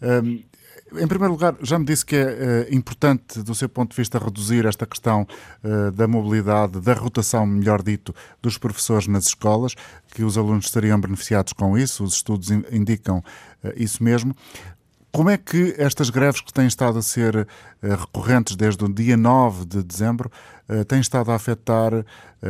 Um, 0.01 0.43
em 0.97 1.07
primeiro 1.07 1.33
lugar, 1.33 1.55
já 1.61 1.77
me 1.79 1.85
disse 1.85 2.05
que 2.05 2.15
é 2.15 2.67
uh, 2.69 2.75
importante, 2.75 3.41
do 3.41 3.55
seu 3.55 3.67
ponto 3.67 3.91
de 3.91 3.97
vista, 3.97 4.19
reduzir 4.19 4.65
esta 4.65 4.85
questão 4.85 5.27
uh, 5.63 5.91
da 5.91 6.07
mobilidade, 6.07 6.79
da 6.79 6.93
rotação, 6.93 7.45
melhor 7.45 7.81
dito, 7.81 8.13
dos 8.41 8.57
professores 8.57 9.07
nas 9.07 9.25
escolas, 9.25 9.75
que 10.13 10.23
os 10.23 10.37
alunos 10.37 10.65
estariam 10.65 10.99
beneficiados 10.99 11.53
com 11.53 11.77
isso, 11.77 12.03
os 12.03 12.15
estudos 12.15 12.51
in 12.51 12.63
indicam 12.71 13.19
uh, 13.63 13.71
isso 13.75 14.03
mesmo. 14.03 14.35
Como 15.11 15.29
é 15.29 15.37
que 15.37 15.75
estas 15.77 16.09
greves 16.09 16.41
que 16.41 16.51
têm 16.51 16.65
estado 16.65 16.97
a 16.97 17.01
ser 17.03 17.47
recorrentes 17.83 18.55
desde 18.55 18.83
o 18.83 18.91
dia 18.91 19.15
9 19.15 19.63
de 19.63 19.83
dezembro 19.83 20.31
têm 20.87 21.01
estado 21.01 21.31
a 21.31 21.35
afetar, 21.35 21.91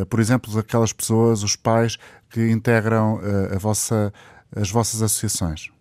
por 0.10 0.22
exemplo, 0.22 0.58
aquelas 0.58 0.94
pessoas, 0.94 1.44
os 1.44 1.58
pais 1.58 1.98
que 2.30 2.50
integram 2.52 3.20
vossa, 3.60 4.14
as 4.56 4.72
vossas 4.72 5.02
associações? 5.02 5.73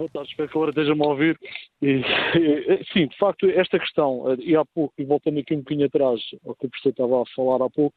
Boa 0.00 0.08
tarde, 0.08 0.30
espero 0.30 0.48
que 0.48 0.56
agora 0.56 0.70
esteja-me 0.70 1.04
a 1.04 1.08
ouvir. 1.08 1.38
E, 1.82 2.00
e, 2.00 2.84
sim, 2.90 3.06
de 3.06 3.18
facto, 3.18 3.46
esta 3.50 3.78
questão, 3.78 4.34
e 4.38 4.56
há 4.56 4.64
pouco, 4.64 4.94
e 4.96 5.04
voltando 5.04 5.38
aqui 5.40 5.52
um 5.52 5.58
bocadinho 5.58 5.86
atrás 5.88 6.18
ao 6.46 6.54
que 6.54 6.64
o 6.64 6.70
professor 6.70 6.88
estava 6.88 7.20
a 7.20 7.26
falar 7.36 7.62
há 7.62 7.68
pouco, 7.68 7.94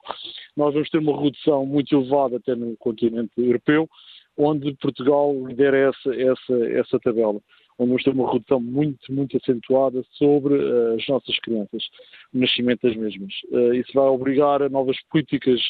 nós 0.57 0.73
vamos 0.73 0.89
ter 0.89 0.97
uma 0.97 1.23
redução 1.23 1.65
muito 1.65 1.95
elevada 1.95 2.35
até 2.35 2.55
no 2.55 2.75
continente 2.75 3.31
europeu, 3.37 3.89
onde 4.35 4.75
Portugal 4.81 5.33
lidera 5.47 5.77
essa, 5.77 6.13
essa, 6.13 6.53
essa 6.77 6.99
tabela, 6.99 7.39
onde 7.79 7.89
vamos 7.89 8.03
ter 8.03 8.09
uma 8.09 8.33
redução 8.33 8.59
muito, 8.59 9.09
muito 9.09 9.37
acentuada 9.37 10.03
sobre 10.11 10.55
uh, 10.55 10.95
as 10.95 11.07
nossas 11.07 11.39
crianças, 11.39 11.85
o 12.33 12.39
nascimento 12.39 12.85
das 12.85 12.97
mesmas. 12.97 13.33
Uh, 13.49 13.75
isso 13.75 13.93
vai 13.93 14.07
obrigar 14.07 14.61
a 14.61 14.67
novas 14.67 14.97
políticas 15.09 15.61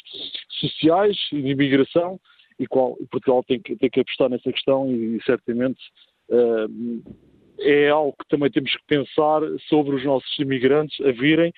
sociais 0.50 1.16
e 1.32 1.44
de 1.44 1.50
imigração, 1.50 2.20
e 2.60 2.66
qual 2.66 2.98
Portugal 3.12 3.44
tem 3.44 3.60
que, 3.60 3.76
tem 3.76 3.90
que 3.90 4.00
apostar 4.00 4.30
nessa 4.30 4.52
questão 4.52 4.90
e, 4.92 5.18
e 5.18 5.24
certamente 5.24 5.80
é 7.60 7.90
algo 7.90 8.16
que 8.20 8.28
também 8.30 8.52
temos 8.52 8.72
que 8.72 8.86
pensar 8.88 9.42
sobre 9.70 9.96
os 9.96 10.06
nossos 10.06 10.38
imigrantes 10.40 11.00
a 11.06 11.12
virem, 11.12 11.54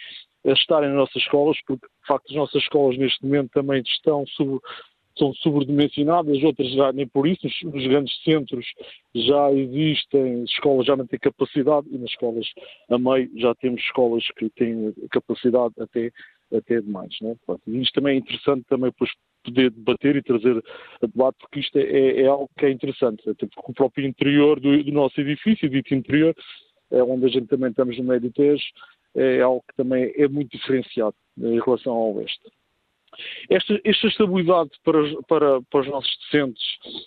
a 0.46 0.52
estarem 0.52 0.90
nas 0.90 0.98
nossas 0.98 1.22
escolas, 1.22 1.58
porque 1.66 1.86
de 1.88 2.08
facto 2.08 2.30
as 2.30 2.36
nossas 2.36 2.62
escolas 2.62 2.98
neste 2.98 3.24
momento 3.24 3.52
também 3.52 3.82
estão 3.82 4.26
sub, 4.28 4.60
são 5.18 5.34
sobredimensionadas, 5.36 6.44
outras 6.44 6.70
já 6.72 6.92
nem 6.92 7.08
por 7.08 7.26
isso, 7.26 7.48
nos, 7.48 7.74
nos, 7.74 7.88
grandes 7.88 8.14
centros 8.24 8.66
já 9.16 9.52
existem 9.52 10.44
escolas 10.44 10.86
já 10.86 10.96
não 10.96 11.08
têm 11.08 11.20
capacidade 11.20 11.88
e 11.90 11.98
nas 11.98 12.10
escolas 12.10 12.46
a 12.90 13.00
meio 13.00 13.32
já 13.40 13.56
temos 13.56 13.82
escolas 13.82 14.26
que 14.38 14.50
têm 14.52 14.94
capacidade 15.10 15.74
até 15.80 16.12
até 16.54 16.80
demais. 16.80 17.16
Né? 17.22 17.36
E 17.66 17.82
isto 17.82 17.94
também 17.94 18.16
é 18.16 18.20
interessante 18.20 18.66
também 18.68 18.92
depois 18.92 19.10
poder 19.46 19.72
debater 19.72 20.16
e 20.16 20.24
trazer 20.24 20.64
a 21.02 21.08
debate, 21.08 21.38
porque 21.40 21.60
isto 21.60 21.78
é, 21.78 22.22
é 22.22 22.28
algo 22.28 22.50
que 22.58 22.66
é 22.66 22.72
interessante, 22.72 23.30
até 23.30 23.48
porque 23.48 23.72
o 23.72 23.74
próprio 23.74 24.08
interior 24.08 24.60
do, 24.60 24.84
do 24.84 24.92
nosso 24.92 25.20
edifício, 25.22 25.70
dito 25.70 25.94
interior, 25.94 26.36
é 26.92 27.02
onde 27.04 27.26
a 27.26 27.30
gente 27.30 27.48
também 27.48 27.70
estamos 27.70 27.98
no 27.98 28.20
do 28.20 28.32
Tejo, 28.32 28.64
é 29.16 29.42
algo 29.42 29.64
que 29.68 29.76
também 29.76 30.14
é 30.18 30.28
muito 30.28 30.52
diferenciado 30.52 31.16
em 31.38 31.60
relação 31.60 31.94
ao 31.94 32.16
oeste. 32.16 32.42
Esta, 33.50 33.80
esta 33.84 34.08
estabilidade 34.08 34.72
para, 34.84 35.00
para, 35.28 35.62
para 35.62 35.82
os 35.82 35.88
nossos 35.88 36.18
docentes 36.18 36.64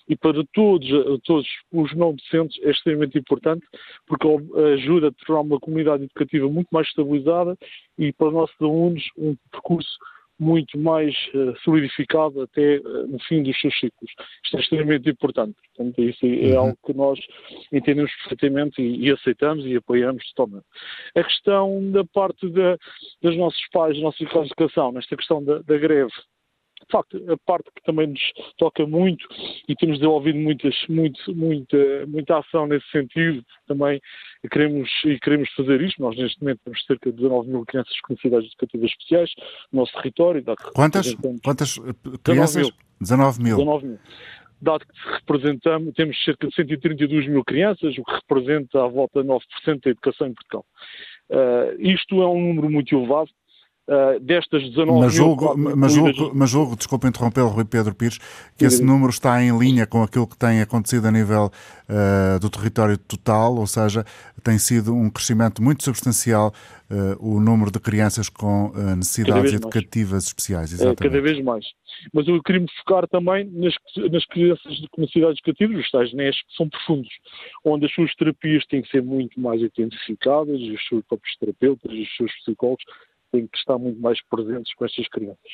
e 0.08 0.16
para 0.16 0.42
todos, 0.54 0.88
todos 1.24 1.46
os 1.72 1.94
não 1.94 2.14
docentes 2.14 2.58
é 2.62 2.70
extremamente 2.70 3.18
importante 3.18 3.66
porque 4.06 4.26
ajuda 4.74 5.08
a 5.08 5.26
tornar 5.26 5.42
uma 5.42 5.60
comunidade 5.60 6.04
educativa 6.04 6.48
muito 6.48 6.68
mais 6.70 6.86
estabilizada 6.88 7.56
e 7.98 8.12
para 8.12 8.28
os 8.28 8.34
nossos 8.34 8.56
alunos 8.60 9.04
um 9.18 9.36
percurso 9.50 9.98
muito 10.38 10.78
mais 10.78 11.14
uh, 11.34 11.58
solidificado 11.64 12.42
até 12.42 12.78
uh, 12.78 13.06
no 13.08 13.18
fim 13.20 13.42
dos 13.42 13.60
seus 13.60 13.74
ciclos. 13.78 14.10
Isto 14.44 14.56
é 14.56 14.60
extremamente 14.60 15.10
importante. 15.10 15.56
Portanto, 15.74 16.02
isso 16.02 16.24
é 16.24 16.52
uhum. 16.52 16.58
algo 16.58 16.78
que 16.84 16.92
nós 16.94 17.18
entendemos 17.72 18.12
perfeitamente 18.16 18.80
e, 18.80 19.06
e, 19.06 19.12
aceitamos 19.12 19.66
e 19.66 19.76
apoiamos 19.76 20.24
totalmente. 20.32 20.66
A 21.14 21.24
questão 21.24 21.90
da 21.90 22.04
parte 22.04 22.46
dos 22.48 23.36
nossos 23.36 23.66
pais, 23.72 23.96
da 23.96 24.02
nossa 24.02 24.22
educação, 24.22 24.92
nesta 24.92 25.16
questão 25.16 25.42
da, 25.42 25.58
da 25.60 25.76
greve, 25.76 26.12
de 26.80 26.92
facto, 26.92 27.32
a 27.32 27.36
parte 27.38 27.70
que 27.74 27.82
também 27.82 28.06
nos 28.06 28.20
toca 28.56 28.86
muito 28.86 29.26
e 29.68 29.74
temos 29.74 29.98
desenvolvido 29.98 30.38
muitas, 30.38 30.74
muito, 30.88 31.34
muita, 31.34 32.06
muita 32.06 32.38
ação 32.38 32.66
nesse 32.66 32.88
sentido, 32.90 33.44
também 33.66 34.00
queremos, 34.50 34.90
e 35.04 35.18
queremos 35.18 35.50
fazer 35.54 35.80
isto. 35.82 36.00
Nós, 36.00 36.16
neste 36.16 36.40
momento, 36.40 36.60
temos 36.64 36.84
cerca 36.86 37.10
de 37.10 37.16
19 37.16 37.48
mil 37.48 37.64
crianças 37.66 38.00
com 38.00 38.12
necessidades 38.12 38.48
educativas 38.48 38.90
especiais 38.90 39.30
no 39.72 39.80
nosso 39.80 39.92
território. 39.94 40.44
Quantas, 40.74 41.14
quantas 41.42 41.78
crianças? 42.22 42.70
19 43.00 43.42
mil. 43.42 43.56
19 43.56 43.86
mil 43.86 43.98
dado 44.60 44.84
que 44.84 45.14
representamos, 45.14 45.94
temos 45.94 46.24
cerca 46.24 46.48
de 46.48 46.54
132 46.54 47.28
mil 47.28 47.44
crianças, 47.44 47.96
o 47.96 48.04
que 48.04 48.12
representa 48.12 48.84
à 48.84 48.88
volta 48.88 49.22
de 49.22 49.28
9% 49.28 49.40
da 49.84 49.90
educação 49.90 50.26
em 50.26 50.34
Portugal. 50.34 50.64
Uh, 51.30 51.80
isto 51.80 52.20
é 52.22 52.26
um 52.26 52.40
número 52.40 52.70
muito 52.70 52.94
elevado, 52.96 53.30
uh, 53.88 54.20
destas 54.20 54.62
19 54.62 55.00
mas 55.00 55.14
julgo, 55.14 55.56
mil, 55.56 55.76
mas, 55.76 55.92
julgo, 55.92 56.30
mas 56.34 56.50
julgo, 56.50 56.76
desculpa 56.76 57.08
interrompê-lo, 57.08 57.48
Rui 57.48 57.64
Pedro 57.64 57.94
Pires, 57.94 58.18
que 58.56 58.64
esse 58.64 58.82
número 58.82 59.10
está 59.10 59.42
em 59.42 59.56
linha 59.58 59.86
com 59.86 60.02
aquilo 60.02 60.26
que 60.26 60.36
tem 60.36 60.60
acontecido 60.60 61.06
a 61.06 61.10
nível 61.10 61.50
uh, 61.88 62.38
do 62.38 62.50
território 62.50 62.98
total, 62.98 63.56
ou 63.56 63.66
seja, 63.66 64.04
tem 64.44 64.58
sido 64.58 64.94
um 64.94 65.10
crescimento 65.10 65.62
muito 65.62 65.82
substancial 65.82 66.52
uh, 66.90 67.16
o 67.18 67.40
número 67.40 67.70
de 67.70 67.80
crianças 67.80 68.28
com 68.28 68.72
necessidades 68.96 69.52
educativas 69.52 70.24
especiais. 70.26 70.72
Exatamente. 70.72 70.98
Cada 70.98 71.20
vez 71.20 71.42
mais. 71.42 71.64
Mas 72.12 72.28
eu 72.28 72.40
queria 72.42 72.60
me 72.60 72.68
focar 72.78 73.08
também 73.08 73.44
nas, 73.52 73.74
nas 74.10 74.24
crianças 74.26 74.78
com 74.92 75.00
necessidades 75.00 75.38
educativas, 75.38 75.84
os 75.84 75.90
tais 75.90 76.14
NES, 76.14 76.36
que 76.36 76.56
são 76.56 76.68
profundos, 76.68 77.10
onde 77.64 77.86
as 77.86 77.92
suas 77.92 78.14
terapias 78.14 78.64
têm 78.66 78.82
que 78.82 78.90
ser 78.90 79.02
muito 79.02 79.40
mais 79.40 79.60
intensificadas, 79.60 80.60
os 80.60 80.88
seus 80.88 81.04
próprios 81.06 81.36
terapeutas, 81.38 81.92
os 81.92 82.16
seus 82.16 82.32
psicólogos 82.40 82.84
têm 83.30 83.46
que 83.46 83.58
estar 83.58 83.78
muito 83.78 84.00
mais 84.00 84.20
presentes 84.28 84.72
com 84.74 84.84
estas 84.84 85.08
crianças. 85.08 85.52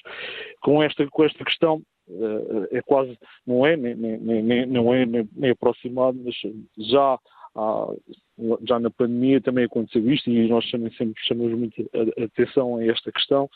Com 0.63 0.83
esta, 0.83 1.07
com 1.09 1.25
esta 1.25 1.45
questão, 1.45 1.83
eh, 2.09 2.79
é 2.79 2.83
quase, 2.83 3.19
não 3.47 3.67
é, 3.67 3.77
nem, 3.77 3.95
nem, 3.95 4.43
nem, 4.43 4.67
não 4.67 4.93
é 4.93 5.07
nem, 5.07 5.29
nem 5.35 5.51
aproximado, 5.51 6.19
mas 6.23 6.35
já, 6.91 7.19
há, 7.55 7.87
já 8.67 8.79
na 8.79 8.91
pandemia 8.91 9.41
também 9.41 9.65
aconteceu 9.65 10.11
isto 10.11 10.31
e 10.31 10.49
nós 10.49 10.71
também 10.71 10.93
sempre 10.93 11.21
chamamos 11.25 11.59
muito 11.59 11.91
atenção 12.23 12.77
a 12.77 12.85
esta 12.85 13.11
questão 13.13 13.49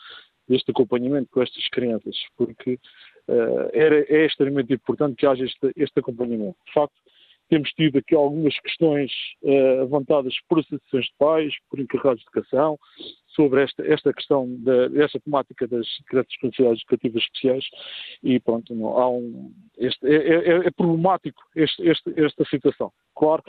deste 0.47 0.71
acompanhamento 0.71 1.29
com 1.31 1.43
estas 1.43 1.67
crianças, 1.69 2.15
porque 2.35 2.79
uh, 3.27 3.69
era, 3.71 4.03
é 4.11 4.25
extremamente 4.25 4.73
importante 4.73 5.15
que 5.15 5.27
haja 5.27 5.45
este, 5.45 5.71
este 5.77 5.99
acompanhamento. 5.99 6.57
De 6.65 6.73
facto, 6.73 6.95
temos 7.49 7.69
tido 7.71 7.97
aqui 7.97 8.15
algumas 8.15 8.57
questões 8.59 9.11
uh, 9.41 9.81
levantadas 9.81 10.33
por 10.47 10.59
associações 10.59 11.05
de 11.05 11.13
pais, 11.17 11.53
por 11.69 11.79
encarregados 11.79 12.21
de 12.21 12.27
educação, 12.27 12.79
sobre 13.27 13.63
esta, 13.63 13.85
esta 13.85 14.13
questão, 14.13 14.47
desta 14.91 15.19
temática 15.19 15.67
das 15.67 15.87
com 16.09 16.17
necessidades 16.47 16.81
educativas 16.81 17.23
especiais 17.23 17.65
e 18.21 18.39
pronto, 18.39 18.75
não, 18.75 18.97
há 18.97 19.09
um, 19.09 19.53
este, 19.77 20.05
é, 20.07 20.15
é, 20.15 20.67
é 20.67 20.71
problemático 20.71 21.41
este, 21.55 21.87
este, 21.87 22.13
esta 22.19 22.43
situação. 22.45 22.91
Claro 23.15 23.43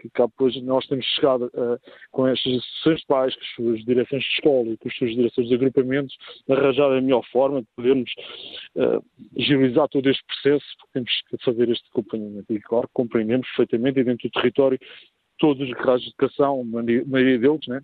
que 0.00 0.10
cá 0.10 0.26
depois 0.26 0.60
nós 0.62 0.86
temos 0.86 1.04
chegado 1.04 1.46
uh, 1.54 1.78
com 2.10 2.26
estas 2.26 2.52
associações 2.54 3.00
de 3.00 3.06
pais, 3.06 3.34
com 3.34 3.42
as 3.42 3.54
suas 3.54 3.84
direções 3.84 4.22
de 4.22 4.30
escola 4.30 4.68
e 4.68 4.76
com 4.78 4.88
as 4.88 4.96
suas 4.96 5.10
direções 5.14 5.48
de 5.48 5.54
agrupamentos, 5.54 6.16
arranjar 6.48 6.92
a 6.92 7.00
melhor 7.00 7.22
forma 7.30 7.60
de 7.60 7.68
podermos 7.76 8.10
uh, 8.76 9.04
agilizar 9.38 9.88
todo 9.88 10.08
este 10.08 10.24
processo, 10.24 10.66
porque 10.78 10.92
temos 10.94 11.22
que 11.28 11.44
fazer 11.44 11.68
este 11.68 11.86
acompanhamento. 11.90 12.52
E 12.52 12.60
claro, 12.60 12.88
compreendemos 12.92 13.46
perfeitamente 13.48 14.00
e 14.00 14.04
dentro 14.04 14.28
do 14.28 14.32
território 14.32 14.78
todos 15.38 15.68
os 15.68 15.74
graus 15.74 16.02
de 16.02 16.08
educação, 16.08 16.60
a 16.60 16.64
maioria 16.64 17.38
deles, 17.38 17.66
né, 17.66 17.80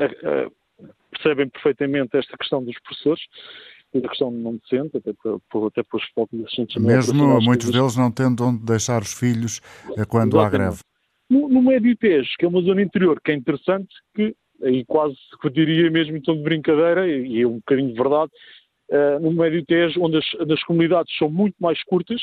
uh, 0.00 0.52
percebem 1.10 1.48
perfeitamente 1.48 2.16
esta 2.16 2.36
questão 2.36 2.62
dos 2.62 2.78
professores 2.80 3.22
e 3.94 4.00
da 4.00 4.08
questão 4.08 4.30
não 4.30 4.56
docente, 4.56 4.98
até 4.98 5.12
por, 5.50 5.66
até 5.68 5.82
pelos 5.82 6.06
focos 6.14 6.44
assuntos 6.44 6.76
Mesmo 6.76 7.40
muitos 7.40 7.70
deles 7.70 7.96
não 7.96 8.10
tendo 8.10 8.44
onde 8.44 8.62
deixar 8.64 9.02
os 9.02 9.12
filhos 9.14 9.60
quando 10.08 10.36
Exatamente. 10.36 10.38
há 10.38 10.48
greve. 10.50 10.87
No, 11.30 11.48
no 11.48 11.62
Médio 11.62 11.96
Tejo, 11.96 12.30
que 12.38 12.44
é 12.44 12.48
uma 12.48 12.62
zona 12.62 12.82
interior, 12.82 13.20
que 13.20 13.32
é 13.32 13.34
interessante, 13.34 13.88
que 14.14 14.34
aí 14.62 14.84
quase 14.84 15.16
que 15.40 15.50
diria 15.50 15.90
mesmo 15.90 16.20
tom 16.22 16.36
de 16.36 16.42
brincadeira, 16.42 17.06
e 17.06 17.42
é 17.42 17.46
um 17.46 17.56
bocadinho 17.56 17.92
de 17.92 17.98
verdade, 17.98 18.32
uh, 18.90 19.20
no 19.20 19.32
Médio 19.32 19.64
Tejo, 19.64 20.02
onde 20.02 20.18
as, 20.18 20.50
as 20.50 20.62
comunidades 20.64 21.14
são 21.16 21.30
muito 21.30 21.54
mais 21.60 21.82
curtas, 21.84 22.20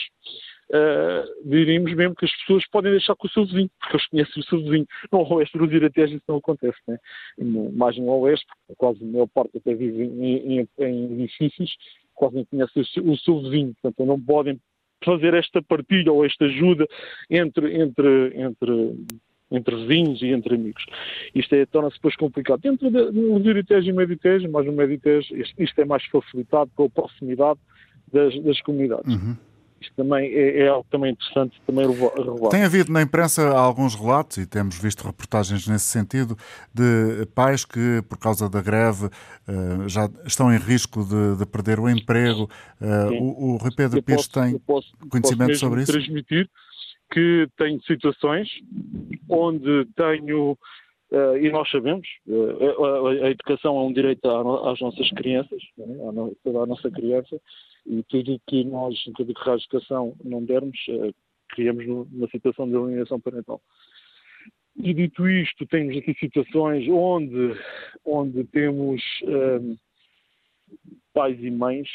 uh, 0.72 1.50
diríamos 1.50 1.94
mesmo 1.94 2.16
que 2.16 2.26
as 2.26 2.36
pessoas 2.40 2.68
podem 2.70 2.92
deixar 2.92 3.16
com 3.16 3.28
o 3.28 3.30
seu 3.30 3.46
vizinho, 3.46 3.70
porque 3.80 3.96
eles 3.96 4.08
conhecem 4.08 4.42
o 4.42 4.46
seu 4.46 4.60
vizinho. 4.60 4.88
No 5.12 5.34
Oeste 5.34 5.58
do 5.58 5.92
Tejo 5.92 6.16
isso 6.16 6.24
não 6.28 6.38
acontece, 6.38 6.80
né? 6.88 6.98
No, 7.38 7.72
mais 7.72 7.98
no 7.98 8.10
Oeste, 8.20 8.46
porque 8.68 8.76
quase 8.78 9.04
a 9.04 9.08
maior 9.08 9.28
parte 9.28 9.58
até 9.58 9.74
vive 9.74 10.04
em, 10.04 10.60
em, 10.60 10.68
em 10.80 11.14
edifícios, 11.14 11.76
quase 12.14 12.36
não 12.36 12.46
conhece 12.46 12.80
o 12.80 12.86
seu, 12.86 13.04
o 13.04 13.18
seu 13.18 13.42
vizinho, 13.42 13.74
portanto 13.82 14.08
não 14.08 14.20
podem 14.20 14.60
fazer 15.06 15.34
esta 15.34 15.62
partilha 15.62 16.12
ou 16.12 16.26
esta 16.26 16.46
ajuda 16.46 16.88
entre, 17.30 17.82
entre, 17.82 18.34
entre, 18.36 18.96
entre 19.52 19.76
vizinhos 19.86 20.22
e 20.22 20.28
entre 20.28 20.56
amigos. 20.56 20.86
Isto 21.34 21.56
é, 21.56 21.66
torna-se 21.66 21.96
depois 21.96 22.16
complicado. 22.16 22.62
Dentro 22.62 22.90
do 22.90 23.12
no 23.12 23.40
Viritejo 23.40 23.90
e 23.90 23.94
Meditejo, 23.94 24.50
mas 24.52 24.66
no 24.66 24.74
Meditejo, 24.74 25.36
isto, 25.36 25.62
isto, 25.62 25.80
é 25.80 25.86
mais 25.86 26.04
facilitado 26.06 26.70
pela 26.76 26.90
proximidade 26.90 27.60
das, 28.12 28.38
das 28.44 28.62
comunidades. 28.62 29.14
Uhum. 29.14 29.38
Isto 29.82 29.94
também 29.96 30.32
é, 30.34 30.62
é, 30.62 30.68
algo 30.68 30.86
também 30.90 31.12
interessante 31.12 31.62
também 31.66 31.86
revelar. 31.88 32.50
Tem 32.50 32.64
havido 32.64 32.92
na 32.92 33.02
imprensa 33.02 33.50
alguns 33.50 33.96
relatos, 33.96 34.38
e 34.38 34.46
temos 34.46 34.80
visto 34.80 35.06
reportagens 35.06 35.68
nesse 35.68 35.86
sentido, 35.86 36.38
de 36.74 37.26
pais 37.36 37.66
que, 37.66 38.02
por 38.08 38.18
causa 38.18 38.50
da 38.50 38.62
greve, 38.62 39.06
uh, 39.06 39.88
já 39.88 40.10
estão 40.26 40.54
em 40.54 40.58
risco 40.58 41.04
de, 41.04 41.38
de 41.38 41.46
perder 41.46 41.80
o 41.80 41.90
emprego. 41.90 42.50
Uh, 42.82 43.14
o, 43.22 43.54
o 43.54 43.58
Rui 43.58 43.72
Pedro 43.76 44.02
Pires 44.02 44.28
tem 44.28 44.58
posso, 44.60 44.92
conhecimento 45.10 45.50
posso 45.50 45.60
sobre 45.60 45.84
isso? 45.84 45.92
transmitir 45.92 46.50
que 47.12 47.48
tenho 47.58 47.82
situações 47.84 48.48
onde 49.30 49.86
tenho 49.96 50.58
Uh, 51.12 51.38
e 51.38 51.52
nós 51.52 51.70
sabemos, 51.70 52.08
uh, 52.28 52.84
a, 52.84 53.28
a, 53.28 53.30
educação 53.30 53.78
é 53.78 53.84
um 53.84 53.94
direito 53.94 54.28
às 54.28 54.80
nossas 54.82 55.08
crianças, 55.12 55.62
né, 55.78 55.86
toda 56.44 56.64
a 56.64 56.66
nossa 56.66 56.90
criança, 56.90 57.40
e 57.86 58.04
tudo 58.04 58.42
que 58.48 58.64
nós, 58.64 58.96
em 59.08 59.14
tudo 59.14 59.34
que 59.34 59.50
a 59.50 59.54
educação 59.54 60.16
não 60.24 60.44
dermos, 60.44 60.78
uh, 60.90 61.14
criamos 61.50 61.86
numa 61.86 62.28
situação 62.30 62.68
de 62.68 62.76
alienação 62.76 63.20
parental. 63.20 63.62
E 64.76 64.94
dito 64.94 65.28
isto, 65.30 65.66
temos 65.68 65.96
aqui 65.96 66.14
situações 66.20 66.86
onde, 66.90 67.58
onde 68.04 68.44
temos 68.46 69.02
pais 71.14 71.42
e 71.42 71.50
mães 71.50 71.88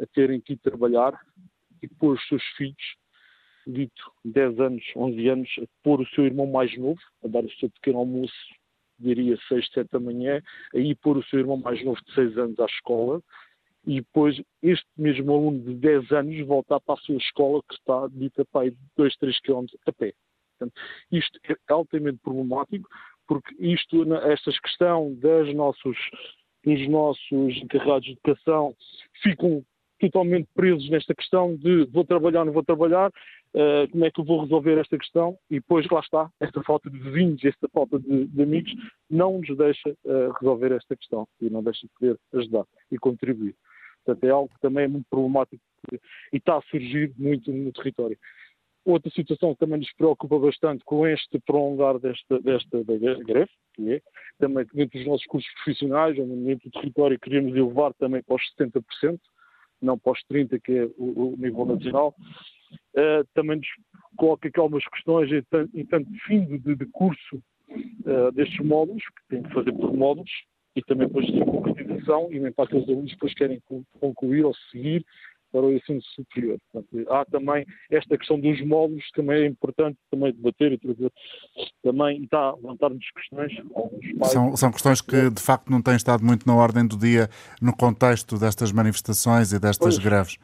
a 0.00 0.06
terem 0.14 0.38
que 0.38 0.52
ir 0.52 0.58
trabalhar 0.58 1.18
e 1.82 1.88
pôr 1.88 2.14
os 2.14 2.28
seus 2.28 2.42
filhos 2.58 2.98
dito 3.68 4.12
10 4.24 4.60
anos, 4.60 4.84
11 4.96 5.28
anos, 5.28 5.50
a 5.58 5.66
pôr 5.82 6.00
o 6.00 6.08
seu 6.08 6.24
irmão 6.24 6.46
mais 6.46 6.76
novo, 6.78 7.00
a 7.22 7.28
dar 7.28 7.44
o 7.44 7.52
seu 7.52 7.70
pequeno 7.70 7.98
almoço, 7.98 8.34
diria 8.98 9.36
6, 9.48 9.68
7 9.72 9.90
da 9.92 10.00
manhã, 10.00 10.42
a 10.74 10.78
ir 10.78 10.94
pôr 10.96 11.18
o 11.18 11.24
seu 11.24 11.38
irmão 11.38 11.58
mais 11.58 11.84
novo 11.84 12.00
de 12.04 12.14
6 12.14 12.38
anos 12.38 12.58
à 12.58 12.64
escola, 12.64 13.22
e 13.88 14.02
depois 14.02 14.38
este 14.62 14.86
mesmo 14.98 15.32
aluno 15.32 15.60
de 15.60 15.74
10 15.76 16.12
anos 16.12 16.46
voltar 16.46 16.78
para 16.80 16.94
a 16.94 17.02
sua 17.02 17.16
escola 17.16 17.62
que 17.66 17.74
está 17.74 18.06
dita 18.12 18.44
para 18.52 18.70
2, 18.98 19.16
3 19.16 19.40
km 19.40 19.64
a 19.86 19.92
pé. 19.92 20.12
Portanto, 20.58 20.78
isto 21.10 21.40
é 21.48 21.56
altamente 21.72 22.18
problemático, 22.18 22.86
porque 23.26 23.54
isto, 23.58 24.14
esta 24.14 24.52
questão 24.62 25.14
das 25.14 25.54
nossos, 25.54 25.96
dos 26.62 26.86
nossos 26.86 27.56
encarregados 27.62 28.04
de 28.04 28.12
educação 28.12 28.76
ficam 29.22 29.64
totalmente 29.98 30.48
presos 30.54 30.88
nesta 30.90 31.14
questão 31.14 31.56
de 31.56 31.86
vou 31.86 32.04
trabalhar, 32.04 32.44
não 32.44 32.52
vou 32.52 32.62
trabalhar, 32.62 33.08
uh, 33.08 33.90
como 33.90 34.04
é 34.04 34.10
que 34.10 34.20
eu 34.20 34.24
vou 34.24 34.42
resolver 34.42 34.78
esta 34.78 34.98
questão? 34.98 35.36
E 35.50 35.54
depois 35.54 35.88
lá 35.88 36.00
está, 36.00 36.30
esta 36.40 36.62
falta 36.62 36.90
de 36.90 36.98
vizinhos, 36.98 37.42
esta 37.42 37.66
falta 37.70 37.98
de, 37.98 38.26
de 38.26 38.42
amigos, 38.42 38.70
não 39.08 39.38
nos 39.38 39.56
deixa 39.56 39.90
uh, 40.04 40.32
resolver 40.38 40.72
esta 40.72 40.94
questão 40.94 41.26
e 41.40 41.48
não 41.48 41.62
deixa 41.62 41.86
de 41.86 41.92
poder 41.98 42.18
ajudar 42.34 42.64
e 42.92 42.98
contribuir. 42.98 43.54
Portanto, 44.08 44.24
é 44.24 44.30
algo 44.30 44.48
que 44.48 44.60
também 44.60 44.84
é 44.84 44.88
muito 44.88 45.06
problemático 45.10 45.62
e 46.32 46.36
está 46.38 46.56
a 46.56 46.62
surgir 46.62 47.12
muito 47.18 47.52
no 47.52 47.70
território. 47.72 48.18
Outra 48.86 49.10
situação 49.10 49.52
que 49.52 49.60
também 49.60 49.78
nos 49.78 49.92
preocupa 49.92 50.38
bastante 50.38 50.82
com 50.82 51.06
este 51.06 51.38
prolongar 51.40 51.98
desta, 51.98 52.40
desta 52.40 52.82
greve, 52.82 53.50
que 53.74 53.92
é 53.92 54.02
também 54.38 54.64
dentro 54.72 54.98
dos 54.98 55.06
nossos 55.06 55.26
cursos 55.26 55.52
profissionais, 55.56 56.16
dentro 56.16 56.70
do 56.70 56.80
território 56.80 57.20
queremos 57.20 57.54
elevar 57.54 57.92
também 57.94 58.22
para 58.22 58.36
os 58.36 58.42
70%, 58.58 59.20
não 59.82 59.98
para 59.98 60.12
os 60.12 60.20
30%, 60.32 60.58
que 60.62 60.72
é 60.72 60.84
o, 60.96 61.34
o 61.34 61.36
nível 61.36 61.66
nacional, 61.66 62.14
uh, 62.94 63.28
também 63.34 63.58
nos 63.58 63.68
coloca 64.16 64.48
aqui 64.48 64.58
algumas 64.58 64.86
questões 64.86 65.30
em, 65.30 65.44
em 65.80 65.84
tanto 65.84 66.10
fim 66.26 66.46
de, 66.46 66.74
de 66.74 66.86
curso 66.86 67.42
uh, 67.76 68.32
destes 68.32 68.64
módulos, 68.64 69.02
que 69.04 69.36
tem 69.36 69.42
que 69.42 69.52
fazer 69.52 69.72
por 69.72 69.92
módulos, 69.94 70.30
e 70.78 70.82
também 70.82 71.08
depois 71.08 71.26
de 71.26 71.44
concretização, 71.44 72.28
e 72.30 72.38
nem 72.38 72.52
para 72.52 72.64
aqueles 72.64 72.88
alunos 72.88 73.10
que 73.10 73.16
depois 73.16 73.34
querem 73.34 73.62
concluir 74.00 74.44
ou 74.44 74.54
seguir 74.70 75.04
para 75.50 75.62
o 75.62 75.72
ensino 75.72 76.00
superior. 76.14 76.58
Portanto, 76.70 77.10
há 77.10 77.24
também 77.24 77.66
esta 77.90 78.16
questão 78.18 78.38
dos 78.38 78.60
módulos, 78.64 79.04
que 79.06 79.20
também 79.20 79.42
é 79.42 79.46
importante 79.46 79.98
também 80.10 80.32
debater 80.32 80.72
e 80.72 80.78
trazer 80.78 81.12
também, 81.82 82.20
e 82.20 82.24
está 82.24 82.38
a 82.38 82.54
levantar-nos 82.54 83.10
questões. 83.10 83.52
São, 84.24 84.56
são 84.56 84.70
questões 84.70 85.00
que 85.00 85.30
de 85.30 85.42
facto 85.42 85.70
não 85.70 85.80
têm 85.82 85.96
estado 85.96 86.24
muito 86.24 86.46
na 86.46 86.54
ordem 86.54 86.86
do 86.86 86.98
dia 86.98 87.28
no 87.60 87.74
contexto 87.74 88.38
destas 88.38 88.72
manifestações 88.72 89.52
e 89.52 89.58
destas 89.58 89.94
pois. 89.94 89.98
greves. 89.98 90.38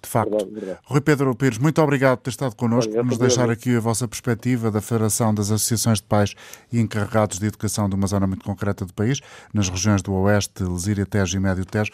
De 0.00 0.08
facto. 0.08 0.30
Verdade, 0.30 0.50
verdade. 0.52 0.78
Rui 0.84 1.00
Pedro 1.00 1.34
Pires, 1.34 1.58
muito 1.58 1.82
obrigado 1.82 2.18
por 2.18 2.24
ter 2.24 2.30
estado 2.30 2.54
connosco, 2.54 2.92
por 2.92 3.04
nos 3.04 3.18
deixar 3.18 3.50
aqui 3.50 3.76
a 3.76 3.80
vossa 3.80 4.06
perspectiva 4.06 4.70
da 4.70 4.80
Federação 4.80 5.34
das 5.34 5.50
Associações 5.50 5.98
de 5.98 6.04
Pais 6.04 6.34
e 6.72 6.78
Encarregados 6.80 7.38
de 7.38 7.46
Educação 7.46 7.88
de 7.88 7.96
uma 7.96 8.06
zona 8.06 8.26
muito 8.26 8.44
concreta 8.44 8.84
do 8.84 8.94
país, 8.94 9.20
nas 9.52 9.68
regiões 9.68 10.00
do 10.00 10.12
Oeste, 10.12 10.62
Lesíria, 10.62 11.04
Tejo 11.04 11.36
e 11.36 11.40
Médio 11.40 11.64
Tejo. 11.64 11.90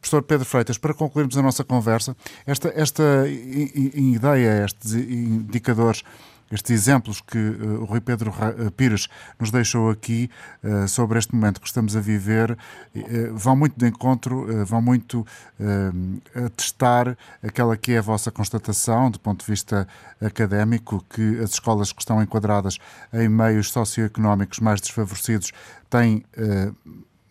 Professor 0.00 0.22
Pedro 0.22 0.44
Freitas, 0.44 0.78
para 0.78 0.94
concluirmos 0.94 1.36
a 1.36 1.42
nossa 1.42 1.64
conversa, 1.64 2.16
esta, 2.46 2.72
esta 2.74 3.24
ideia, 3.28 4.64
estes 4.64 4.94
indicadores 4.94 6.02
estes 6.50 6.70
exemplos 6.70 7.20
que 7.20 7.38
uh, 7.38 7.82
o 7.82 7.84
Rui 7.84 8.00
Pedro 8.00 8.32
Pires 8.76 9.08
nos 9.38 9.50
deixou 9.50 9.90
aqui 9.90 10.30
uh, 10.64 10.88
sobre 10.88 11.18
este 11.18 11.34
momento 11.34 11.60
que 11.60 11.66
estamos 11.66 11.94
a 11.94 12.00
viver 12.00 12.52
uh, 12.52 12.58
vão 13.34 13.54
muito 13.54 13.78
de 13.78 13.86
encontro, 13.86 14.64
vão 14.64 14.80
muito 14.80 15.26
testar 16.56 17.16
aquela 17.42 17.76
que 17.76 17.92
é 17.92 17.98
a 17.98 18.02
vossa 18.02 18.30
constatação 18.30 19.10
do 19.10 19.18
ponto 19.18 19.44
de 19.44 19.50
vista 19.50 19.86
académico, 20.20 21.04
que 21.10 21.38
as 21.40 21.50
escolas 21.50 21.92
que 21.92 22.00
estão 22.00 22.22
enquadradas 22.22 22.78
em 23.12 23.28
meios 23.28 23.70
socioeconómicos 23.70 24.60
mais 24.60 24.80
desfavorecidos 24.80 25.52
têm 25.90 26.24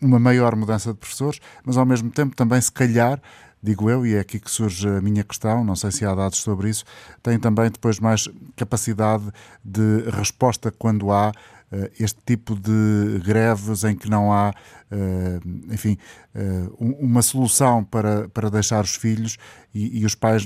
uma 0.01 0.19
maior 0.19 0.56
mudança 0.56 0.93
de 0.93 0.99
professores, 0.99 1.39
mas 1.63 1.77
ao 1.77 1.86
mesmo 1.86 2.10
tempo 2.12 2.36
também, 2.36 2.60
se 2.62 2.71
calhar, 2.71 3.19
digo 3.62 3.89
eu, 3.89 4.06
e 4.06 4.15
é 4.15 4.20
aqui 4.20 4.39
que 4.39 4.50
surge 4.50 4.88
a 4.88 5.02
minha 5.02 5.24
questão, 5.24 5.63
não 5.63 5.76
sei 5.76 5.91
se 5.91 6.06
há 6.06 6.13
dados 6.13 6.39
sobre 6.39 6.70
isso, 6.70 6.86
tem 7.22 7.39
também 7.39 7.70
depois 7.70 8.00
mais 8.00 8.30
capacidade 8.56 9.26
de 9.63 10.10
resposta 10.12 10.72
quando 10.72 11.12
há 11.12 11.30
uh, 11.30 11.89
este 12.00 12.20
tipo 12.26 12.56
de 12.56 13.20
greves 13.24 13.84
em 13.84 13.96
que 13.96 14.10
não 14.10 14.32
há, 14.32 14.52
uh, 14.52 15.74
enfim, 15.74 15.98
uh, 16.36 16.74
uma 16.80 17.22
solução 17.22 17.84
para, 17.84 18.30
para 18.30 18.50
deixar 18.50 18.84
os 18.84 18.96
filhos 18.96 19.38
e, 19.74 20.02
e, 20.02 20.06
os 20.06 20.15
pais 20.15 20.46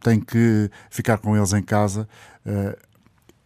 têm 0.00 0.20
que 0.20 0.70
ficar 0.90 1.18
com 1.18 1.36
eles 1.36 1.52
em 1.52 1.62
casa. 1.62 2.08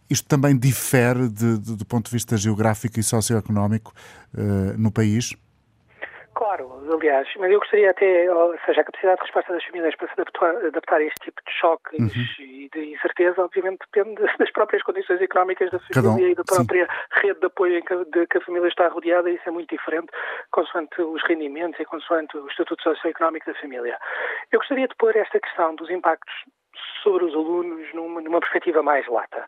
isto 0.09 0.27
também 0.27 0.57
difere 0.57 1.27
de, 1.29 1.59
de, 1.59 1.75
do 1.75 1.85
ponto 1.85 2.05
de 2.05 2.11
vista 2.11 2.37
geográfico 2.37 2.99
e 2.99 3.03
socioeconómico 3.03 3.93
no 4.77 4.91
país? 4.91 5.35
Claro, 6.33 6.76
aliás, 6.91 7.27
mas 7.37 7.51
eu 7.51 7.59
gostaria 7.59 7.91
até, 7.91 8.31
ou 8.31 8.57
seja, 8.65 8.81
a 8.81 8.83
capacidade 8.83 9.17
de 9.17 9.23
resposta 9.23 9.53
das 9.53 9.63
famílias 9.63 9.95
para 9.95 10.07
se 10.07 10.13
adaptar, 10.13 10.65
adaptar 10.65 10.97
a 10.97 11.03
este 11.03 11.19
tipo 11.25 11.41
de 11.45 11.51
choques 11.51 11.99
uhum. 11.99 12.45
e 12.45 12.69
de 12.73 12.93
incerteza, 12.93 13.41
obviamente, 13.41 13.79
depende 13.91 14.21
das 14.37 14.51
próprias 14.51 14.83
condições 14.83 15.21
económicas 15.21 15.71
da 15.71 15.79
família 15.79 16.27
um, 16.27 16.31
e 16.31 16.35
da 16.35 16.43
própria 16.43 16.85
sim. 16.85 17.27
rede 17.27 17.39
de 17.39 17.45
apoio 17.45 17.77
em 17.77 17.81
que, 17.81 18.05
de 18.05 18.27
que 18.27 18.37
a 18.37 18.41
família 18.41 18.67
está 18.67 18.87
rodeada, 18.87 19.29
e 19.29 19.35
isso 19.35 19.47
é 19.47 19.51
muito 19.51 19.69
diferente, 19.69 20.07
consoante 20.51 21.01
os 21.01 21.23
rendimentos 21.23 21.79
e 21.79 21.85
consoante 21.85 22.37
o 22.37 22.47
estatuto 22.47 22.83
socioeconómico 22.83 23.51
da 23.51 23.59
família. 23.59 23.97
Eu 24.51 24.59
gostaria 24.59 24.87
de 24.87 24.95
pôr 24.95 25.15
esta 25.15 25.39
questão 25.39 25.75
dos 25.75 25.89
impactos 25.89 26.33
sobre 27.03 27.25
os 27.25 27.33
alunos 27.33 27.93
numa, 27.93 28.21
numa 28.21 28.39
perspectiva 28.39 28.81
mais 28.83 29.07
lata. 29.07 29.47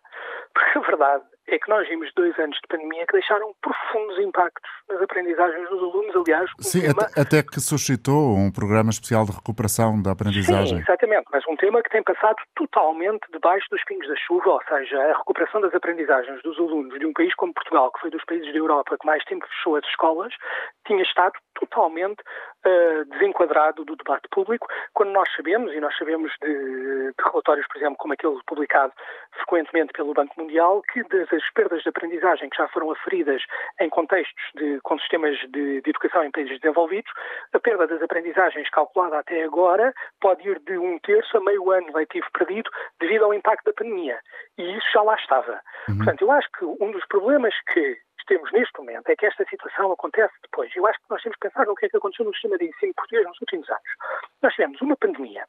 Porque 0.54 0.78
a 0.78 0.82
verdade 0.82 1.24
é 1.48 1.58
que 1.58 1.70
nós 1.70 1.88
vimos 1.88 2.12
dois 2.16 2.38
anos 2.38 2.58
de 2.58 2.68
pandemia 2.68 3.06
que 3.08 3.14
deixaram 3.14 3.54
profundos 3.62 4.20
impactos 4.20 4.70
nas 4.88 5.02
aprendizagens 5.02 5.68
dos 5.70 5.80
alunos, 5.80 6.16
aliás. 6.16 6.50
Um 6.60 6.64
Sim, 6.64 6.82
tema... 6.82 7.04
até, 7.04 7.22
até, 7.22 7.44
que 7.44 7.60
suscitou 7.60 8.36
um 8.36 8.52
programa 8.52 8.90
especial 8.90 9.26
de 9.26 9.32
recuperação 9.32 10.02
da 10.02 10.12
aprendizagem. 10.12 10.78
Sim, 10.78 10.84
exatamente, 10.84 11.26
mas 11.32 11.44
um 11.48 11.56
tema 11.56 11.82
que 11.82 11.90
tem 11.90 12.04
passado 12.04 12.38
totalmente 12.56 13.26
debaixo 13.32 13.66
dos 13.72 13.84
pingos 13.86 14.08
da 14.08 14.16
chuva, 14.16 14.50
ou 14.50 14.62
seja, 14.68 15.00
a 15.02 15.18
recuperação 15.18 15.62
das 15.62 15.74
aprendizagens 15.74 16.42
dos 16.44 16.58
alunos 16.60 16.98
de 17.00 17.06
um 17.06 17.14
país 17.14 17.34
como 17.36 17.54
Portugal, 17.54 17.92
que 17.94 18.02
foi 18.02 18.12
dos 18.12 18.24
países 18.26 18.52
da 18.52 18.60
Europa 18.60 18.98
que 19.00 19.06
mais 19.06 19.24
tempo 19.26 19.46
fechou 19.48 19.76
as 19.76 19.86
escolas, 19.86 20.34
tinha 20.86 21.02
estado 21.04 21.34
totalmente 21.56 22.22
uh, 22.66 23.06
desenquadrado 23.06 23.86
do 23.86 23.96
debate 23.96 24.28
público, 24.30 24.68
quando 24.94 25.12
nós 25.12 25.30
sabemos, 25.36 25.74
e 25.74 25.80
nós 25.80 25.96
sabemos 25.98 26.32
de, 26.42 26.50
de 26.50 27.24
relatórios, 27.24 27.68
por 27.68 27.78
exemplo, 27.78 27.98
como 27.98 28.14
aquele 28.14 28.38
publicado 28.46 28.94
frequentemente 29.34 29.94
pelo 29.94 30.14
Banco 30.14 30.40
Mundial, 30.40 30.82
que 30.94 31.04
das 31.04 31.32
as 31.32 31.50
perdas 31.54 31.82
de 31.84 31.90
aprendizagem 31.90 32.50
que 32.50 32.58
já 32.58 32.68
foram 32.70 32.92
aferidas 32.92 33.42
em 33.80 33.90
contextos 33.90 34.44
de, 34.56 34.80
com 34.82 34.98
sistemas 35.00 35.38
de, 35.52 35.82
de, 35.82 35.90
educação 35.90 36.24
em 36.24 36.32
países 36.32 36.60
desenvolvidos, 36.60 37.12
a 37.54 37.60
perda 37.60 37.88
das 37.88 38.02
aprendizagens 38.02 38.70
calculada 38.70 39.20
até 39.20 39.44
agora 39.44 39.94
pode 40.20 40.48
ir 40.48 40.60
de 40.60 40.78
um 40.78 41.00
terço 41.00 41.38
a 41.38 41.42
meio 41.42 41.72
ano 41.72 41.88
letivo 41.94 42.28
perdido 42.34 42.70
devido 43.00 43.26
ao 43.26 43.34
impacto 43.34 43.66
da 43.66 43.74
pandemia. 43.74 44.20
E 44.58 44.78
isso 44.78 44.88
já 44.94 45.02
lá 45.02 45.16
estava. 45.16 45.62
Uhum. 45.88 45.98
Portanto, 45.98 46.22
eu 46.22 46.32
acho 46.32 46.50
que 46.52 46.66
um 46.66 46.92
dos 46.92 47.06
problemas 47.08 47.54
que 47.74 47.98
temos 48.30 48.52
neste 48.52 48.78
momento 48.78 49.10
é 49.10 49.16
que 49.16 49.26
esta 49.26 49.44
situação 49.50 49.92
acontece 49.92 50.34
depois. 50.44 50.72
Eu 50.76 50.86
acho 50.86 51.00
que 51.00 51.10
nós 51.10 51.22
temos 51.24 51.36
que 51.38 51.50
pensar 51.50 51.66
no 51.66 51.76
que 51.76 51.88
é 51.88 51.90
que 51.90 51.98
aconteceu 51.98 52.26
no 52.26 52.32
sistema 52.34 52.58
de 52.60 52.66
ensino 52.66 52.94
português 52.94 53.26
nos 53.26 53.42
últimos 53.42 53.68
anos. 53.70 53.90
Nós 54.44 54.54
tivemos 54.54 54.80
uma 54.82 54.96
pandemia 54.96 55.46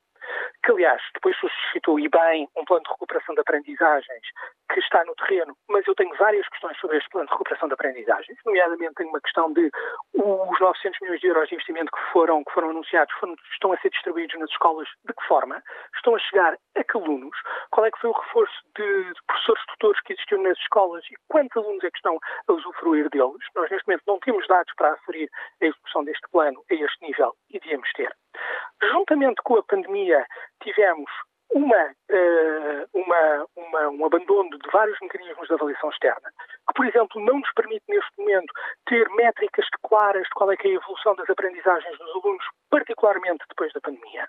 que, 0.62 0.72
aliás, 0.72 1.02
depois 1.14 1.36
suscitou 1.38 1.98
e 1.98 2.08
bem 2.08 2.48
um 2.56 2.64
plano 2.64 2.82
de 2.84 2.90
recuperação 2.90 3.34
de 3.34 3.40
aprendizagens 3.40 4.26
que 4.72 4.80
está 4.80 5.04
no 5.04 5.14
terreno, 5.14 5.56
mas 5.68 5.86
eu 5.86 5.94
tenho 5.94 6.14
várias 6.16 6.46
questões 6.48 6.78
sobre 6.78 6.98
este 6.98 7.08
plano 7.10 7.26
de 7.26 7.32
recuperação 7.32 7.68
de 7.68 7.74
aprendizagens, 7.74 8.38
nomeadamente 8.44 8.94
tenho 8.94 9.10
uma 9.10 9.20
questão 9.20 9.52
de 9.52 9.70
os 10.14 10.60
900 10.60 11.00
milhões 11.00 11.20
de 11.20 11.26
euros 11.26 11.48
de 11.48 11.54
investimento 11.54 11.90
que 11.90 12.12
foram, 12.12 12.44
que 12.44 12.52
foram 12.52 12.70
anunciados 12.70 13.12
foram, 13.18 13.34
estão 13.52 13.72
a 13.72 13.78
ser 13.78 13.90
distribuídos 13.90 14.38
nas 14.38 14.50
escolas 14.50 14.88
de 15.04 15.12
que 15.12 15.26
forma? 15.26 15.62
Estão 15.96 16.14
a 16.14 16.18
chegar 16.18 16.56
a 16.76 16.84
que 16.84 16.96
alunos? 16.96 17.36
Qual 17.70 17.86
é 17.86 17.90
que 17.90 17.98
foi 17.98 18.10
o 18.10 18.18
reforço 18.20 18.60
de, 18.76 19.04
de 19.04 19.20
professores 19.26 19.66
tutores 19.66 20.00
que 20.02 20.12
existiu 20.12 20.42
nas 20.42 20.58
escolas 20.58 21.04
e 21.10 21.14
quantos 21.28 21.56
alunos 21.56 21.82
é 21.84 21.90
que 21.90 21.96
estão 21.96 22.18
a 22.48 22.52
usufruir 22.52 23.08
deles? 23.10 23.42
Nós, 23.54 23.70
neste 23.70 23.86
momento, 23.86 24.04
não 24.06 24.18
temos 24.20 24.46
dados 24.46 24.72
para 24.76 24.92
aferir 24.92 25.28
a 25.62 25.66
execução 25.66 26.04
deste 26.04 26.28
plano 26.30 26.62
a 26.70 26.74
este 26.74 27.06
nível 27.06 27.34
e 27.50 27.58
devíamos 27.58 27.90
ter. 27.92 28.14
Juntamente 28.82 29.42
com 29.42 29.56
a 29.56 29.62
pandemia, 29.62 30.26
tivemos 30.62 31.10
uma, 31.52 31.84
uh, 31.84 32.86
uma, 32.94 33.46
uma, 33.56 33.88
um 33.88 34.04
abandono 34.06 34.50
de 34.50 34.70
vários 34.72 34.98
mecanismos 35.00 35.48
de 35.48 35.54
avaliação 35.54 35.90
externa, 35.90 36.30
que, 36.68 36.74
por 36.74 36.86
exemplo, 36.86 37.20
não 37.20 37.38
nos 37.38 37.52
permite 37.54 37.84
neste 37.88 38.10
momento 38.18 38.52
ter 38.86 39.08
métricas 39.10 39.66
claras 39.82 40.22
de 40.22 40.30
qual 40.30 40.52
é, 40.52 40.54
é 40.54 40.68
a 40.68 40.72
evolução 40.72 41.14
das 41.16 41.28
aprendizagens 41.28 41.98
dos 41.98 42.10
alunos, 42.10 42.44
particularmente 42.70 43.44
depois 43.48 43.72
da 43.72 43.80
pandemia. 43.80 44.28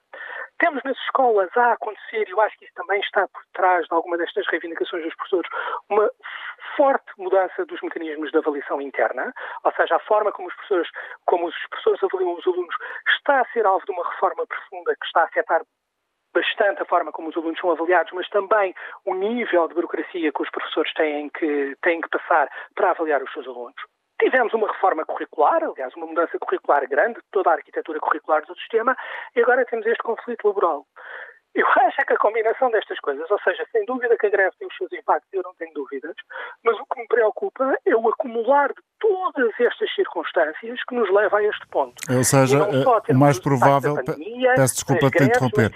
Temos 0.60 0.84
nas 0.84 0.98
escolas 1.00 1.50
a 1.56 1.74
acontecer, 1.74 2.28
e 2.28 2.32
eu 2.32 2.42
acho 2.42 2.58
que 2.58 2.66
isso 2.66 2.74
também 2.74 3.00
está 3.02 3.28
por 3.28 3.44
trás 3.54 3.86
de 3.86 3.94
alguma 3.94 4.18
destas 4.18 4.48
reivindicações 4.48 5.04
dos 5.04 5.16
professores, 5.16 5.50
uma 5.90 6.10
forte 6.76 7.12
mudança 7.18 7.66
dos 7.66 7.82
mecanismos 7.82 8.32
de 8.32 8.38
avaliação 8.38 8.82
interna, 8.82 9.34
ou 9.64 9.72
seja, 9.74 9.96
a 9.96 10.00
forma 10.00 10.32
como 10.32 10.48
os 10.48 10.56
professores, 10.56 10.90
como 11.26 11.48
os 11.48 11.56
professores 11.70 12.04
avaliam 12.04 12.34
os 12.34 12.48
alunos 12.48 12.76
está 13.10 13.42
a 13.42 13.46
ser 13.54 13.66
alvo 13.66 13.86
de 13.86 13.92
uma 13.92 14.10
reforma 14.10 14.46
profunda 14.48 14.96
que 14.96 15.06
está 15.06 15.22
a 15.22 15.26
afetar 15.26 15.62
bastante 16.34 16.82
a 16.82 16.86
forma 16.86 17.12
como 17.12 17.30
os 17.30 17.38
alunos 17.38 17.60
são 17.60 17.72
avaliados, 17.72 18.12
mas 18.14 18.28
também 18.30 18.74
o 19.06 19.14
nível 19.14 19.68
de 19.68 19.74
burocracia 19.74 20.32
que 20.32 20.42
os 20.42 20.50
professores 20.50 20.94
têm 20.94 21.30
que, 21.30 21.76
têm 21.82 22.02
que 22.02 22.10
passar 22.10 22.50
para 22.76 22.92
avaliar 22.92 23.22
os 23.22 23.32
seus 23.34 23.48
alunos. 23.48 23.76
Tivemos 24.20 24.54
uma 24.54 24.72
reforma 24.72 25.04
curricular, 25.04 25.64
aliás, 25.64 25.96
uma 25.96 26.06
mudança 26.06 26.38
curricular 26.38 26.88
grande 26.88 27.16
de 27.16 27.26
toda 27.32 27.50
a 27.50 27.54
arquitetura 27.54 28.00
curricular 28.00 28.46
do 28.46 28.56
sistema, 28.56 28.96
e 29.36 29.42
agora 29.42 29.66
temos 29.66 29.86
este 29.86 30.04
conflito 30.04 30.48
laboral. 30.48 30.86
Eu 31.54 31.66
acho 31.88 31.98
que 32.06 32.14
a 32.14 32.18
combinação 32.18 32.72
destas 32.72 33.00
coisas, 33.00 33.30
ou 33.30 33.40
seja, 33.42 33.66
sem 33.72 33.86
dúvida 33.86 34.16
que 34.18 34.28
a 34.28 34.30
greve 34.30 34.56
tem 34.58 34.68
os 34.68 34.78
seus 34.78 34.92
impactos, 34.94 35.30
eu 35.34 35.42
não 35.44 35.54
tenho 35.56 35.74
dúvidas, 35.74 36.16
mas 36.64 36.80
o 36.80 36.86
que 36.86 37.02
me 37.02 37.08
preocupa 37.08 37.76
é 37.86 37.96
o 37.96 38.08
acumular 38.10 38.70
de 38.70 38.82
todas 39.00 39.52
estas 39.60 39.94
circunstâncias 39.94 40.80
que 40.88 40.96
nos 40.96 41.12
leva 41.12 41.38
a 41.38 41.44
este 41.44 41.68
ponto. 41.68 41.96
Ou 42.10 42.24
seja, 42.24 42.60
o 43.10 43.18
mais 43.18 43.40
provável, 43.40 43.96
pandemia, 43.96 44.54
peço 44.56 44.76
desculpa 44.76 45.10
de 45.10 45.18
te 45.18 45.24
interromper, 45.24 45.72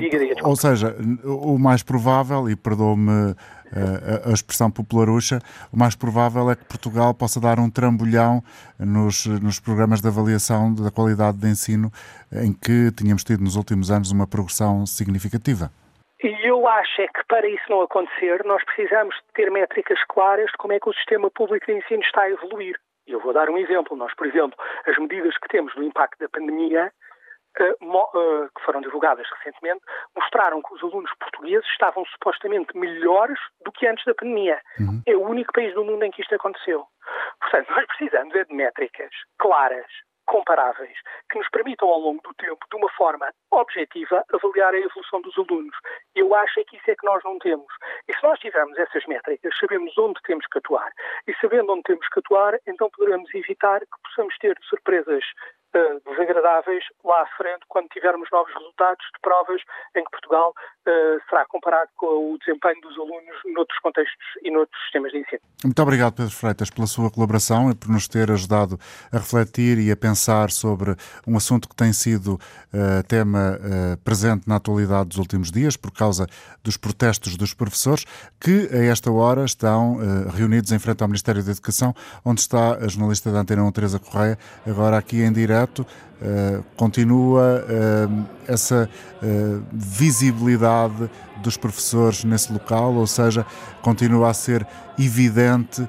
Diga, 0.00 0.18
diga, 0.18 0.46
Ou 0.46 0.56
seja, 0.56 0.96
o 1.24 1.58
mais 1.58 1.82
provável, 1.82 2.48
e 2.48 2.56
perdoe-me 2.56 3.32
uh, 3.32 4.30
a 4.30 4.32
expressão 4.32 4.70
popularucha, 4.70 5.38
o 5.72 5.76
mais 5.76 5.94
provável 5.94 6.50
é 6.50 6.56
que 6.56 6.64
Portugal 6.64 7.14
possa 7.14 7.40
dar 7.40 7.58
um 7.58 7.70
trambolhão 7.70 8.42
nos, 8.78 9.26
nos 9.26 9.60
programas 9.60 10.00
de 10.00 10.08
avaliação 10.08 10.74
da 10.74 10.90
qualidade 10.90 11.38
de 11.38 11.48
ensino 11.48 11.90
em 12.32 12.52
que 12.52 12.90
tínhamos 12.96 13.24
tido 13.24 13.42
nos 13.42 13.56
últimos 13.56 13.90
anos 13.90 14.10
uma 14.10 14.26
progressão 14.26 14.86
significativa. 14.86 15.70
E 16.22 16.48
eu 16.48 16.66
acho 16.66 17.02
é 17.02 17.06
que 17.08 17.22
para 17.28 17.46
isso 17.46 17.64
não 17.68 17.82
acontecer, 17.82 18.42
nós 18.44 18.64
precisamos 18.64 19.14
ter 19.34 19.50
métricas 19.50 19.98
claras 20.08 20.50
de 20.50 20.56
como 20.56 20.72
é 20.72 20.80
que 20.80 20.88
o 20.88 20.94
sistema 20.94 21.30
público 21.30 21.66
de 21.66 21.76
ensino 21.76 22.02
está 22.02 22.22
a 22.22 22.30
evoluir. 22.30 22.76
Eu 23.06 23.20
vou 23.20 23.34
dar 23.34 23.50
um 23.50 23.58
exemplo. 23.58 23.96
Nós, 23.96 24.14
por 24.14 24.26
exemplo, 24.26 24.56
as 24.86 24.96
medidas 24.96 25.36
que 25.36 25.48
temos 25.48 25.74
do 25.74 25.82
impacto 25.82 26.18
da 26.18 26.28
pandemia 26.28 26.84
eh, 26.84 26.90
eh, 26.90 27.03
que 27.54 27.76
foram 28.64 28.80
divulgadas 28.80 29.26
recentemente, 29.38 29.82
mostraram 30.16 30.60
que 30.62 30.74
os 30.74 30.82
alunos 30.82 31.10
portugueses 31.18 31.66
estavam 31.70 32.04
supostamente 32.06 32.76
melhores 32.76 33.38
do 33.64 33.72
que 33.72 33.86
antes 33.86 34.04
da 34.04 34.14
pandemia. 34.14 34.60
Uhum. 34.78 35.02
É 35.06 35.14
o 35.14 35.22
único 35.22 35.52
país 35.52 35.72
do 35.74 35.84
mundo 35.84 36.04
em 36.04 36.10
que 36.10 36.22
isto 36.22 36.34
aconteceu. 36.34 36.86
Portanto, 37.40 37.70
nós 37.70 37.86
precisamos 37.86 38.34
é 38.34 38.44
de 38.44 38.54
métricas 38.54 39.10
claras, 39.38 39.86
comparáveis, 40.26 40.96
que 41.30 41.38
nos 41.38 41.48
permitam 41.50 41.88
ao 41.88 42.00
longo 42.00 42.22
do 42.22 42.34
tempo, 42.34 42.58
de 42.70 42.76
uma 42.76 42.90
forma 42.92 43.28
objetiva, 43.50 44.24
avaliar 44.32 44.74
a 44.74 44.78
evolução 44.78 45.20
dos 45.20 45.36
alunos. 45.36 45.76
Eu 46.14 46.34
acho 46.34 46.60
é 46.60 46.64
que 46.64 46.76
isso 46.76 46.90
é 46.90 46.96
que 46.96 47.06
nós 47.06 47.22
não 47.24 47.38
temos. 47.38 47.66
E 48.08 48.14
se 48.14 48.22
nós 48.22 48.38
tivermos 48.38 48.76
essas 48.78 49.04
métricas, 49.06 49.56
sabemos 49.58 49.96
onde 49.98 50.20
temos 50.22 50.46
que 50.46 50.58
atuar. 50.58 50.90
E 51.26 51.34
sabendo 51.40 51.72
onde 51.72 51.82
temos 51.82 52.08
que 52.08 52.18
atuar, 52.18 52.58
então 52.66 52.90
poderemos 52.90 53.32
evitar 53.34 53.80
que 53.80 54.02
possamos 54.02 54.36
ter 54.38 54.56
surpresas 54.62 55.24
uh, 55.74 56.10
desagradáveis 56.10 56.84
lá 57.04 57.22
à 57.22 57.26
frente, 57.36 57.60
quando 57.68 57.88
tivermos 57.88 58.28
novos 58.32 58.52
resultados 58.54 59.04
de 59.14 59.20
provas 59.20 59.60
em 59.96 60.04
que 60.04 60.10
Portugal 60.10 60.50
uh, 60.52 61.20
será 61.28 61.44
comparado 61.46 61.90
com 61.96 62.32
o 62.32 62.38
desempenho 62.38 62.80
dos 62.80 62.96
alunos 62.96 63.36
noutros 63.54 63.78
contextos 63.80 64.26
e 64.42 64.50
noutros 64.50 64.80
sistemas 64.84 65.12
de 65.12 65.18
ensino. 65.18 65.40
Muito 65.64 65.82
obrigado, 65.82 66.14
Pedro 66.14 66.32
Freitas, 66.32 66.70
pela 66.70 66.86
sua 66.86 67.10
colaboração 67.10 67.70
e 67.70 67.74
por 67.74 67.88
nos 67.88 68.08
ter 68.08 68.30
ajudado 68.30 68.78
a 69.12 69.18
refletir 69.18 69.78
e 69.78 69.90
a 69.90 69.96
pensar 69.96 70.50
sobre 70.50 70.94
um 71.26 71.36
assunto 71.36 71.68
que 71.68 71.74
tem 71.74 71.92
sido 71.92 72.34
uh, 72.34 73.02
tema 73.08 73.58
presente 74.04 74.48
na 74.48 74.56
atualidade 74.56 75.10
dos 75.10 75.18
últimos 75.18 75.50
dias, 75.50 75.76
por 75.76 75.92
causa 75.92 76.26
dos 76.62 76.76
protestos 76.76 77.36
dos 77.36 77.54
professores, 77.54 78.04
que 78.40 78.68
a 78.72 78.84
esta 78.84 79.10
hora 79.10 79.44
estão 79.44 79.96
reunidos 80.34 80.72
em 80.72 80.78
frente 80.78 81.02
ao 81.02 81.08
Ministério 81.08 81.42
da 81.42 81.50
Educação, 81.50 81.94
onde 82.24 82.40
está 82.40 82.76
a 82.76 82.88
jornalista 82.88 83.30
da 83.30 83.40
Antena 83.40 83.62
1, 83.64 83.72
Teresa 83.72 83.98
Correia, 83.98 84.38
agora 84.66 84.98
aqui 84.98 85.22
em 85.22 85.32
direto. 85.32 85.63
Uh, 85.72 86.64
continua 86.76 87.64
uh, 87.64 88.24
essa 88.46 88.88
uh, 89.20 89.62
visibilidade 89.72 91.10
dos 91.42 91.56
professores 91.56 92.24
nesse 92.24 92.52
local, 92.52 92.94
ou 92.94 93.06
seja, 93.06 93.44
continua 93.82 94.30
a 94.30 94.34
ser 94.34 94.66
evidente 94.98 95.86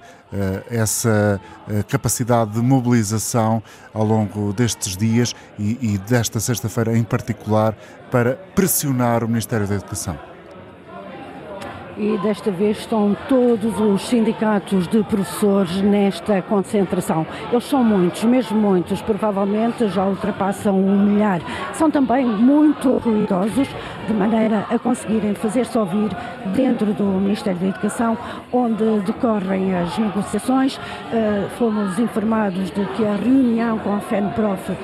essa 0.69 1.39
capacidade 1.87 2.51
de 2.51 2.59
mobilização 2.59 3.63
ao 3.93 4.03
longo 4.03 4.51
destes 4.51 4.97
dias 4.97 5.33
e, 5.57 5.93
e 5.93 5.97
desta 5.99 6.41
sexta-feira 6.41 6.97
em 6.97 7.03
particular 7.03 7.77
para 8.11 8.35
pressionar 8.53 9.23
o 9.23 9.29
Ministério 9.29 9.65
da 9.65 9.75
Educação 9.75 10.34
e 11.97 12.17
desta 12.17 12.51
vez 12.51 12.79
estão 12.79 13.15
todos 13.29 13.79
os 13.79 14.01
sindicatos 14.07 14.87
de 14.87 15.03
professores 15.03 15.81
nesta 15.81 16.41
concentração. 16.41 17.25
Eles 17.51 17.63
são 17.63 17.83
muitos, 17.83 18.23
mesmo 18.23 18.57
muitos, 18.57 19.01
provavelmente 19.01 19.87
já 19.89 20.05
ultrapassam 20.05 20.77
um 20.77 21.05
milhar. 21.05 21.41
São 21.73 21.89
também 21.89 22.25
muito 22.25 22.97
ruidosos, 22.97 23.67
de 24.07 24.13
maneira 24.13 24.65
a 24.69 24.77
conseguirem 24.77 25.33
fazer-se 25.33 25.77
ouvir 25.77 26.09
dentro 26.55 26.93
do 26.93 27.03
Ministério 27.03 27.59
da 27.59 27.67
Educação, 27.67 28.17
onde 28.51 28.83
decorrem 29.01 29.75
as 29.75 29.97
negociações. 29.97 30.77
Uh, 30.77 31.49
fomos 31.57 31.97
informados 31.97 32.71
de 32.71 32.85
que 32.85 33.05
a 33.05 33.15
reunião 33.15 33.79
com 33.79 33.95
a 33.95 33.99
FENPROF 33.99 34.71
uh, 34.71 34.75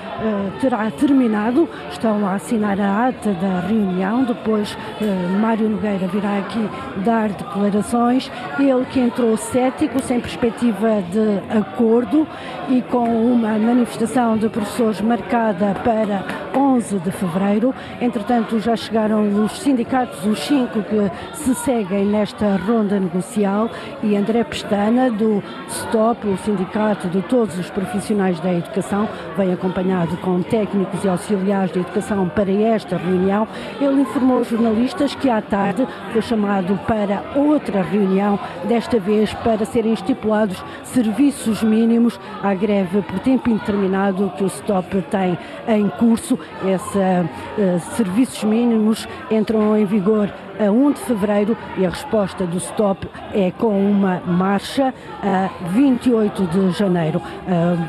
terá 0.59 0.89
terminado, 0.91 1.67
estão 1.91 2.25
a 2.25 2.35
assinar 2.35 2.79
a 2.79 3.07
ata 3.07 3.33
da 3.33 3.67
reunião, 3.67 4.23
depois 4.23 4.73
uh, 4.73 5.39
Mário 5.39 5.69
Nogueira 5.69 6.07
virá 6.07 6.37
aqui 6.39 6.69
dar 7.01 7.29
declarações. 7.29 8.31
Ele 8.59 8.85
que 8.85 8.99
entrou 8.99 9.35
cético, 9.37 10.01
sem 10.01 10.19
perspectiva 10.19 11.03
de 11.11 11.57
acordo 11.57 12.27
e 12.69 12.81
com 12.83 13.03
uma 13.03 13.57
manifestação 13.57 14.37
de 14.37 14.49
professores 14.49 15.01
marcada 15.01 15.73
para 15.83 16.23
11 16.55 16.99
de 16.99 17.11
fevereiro. 17.11 17.73
Entretanto, 17.99 18.59
já 18.59 18.75
chegaram 18.75 19.43
os 19.43 19.59
sindicatos, 19.59 20.25
os 20.25 20.39
cinco 20.39 20.81
que 20.83 21.11
se 21.37 21.55
seguem 21.55 22.05
nesta 22.05 22.55
ronda 22.57 22.99
negocial 22.99 23.69
e 24.03 24.15
André 24.15 24.43
Pestana, 24.43 25.09
do 25.09 25.43
STOP, 25.69 26.27
o 26.27 26.37
sindicato 26.37 27.07
de 27.09 27.21
todos 27.23 27.57
os 27.57 27.69
profissionais 27.69 28.39
da 28.39 28.53
educação, 28.53 29.07
vem 29.37 29.53
acompanhado 29.53 30.15
com 30.17 30.41
técnicos 30.41 31.03
e 31.03 31.09
auxiliares 31.09 31.71
de 31.71 31.79
educação 31.79 32.29
para 32.29 32.51
esta 32.51 32.97
reunião. 32.97 33.47
Ele 33.79 34.01
informou 34.01 34.37
aos 34.37 34.49
jornalistas 34.49 35.15
que 35.15 35.29
à 35.29 35.41
tarde 35.41 35.87
foi 36.11 36.21
chamado 36.21 36.79
para 36.91 37.23
outra 37.37 37.81
reunião, 37.81 38.37
desta 38.67 38.99
vez 38.99 39.33
para 39.33 39.63
serem 39.63 39.93
estipulados 39.93 40.61
serviços 40.83 41.63
mínimos 41.63 42.19
à 42.43 42.53
greve 42.53 43.01
por 43.03 43.17
tempo 43.19 43.49
indeterminado 43.49 44.29
que 44.35 44.43
o 44.43 44.49
STOP 44.49 45.01
tem 45.03 45.37
em 45.69 45.87
curso. 45.87 46.37
Esses 46.65 46.95
uh, 46.95 47.95
serviços 47.95 48.43
mínimos 48.43 49.07
entram 49.31 49.77
em 49.77 49.85
vigor 49.85 50.29
a 50.61 50.71
1 50.71 50.91
de 50.91 50.99
fevereiro 51.01 51.57
e 51.77 51.85
a 51.85 51.89
resposta 51.89 52.45
do 52.45 52.59
STOP 52.59 53.07
é 53.33 53.51
com 53.51 53.79
uma 53.79 54.19
marcha 54.19 54.93
a 55.23 55.49
28 55.69 56.43
de 56.45 56.71
janeiro. 56.71 57.21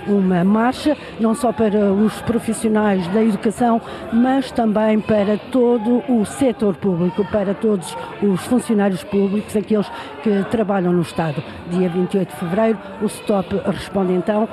Uma 0.06 0.42
marcha 0.42 0.96
não 1.20 1.34
só 1.34 1.52
para 1.52 1.92
os 1.92 2.20
profissionais 2.22 3.06
da 3.08 3.22
educação, 3.22 3.80
mas 4.12 4.50
também 4.50 5.00
para 5.00 5.36
todo 5.50 6.02
o 6.08 6.24
setor 6.24 6.74
público, 6.76 7.24
para 7.30 7.52
todos 7.52 7.96
os 8.22 8.40
funcionários 8.46 9.04
públicos, 9.04 9.54
aqueles 9.54 9.90
que 10.22 10.42
trabalham 10.50 10.92
no 10.92 11.02
Estado. 11.02 11.42
Dia 11.70 11.88
28 11.88 12.30
de 12.30 12.36
fevereiro, 12.36 12.78
o 13.02 13.08
STOP 13.08 13.60
responde 13.66 14.12
então 14.14 14.48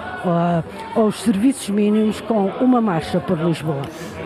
aos 0.96 1.22
serviços 1.22 1.70
mínimos 1.70 2.20
com 2.22 2.48
uma 2.60 2.82
marcha 2.82 3.20
por 3.20 3.38
Lisboa. 3.40 3.82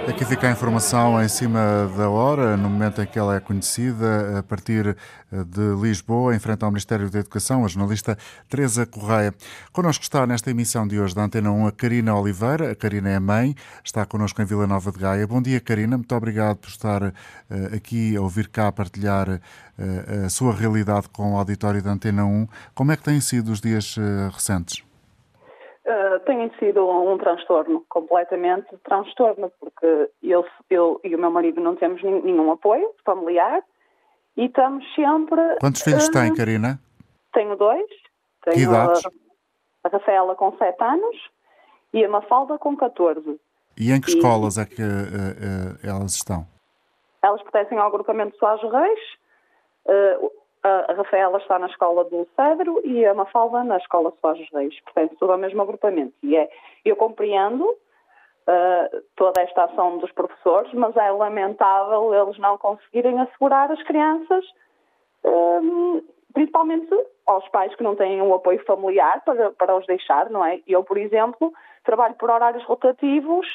Aqui 0.08 0.26
fica 0.26 0.50
a 0.50 0.52
informação 0.52 1.24
em 1.24 1.30
cima 1.30 1.90
da 1.98 2.10
hora, 2.10 2.58
no 2.58 2.70
momento 2.70 3.02
em 3.02 3.06
que 3.06 3.18
ela 3.18 3.38
é 3.38 3.40
conhecida, 3.40 4.40
a 4.40 4.44
partir 4.44 4.86
eh, 4.88 5.44
de 5.46 5.82
Lisboa, 5.82 6.36
em 6.36 6.40
frente 6.40 6.62
ao 6.64 6.70
Ministério 6.70 7.10
da 7.10 7.20
Educação, 7.20 7.64
a 7.64 7.70
jornalista 7.70 8.18
Teresa 8.50 8.86
Correia. 8.86 9.34
Connosco 9.72 10.04
está 10.04 10.28
nesta 10.28 10.52
emissão 10.52 10.86
de 10.86 11.00
hoje 11.00 11.16
da 11.16 11.24
Antena 11.24 11.52
1 11.52 11.68
a 11.68 11.72
Karina 11.72 12.16
Oliveira. 12.16 12.72
A 12.72 12.76
Karina 12.76 13.10
é 13.10 13.20
mãe, 13.20 13.56
está 13.82 14.06
connosco 14.06 14.42
em 14.42 14.46
Vila 14.46 14.68
Nova 14.68 14.92
de 14.92 15.00
Gaia. 15.00 15.26
Bom 15.26 15.42
dia, 15.42 15.62
Karina. 15.62 15.96
Muito 15.96 16.14
obrigado 16.14 16.58
por 16.58 16.70
estar 16.70 17.02
uh, 17.02 17.14
aqui 17.74 18.16
a 18.18 18.22
ouvir 18.22 18.50
cá, 18.50 18.68
a 18.68 18.72
partilhar 18.74 19.30
uh, 19.30 20.26
a 20.26 20.30
sua 20.30 20.54
realidade 20.54 21.08
com 21.14 21.34
o 21.34 21.38
auditório 21.38 21.82
da 21.82 21.92
Antena 21.92 22.26
1. 22.26 22.48
Como 22.76 22.92
é 22.92 22.98
que 22.98 23.04
têm 23.04 23.22
sido 23.22 23.54
os 23.54 23.62
dias 23.62 23.96
recentes? 24.34 24.84
Uh, 25.86 26.18
tem 26.22 26.50
sido 26.60 26.88
um 26.88 27.18
transtorno, 27.18 27.86
completamente 27.90 28.78
transtorno, 28.86 29.52
porque 29.60 30.10
eu, 30.24 30.46
eu 30.70 31.02
e 31.04 31.14
o 31.14 31.20
meu 31.20 31.30
marido 31.30 31.60
não 31.60 31.76
temos 31.76 32.02
nenhum 32.02 32.52
apoio 32.52 32.90
familiar 33.04 33.62
e 34.38 34.46
estamos 34.46 34.86
sempre. 34.96 35.42
Quantos 35.60 35.82
filhos 35.82 36.08
uh, 36.08 36.12
tem, 36.12 36.34
Karina? 36.34 36.80
Tenho 37.34 37.58
dois. 37.58 37.86
Tenho 38.46 38.56
que 38.56 38.64
idades? 38.64 39.06
A, 39.06 39.90
a 39.90 39.92
Rafaela 39.92 40.36
com 40.36 40.56
7 40.58 40.82
anos 40.82 41.18
e 41.94 42.06
a 42.06 42.10
Mafalda 42.10 42.58
com 42.58 42.78
14. 42.78 43.38
E 43.78 43.92
em 43.92 44.00
que 44.00 44.12
e, 44.12 44.16
escolas 44.16 44.58
é 44.58 44.66
que 44.66 44.82
uh, 44.82 45.78
elas 45.84 46.16
estão? 46.16 46.48
Elas 47.22 47.42
pertencem 47.42 47.78
ao 47.78 47.88
agrupamento 47.88 48.38
Soares 48.38 48.62
Reis. 48.62 49.00
A 50.64 50.94
Rafaela 50.94 51.40
está 51.40 51.60
na 51.60 51.68
escola 51.68 52.06
do 52.06 52.26
Cedro 52.38 52.80
e 52.86 53.06
a 53.06 53.14
Mafalda 53.14 53.66
na 53.66 53.78
escola 53.78 54.14
Soares 54.22 54.48
Reis. 54.54 54.80
Portanto, 54.82 55.16
tudo 55.20 55.34
ao 55.34 55.38
mesmo 55.38 55.62
agrupamento. 55.62 56.14
E 56.24 56.38
é, 56.38 56.50
eu 56.86 56.96
compreendo 56.96 57.66
uh, 57.66 59.04
toda 59.16 59.42
esta 59.42 59.66
ação 59.66 59.98
dos 59.98 60.12
professores, 60.14 60.72
mas 60.74 60.96
é 60.96 61.12
lamentável 61.12 62.14
eles 62.14 62.38
não 62.40 62.58
conseguirem 62.58 63.20
assegurar 63.20 63.70
as 63.72 63.84
crianças, 63.84 64.46
um, 65.26 66.02
principalmente 66.34 66.96
aos 67.26 67.48
pais 67.50 67.76
que 67.76 67.84
não 67.84 67.96
têm 67.96 68.22
um 68.22 68.34
apoio 68.34 68.64
familiar 68.66 69.22
para, 69.26 69.52
para 69.52 69.76
os 69.76 69.86
deixar, 69.86 70.30
não 70.30 70.46
é? 70.46 70.62
Eu, 70.66 70.84
por 70.84 70.98
exemplo, 70.98 71.54
trabalho 71.84 72.16
por 72.16 72.30
horários 72.30 72.64
rotativos 72.64 73.46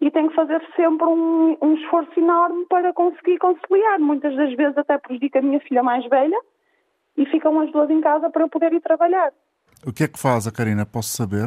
e 0.00 0.10
tenho 0.10 0.28
que 0.28 0.34
fazer 0.34 0.62
sempre 0.74 1.06
um, 1.06 1.56
um, 1.62 1.74
esforço 1.74 2.18
enorme 2.18 2.66
para 2.66 2.92
conseguir 2.92 3.38
conciliar. 3.38 3.98
Muitas 3.98 4.34
das 4.36 4.54
vezes 4.54 4.76
até 4.76 4.98
prejudica 4.98 5.38
a 5.38 5.42
minha 5.42 5.60
filha 5.60 5.82
mais 5.82 6.06
velha 6.08 6.38
e 7.16 7.24
ficam 7.26 7.58
as 7.60 7.72
duas 7.72 7.88
em 7.90 8.00
casa 8.00 8.28
para 8.30 8.42
eu 8.42 8.48
poder 8.48 8.72
ir 8.72 8.80
trabalhar. 8.80 9.32
O 9.86 9.92
que 9.92 10.04
é 10.04 10.08
que 10.08 10.18
faz 10.18 10.46
a 10.46 10.52
Karina? 10.52 10.84
Posso 10.84 11.16
saber? 11.16 11.46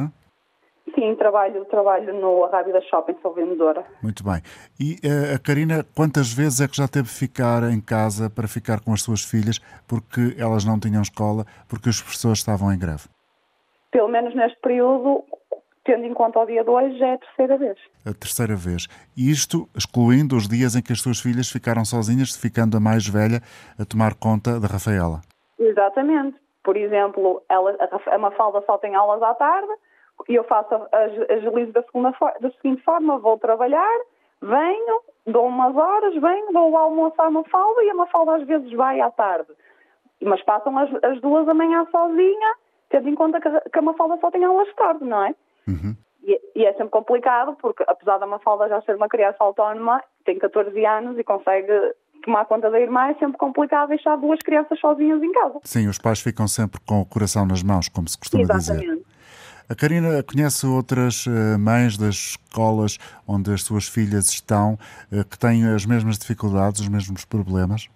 Sim, 0.96 1.16
trabalho, 1.16 1.66
trabalho 1.66 2.14
no 2.20 2.46
Arrábida 2.46 2.82
Shopping, 2.82 3.16
sou 3.22 3.34
vendedora. 3.34 3.86
Muito 4.02 4.24
bem. 4.24 4.42
E 4.80 4.96
uh, 5.06 5.36
a 5.36 5.40
Karina, 5.40 5.86
quantas 5.96 6.34
vezes 6.34 6.62
é 6.62 6.68
que 6.68 6.76
já 6.76 6.88
teve 6.88 7.08
de 7.08 7.14
ficar 7.14 7.64
em 7.72 7.80
casa 7.80 8.30
para 8.30 8.48
ficar 8.48 8.80
com 8.84 8.92
as 8.92 9.02
suas 9.02 9.24
filhas 9.24 9.60
porque 9.88 10.36
elas 10.38 10.66
não 10.66 10.80
tinham 10.80 11.02
escola, 11.02 11.46
porque 11.68 11.90
os 11.90 12.02
professores 12.02 12.40
estavam 12.40 12.74
em 12.74 12.80
greve? 12.80 13.08
Pelo 13.92 14.08
menos 14.08 14.34
neste 14.36 14.60
período, 14.62 15.24
tendo 15.90 16.06
em 16.06 16.14
conta 16.14 16.40
o 16.40 16.46
dia 16.46 16.64
de 16.64 16.70
hoje, 16.70 17.00
já 17.00 17.08
é 17.08 17.14
a 17.16 17.18
terceira 17.18 17.58
vez. 17.58 17.78
A 18.06 18.14
terceira 18.14 18.56
vez. 18.56 18.88
Isto 19.18 19.68
excluindo 19.76 20.36
os 20.36 20.48
dias 20.48 20.76
em 20.76 20.84
que 20.84 20.94
as 20.94 21.02
suas 21.02 21.20
filhas 21.20 21.50
ficaram 21.50 21.84
sozinhas, 21.84 22.36
ficando 22.36 22.78
a 22.78 22.80
mais 22.80 23.08
velha 23.08 23.42
a 23.80 23.84
tomar 23.84 24.14
conta 24.14 24.60
da 24.60 24.68
Rafaela. 24.68 25.22
Exatamente. 25.58 26.38
Por 26.64 26.78
exemplo, 26.78 27.42
ela, 27.50 27.76
a 28.06 28.18
Mafalda 28.20 28.62
só 28.68 28.78
tem 28.78 28.94
aulas 28.94 29.20
à 29.24 29.34
tarde 29.34 29.74
e 30.28 30.36
eu 30.36 30.44
faço 30.44 30.70
agilizo 31.28 31.72
da, 31.72 31.82
segunda, 31.82 32.14
da 32.40 32.52
seguinte 32.52 32.84
forma, 32.84 33.18
vou 33.18 33.40
trabalhar, 33.40 33.98
venho, 34.44 35.02
dou 35.26 35.48
umas 35.48 35.76
horas, 35.76 36.14
venho, 36.14 36.54
dou 36.54 36.70
o 36.70 36.78
almoço 36.78 37.20
à 37.20 37.32
Mafalda 37.32 37.84
e 37.84 37.90
a 37.90 37.96
Mafalda 37.96 38.36
às 38.36 38.44
vezes 38.46 38.72
vai 38.74 39.02
à 39.02 39.10
tarde. 39.10 39.50
Mas 40.22 40.44
passam 40.44 40.78
as, 40.78 40.92
as 41.04 41.20
duas 41.20 41.48
da 41.48 41.54
manhã 41.56 41.84
sozinha, 41.90 42.54
tendo 42.90 43.10
em 43.10 43.16
conta 43.16 43.42
que, 43.42 43.50
que 43.72 43.80
a 43.80 43.82
Mafalda 43.82 44.18
só 44.22 44.30
tem 44.30 44.44
aulas 44.44 44.68
de 44.68 44.76
tarde, 44.76 45.04
não 45.04 45.24
é? 45.24 45.34
Uhum. 45.68 45.96
E, 46.24 46.42
e, 46.56 46.66
é 46.66 46.72
sempre 46.74 46.90
complicado, 46.90 47.56
porque 47.62 47.84
apesar 47.88 48.18
da 48.18 48.28
Mafalda 48.28 48.68
já 48.68 48.82
ser 48.82 48.96
uma 48.96 49.08
criança 49.08 49.38
autónoma, 49.40 50.04
tem 50.26 50.38
14 50.38 50.86
anos 50.86 51.18
e 51.18 51.24
consegue 51.24 51.72
tomar 52.24 52.46
conta 52.46 52.70
da 52.70 52.80
irmã, 52.80 53.08
é 53.08 53.14
sempre 53.16 53.38
complicado 53.38 53.90
deixar 53.90 54.16
duas 54.18 54.40
crianças 54.40 54.80
sozinhas 54.80 55.22
em 55.24 55.32
casa. 55.32 55.60
Sim, 55.64 55.88
os 55.88 55.98
pais 55.98 56.20
ficam 56.20 56.48
sempre 56.48 56.80
com 56.86 57.02
o 57.02 57.06
coração 57.06 57.46
nas 57.46 57.64
mãos, 57.64 57.88
como 57.88 58.08
se 58.08 58.18
costuma 58.18 58.44
Exatamente. 58.44 58.86
dizer. 58.86 59.04
A 59.70 59.76
Karina 59.76 60.24
conhece 60.24 60.66
outras 60.66 61.28
uh, 61.28 61.60
mães 61.60 61.96
das 61.96 62.16
escolas 62.16 62.98
onde 63.28 63.54
as 63.54 63.62
suas 63.62 63.88
filhas 63.88 64.28
estão 64.30 64.74
uh, 65.12 65.24
que 65.24 65.38
têm 65.38 65.64
as 65.68 65.86
mesmas 65.86 66.18
dificuldades, 66.18 66.82
os 66.82 66.88
mesmos 66.88 67.24
problemas? 67.24 67.88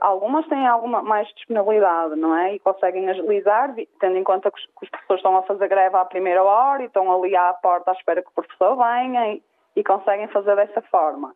Algumas 0.00 0.46
têm 0.48 0.66
alguma 0.66 1.02
mais 1.02 1.28
disponibilidade, 1.34 2.16
não 2.16 2.34
é? 2.36 2.54
E 2.54 2.58
conseguem 2.58 3.08
agilizar, 3.08 3.74
tendo 4.00 4.16
em 4.16 4.24
conta 4.24 4.50
que 4.50 4.58
os, 4.58 4.66
que 4.66 4.84
os 4.84 4.90
professores 4.90 5.20
estão 5.20 5.36
a 5.36 5.42
fazer 5.42 5.68
greve 5.68 5.96
à 5.96 6.04
primeira 6.04 6.42
hora 6.42 6.82
e 6.82 6.86
estão 6.86 7.12
ali 7.12 7.36
à 7.36 7.52
porta 7.54 7.90
à 7.90 7.94
espera 7.94 8.22
que 8.22 8.28
o 8.28 8.42
professor 8.42 8.76
venha 8.76 9.34
e, 9.34 9.42
e 9.76 9.84
conseguem 9.84 10.28
fazer 10.28 10.56
dessa 10.56 10.80
forma 10.82 11.34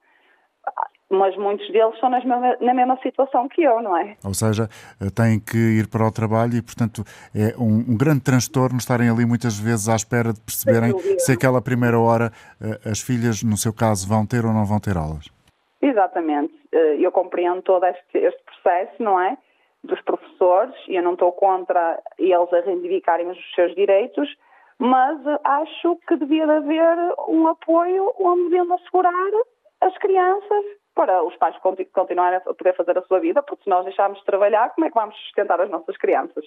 mas 1.11 1.37
muitos 1.37 1.67
deles 1.71 1.95
estão 1.95 2.11
mesma, 2.11 2.57
na 2.61 2.75
mesma 2.75 2.99
situação 3.03 3.49
que 3.49 3.63
eu, 3.63 3.81
não 3.81 3.97
é? 3.97 4.17
Ou 4.25 4.35
seja, 4.35 4.69
eh, 5.01 5.11
têm 5.15 5.39
que 5.39 5.57
ir 5.57 5.89
para 5.89 6.07
o 6.07 6.11
trabalho 6.11 6.57
e, 6.57 6.63
portanto, 6.63 7.05
é 7.35 7.55
um, 7.57 7.93
um 7.93 7.97
grande 7.97 8.21
transtorno 8.21 8.79
estarem 8.79 9.09
ali 9.09 9.25
muitas 9.25 9.59
vezes 9.59 9.89
à 9.89 9.95
espera 9.95 10.33
de 10.33 10.41
perceberem 10.41 10.93
se 11.19 11.33
aquela 11.33 11.63
primeira 11.63 11.99
hora 11.99 12.33
eh, 12.61 12.91
as 12.91 13.01
filhas, 13.01 13.43
no 13.43 13.57
seu 13.57 13.73
caso, 13.73 14.09
vão 14.09 14.27
ter 14.27 14.45
ou 14.45 14.53
não 14.53 14.65
vão 14.65 14.81
ter 14.81 14.97
aulas. 14.97 15.27
Exatamente. 15.81 16.53
Eh, 16.73 16.97
eu 16.99 17.13
compreendo 17.13 17.63
todo 17.63 17.85
este, 17.87 18.19
este 18.19 18.44
processo, 18.65 19.03
não 19.03 19.21
é? 19.21 19.37
Dos 19.85 20.01
professores, 20.01 20.75
e 20.89 20.97
eu 20.97 21.03
não 21.03 21.13
estou 21.13 21.31
contra 21.33 22.03
eles 22.19 22.53
a 22.53 22.61
reivindicarem 22.61 23.31
os 23.31 23.39
seus 23.55 23.75
direitos, 23.75 24.35
mas 24.79 25.21
acho 25.45 25.97
que 26.09 26.17
devia 26.17 26.45
haver 26.45 26.97
um 27.29 27.47
apoio 27.47 28.11
onde 28.19 28.45
deviam 28.45 28.73
assegurar 28.75 29.13
as 29.83 29.97
crianças 29.99 30.65
para 30.95 31.23
os 31.23 31.37
pais 31.37 31.57
continuarem 31.93 32.39
a 32.39 32.41
poder 32.41 32.75
fazer 32.77 32.97
a 32.97 33.03
sua 33.03 33.21
vida, 33.21 33.43
porque 33.43 33.65
se 33.65 33.71
nós 33.71 33.85
deixarmos 33.85 34.19
de 34.19 34.25
trabalhar, 34.25 34.71
como 34.71 34.87
é 34.87 34.91
que 34.91 34.95
vamos 34.95 35.15
sustentar 35.17 35.61
as 35.61 35.69
nossas 35.71 35.97
crianças? 35.99 36.45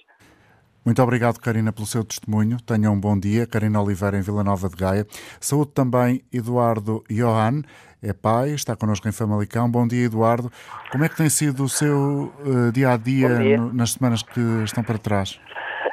Muito 0.84 1.02
obrigado, 1.02 1.38
Karina, 1.38 1.70
pelo 1.70 1.86
seu 1.86 2.02
testemunho. 2.02 2.56
Tenha 2.64 2.90
um 2.90 2.98
bom 2.98 3.18
dia. 3.18 3.46
Karina 3.46 3.82
Oliveira, 3.82 4.16
em 4.16 4.22
Vila 4.22 4.42
Nova 4.42 4.70
de 4.70 4.76
Gaia. 4.76 5.06
Saúde 5.38 5.72
também 5.72 6.22
Eduardo 6.32 7.04
Johan, 7.10 7.62
é 8.02 8.12
pai, 8.12 8.50
está 8.50 8.76
connosco 8.76 9.08
em 9.08 9.12
Famalicão. 9.12 9.70
Bom 9.70 9.86
dia, 9.86 10.06
Eduardo. 10.06 10.50
Como 10.92 11.04
é 11.04 11.08
que 11.08 11.16
tem 11.16 11.28
sido 11.28 11.64
o 11.64 11.68
seu 11.68 12.30
uh, 12.30 12.72
dia 12.72 12.90
a 12.90 12.96
dia, 12.96 13.28
dia. 13.34 13.56
No, 13.58 13.74
nas 13.74 13.92
semanas 13.92 14.22
que 14.22 14.40
estão 14.64 14.84
para 14.84 14.98
trás? 14.98 15.40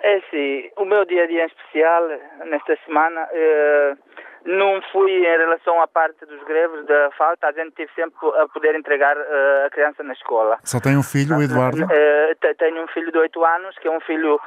É 0.03 0.21
sim, 0.29 0.69
o 0.77 0.85
meu 0.85 1.03
dia 1.05 1.23
a 1.23 1.27
dia 1.27 1.43
em 1.43 1.47
especial, 1.47 2.07
nesta 2.45 2.77
semana, 2.85 3.23
uh, 3.25 3.97
não 4.45 4.79
fui 4.91 5.11
em 5.11 5.37
relação 5.37 5.81
à 5.81 5.87
parte 5.87 6.23
dos 6.27 6.43
greves 6.43 6.85
da 6.85 7.09
falta, 7.17 7.47
a 7.47 7.51
gente 7.51 7.71
teve 7.71 7.91
sempre 7.95 8.15
a 8.39 8.47
poder 8.49 8.75
entregar 8.75 9.17
uh, 9.17 9.65
a 9.65 9.69
criança 9.71 10.03
na 10.03 10.13
escola. 10.13 10.59
Só 10.63 10.79
tem 10.79 10.95
um 10.95 11.03
filho, 11.03 11.37
o 11.37 11.41
Eduardo? 11.41 11.85
Uh, 11.85 12.55
tenho 12.59 12.83
um 12.83 12.87
filho 12.87 13.11
de 13.11 13.17
8 13.17 13.43
anos, 13.43 13.75
que 13.79 13.87
é 13.87 13.91
um 13.91 14.01
filho 14.01 14.39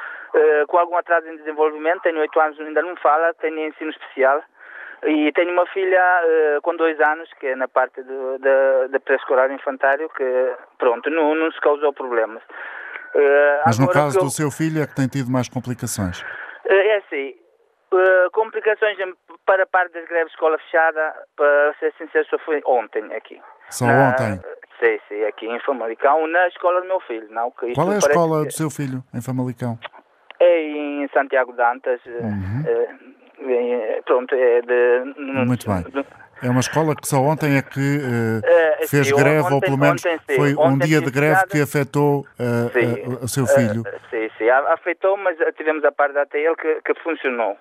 com 0.68 0.76
algum 0.76 0.96
atraso 0.96 1.26
em 1.26 1.38
desenvolvimento, 1.38 2.02
tenho 2.02 2.20
8 2.20 2.40
anos, 2.40 2.61
ainda 2.61 2.82
não 2.82 2.94
fala, 2.96 3.32
tenho 3.40 3.66
ensino 3.66 3.90
especial. 3.90 4.42
E 5.05 5.32
tenho 5.32 5.53
uma 5.53 5.66
filha 5.66 6.61
com 6.62 6.74
2 6.74 7.01
anos, 7.01 7.30
que 7.38 7.46
é 7.46 7.57
na 7.57 7.68
parte 7.68 8.03
da 8.03 9.01
pré-escolar 9.01 9.51
infantário, 9.53 10.09
que 10.11 10.53
pronto, 10.78 11.09
não, 11.11 11.34
não 11.34 11.51
se 11.53 11.61
causou 11.61 11.92
problemas. 11.92 12.42
Mas 13.64 13.78
no 13.78 13.88
caso 13.88 14.18
eu... 14.18 14.24
do 14.24 14.30
seu 14.30 14.51
filho 14.51 14.82
é 14.82 14.86
que 14.86 14.94
tem 14.94 15.07
tido 15.09 15.30
mais 15.30 15.49
complicações? 15.49 16.24
É 16.66 16.96
assim, 16.96 17.34
Uh, 17.90 18.30
complicações 18.32 18.99
para 19.46 19.62
a 19.62 19.66
parte 19.66 19.94
das 19.94 20.07
greves 20.07 20.30
escola 20.30 20.59
fechada, 20.59 21.14
para 21.34 21.74
ser 21.80 21.90
sincero, 21.96 22.26
só 22.28 22.38
foi 22.40 22.61
ontem 22.66 23.03
aqui. 23.14 23.40
Só 23.70 23.86
na, 23.86 24.11
ontem? 24.11 24.38
Sim, 24.78 25.01
sim, 25.09 25.24
aqui 25.24 25.46
em 25.46 25.59
Famalicão, 25.61 26.26
na 26.26 26.49
escola 26.49 26.82
do 26.82 26.86
meu 26.86 27.01
filho. 27.01 27.26
Não, 27.30 27.51
que 27.51 27.72
Qual 27.72 27.90
é 27.90 27.94
a 27.94 27.99
escola 27.99 28.40
que... 28.40 28.49
do 28.49 28.53
seu 28.53 28.68
filho 28.68 29.03
em 29.14 29.22
Famalicão? 29.22 29.78
É 30.38 30.61
em 30.61 31.09
Santiago 31.09 31.55
Dantas. 31.55 32.05
Uhum. 32.05 32.64
É, 33.41 34.03
pronto, 34.05 34.34
é 34.34 34.61
de... 34.62 35.14
Muito 35.47 35.66
bem. 35.66 36.05
É 36.43 36.49
uma 36.49 36.61
escola 36.61 36.95
que 36.95 37.07
só 37.07 37.18
ontem 37.20 37.57
é 37.57 37.62
que 37.62 37.99
uh, 37.99 38.89
fez 38.89 39.09
sim, 39.09 39.16
greve, 39.16 39.43
ontem, 39.43 39.55
ou 39.55 39.61
pelo 39.61 39.76
menos 39.78 40.05
ontem, 40.05 40.36
foi 40.36 40.55
um 40.55 40.78
dia 40.78 41.01
de 41.01 41.11
greve 41.11 41.47
que 41.49 41.61
afetou 41.61 42.20
uh, 42.20 43.24
o 43.24 43.28
seu 43.28 43.45
filho. 43.47 43.82
sim, 44.09 44.30
sim, 44.39 44.49
afetou, 44.49 45.16
mas 45.16 45.36
tivemos 45.57 45.84
a 45.84 45.91
parte 45.91 46.16
até 46.16 46.39
ele 46.39 46.55
que, 46.55 46.80
que 46.82 46.95
funcionou 47.03 47.57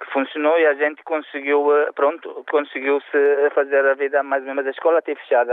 que 0.00 0.12
funcionou 0.12 0.56
e 0.58 0.64
a 0.64 0.74
gente 0.74 1.02
conseguiu, 1.02 1.66
pronto, 1.94 2.44
conseguiu-se 2.48 3.50
fazer 3.52 3.84
a 3.84 3.94
vida 3.94 4.22
mais 4.22 4.42
ou 4.42 4.48
menos. 4.54 4.66
A 4.66 4.70
escola 4.70 5.02
teve 5.02 5.20
fechada 5.20 5.52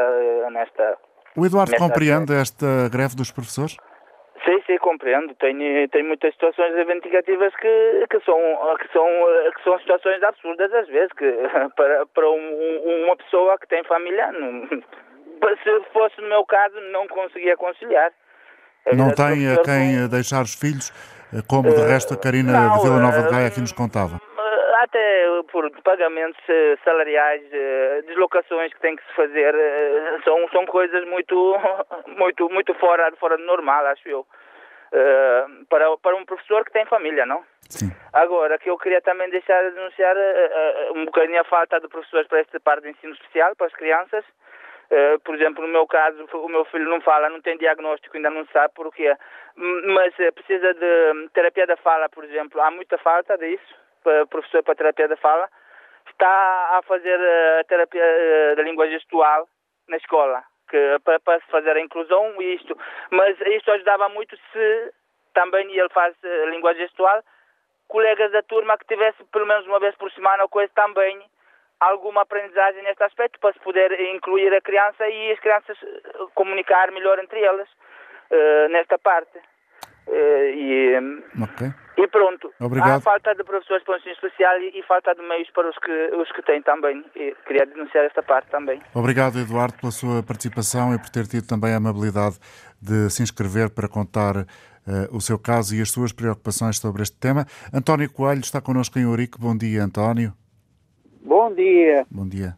nesta. 0.52 0.98
O 1.36 1.46
Eduardo 1.46 1.72
nesta 1.72 1.84
compreende 1.84 2.34
esta 2.34 2.88
greve 2.90 3.16
dos 3.16 3.32
professores? 3.32 3.76
Sim, 4.46 4.62
sim, 4.68 4.78
compreendo. 4.78 5.34
Tem, 5.36 5.58
tem 5.90 6.04
muitas 6.04 6.32
situações 6.34 6.76
reivindicativas 6.76 7.54
que, 7.56 8.06
que, 8.10 8.20
são, 8.24 8.38
que, 8.78 8.92
são, 8.94 9.08
que 9.56 9.64
são 9.64 9.80
situações 9.80 10.22
absurdas 10.22 10.72
às 10.74 10.88
vezes, 10.88 11.12
que 11.14 11.26
para, 11.76 12.06
para 12.06 12.30
um, 12.30 13.06
uma 13.06 13.16
pessoa 13.18 13.58
que 13.58 13.68
tem 13.68 13.84
família, 13.86 14.32
não, 14.32 14.68
se 14.70 15.92
fosse 15.92 16.22
no 16.22 16.30
meu 16.30 16.46
caso, 16.46 16.80
não 16.92 17.08
conseguia 17.08 17.58
conciliar. 17.58 18.12
Não 18.94 19.12
tem 19.12 19.52
a 19.52 19.64
quem 19.64 20.08
deixar 20.08 20.44
os 20.44 20.54
filhos, 20.54 20.92
como 21.48 21.74
de 21.74 21.82
resto 21.82 22.14
a 22.14 22.18
Karina 22.18 22.52
não, 22.52 22.78
de 22.78 22.84
Vila 22.84 23.00
Nova 23.00 23.24
de 23.24 23.32
Gaia 23.32 23.48
aqui 23.48 23.60
nos 23.60 23.72
contava 23.72 24.22
até 24.84 25.44
por 25.52 25.70
pagamentos 25.82 26.42
eh, 26.50 26.78
salariais, 26.84 27.44
eh, 27.52 28.04
deslocações 28.08 28.74
que 28.74 28.80
tem 28.80 28.96
que 28.96 29.04
se 29.06 29.14
fazer, 29.14 29.54
eh, 29.54 30.20
são, 30.24 30.48
são 30.50 30.66
coisas 30.66 31.06
muito, 31.06 31.56
muito, 32.18 32.50
muito 32.50 32.74
fora, 32.76 33.12
fora 33.18 33.38
do 33.38 33.44
normal, 33.44 33.86
acho 33.88 34.08
eu. 34.08 34.26
para, 35.70 35.98
para 35.98 36.16
um 36.16 36.26
professor 36.26 36.64
que 36.64 36.72
tem 36.72 36.86
família, 36.86 37.26
não? 37.26 37.44
Sim. 37.70 37.92
Agora, 38.14 38.58
que 38.58 38.70
eu 38.70 38.78
queria 38.78 39.02
também 39.02 39.30
deixar 39.30 39.62
de 39.64 39.76
denunciar 39.76 40.16
um 40.96 41.06
bocadinho 41.06 41.42
a 41.42 41.44
falta 41.44 41.80
de 41.80 41.88
professores 41.88 42.28
para 42.28 42.40
esta 42.40 42.60
parte 42.60 42.84
de 42.84 42.92
ensino 42.92 43.14
especial, 43.14 43.56
para 43.56 43.68
as 43.68 43.74
crianças. 43.74 44.24
por 45.26 45.36
exemplo, 45.36 45.66
no 45.66 45.74
meu 45.74 45.86
caso, 45.86 46.26
o 46.34 46.48
meu 46.48 46.64
filho 46.66 46.90
não 46.90 47.02
fala, 47.02 47.30
não 47.30 47.42
tem 47.42 47.58
diagnóstico, 47.58 48.16
ainda 48.16 48.30
não 48.30 48.46
sabe 48.54 48.74
porquê, 48.74 49.14
mas 49.58 50.14
precisa 50.34 50.74
de 50.74 51.30
terapia 51.34 51.68
da 51.68 51.76
fala, 51.76 52.08
por 52.08 52.24
exemplo. 52.24 52.62
Há 52.62 52.72
muita 52.72 52.98
falta 53.00 53.38
disso 53.38 53.85
professor 54.30 54.64
para 54.64 54.76
terapia 54.76 55.08
da 55.08 55.18
fala, 55.18 55.50
está 56.10 56.78
a 56.78 56.82
fazer 56.84 57.20
a 57.60 57.64
terapia 57.66 58.04
eh, 58.04 58.56
da 58.56 58.64
língua 58.64 58.88
gestual 58.88 59.48
na 59.88 59.98
escola, 59.98 60.44
que, 60.70 61.00
para, 61.04 61.20
para 61.20 61.40
fazer 61.52 61.76
a 61.76 61.82
inclusão 61.82 62.42
e 62.42 62.56
isto. 62.56 62.78
Mas 63.12 63.40
isto 63.42 63.72
ajudava 63.72 64.10
muito 64.10 64.36
se 64.52 64.94
também 65.34 65.70
ele 65.76 65.90
faz 65.90 66.16
eh, 66.24 66.46
língua 66.48 66.74
gestual, 66.74 67.24
colegas 67.88 68.32
da 68.32 68.42
turma 68.44 68.78
que 68.78 68.88
tivesse 68.88 69.24
pelo 69.26 69.46
menos 69.46 69.66
uma 69.68 69.80
vez 69.80 69.96
por 69.96 70.12
semana 70.12 70.44
ou 70.44 70.50
coisa 70.50 70.72
também 70.74 71.24
alguma 71.80 72.22
aprendizagem 72.22 72.82
neste 72.84 73.04
aspecto 73.04 73.40
para 73.40 73.54
se 73.54 73.60
poder 73.60 73.92
incluir 74.16 74.54
a 74.54 74.62
criança 74.62 75.08
e 75.08 75.32
as 75.32 75.40
crianças 75.40 75.78
eh, 75.84 76.26
comunicar 76.34 76.92
melhor 76.92 77.20
entre 77.20 77.42
elas 77.42 77.70
uh, 77.70 78.70
nesta 78.70 78.98
parte. 78.98 79.40
Uh, 80.08 80.54
e, 80.54 80.98
okay. 81.42 81.74
e 81.98 82.08
pronto, 82.08 82.54
Obrigado. 82.60 82.98
há 82.98 83.02
falta 83.02 83.34
de 83.34 83.44
professores 83.44 83.84
para 83.84 83.96
o 83.96 83.98
ensino 83.98 84.14
especial 84.14 84.60
e, 84.60 84.80
e, 84.80 84.84
falta 84.84 85.16
de 85.16 85.22
meios 85.24 85.50
para 85.50 85.68
os 85.68 85.78
que, 85.80 85.92
os 86.16 86.32
que 86.32 86.44
têm 86.44 86.62
também. 86.62 87.04
E 87.16 87.36
queria 87.48 87.66
denunciar 87.66 88.06
esta 88.06 88.22
parte 88.22 88.50
também. 88.52 88.80
Obrigado, 88.94 89.40
Eduardo, 89.40 89.74
pela 89.80 89.92
sua 89.92 90.22
participação 90.22 90.94
e 90.94 91.00
por 91.00 91.10
ter 91.10 91.26
tido 91.26 91.48
também 91.48 91.74
a 91.74 91.78
amabilidade 91.78 92.38
de 92.80 93.10
se 93.10 93.24
inscrever 93.24 93.72
para 93.72 93.88
contar 93.88 94.38
uh, 94.38 94.46
o 95.12 95.20
seu 95.20 95.40
caso 95.40 95.76
e 95.76 95.82
as 95.82 95.90
suas 95.90 96.12
preocupações 96.12 96.78
sobre 96.78 97.02
este 97.02 97.18
tema. 97.18 97.46
António 97.74 98.12
Coelho 98.12 98.42
está 98.42 98.62
connosco 98.62 99.00
em 99.00 99.08
Ourique. 99.08 99.40
Bom 99.40 99.58
dia, 99.58 99.84
António. 99.84 100.34
Bom 101.24 101.52
dia. 101.52 102.06
Bom 102.12 102.28
dia. 102.28 102.56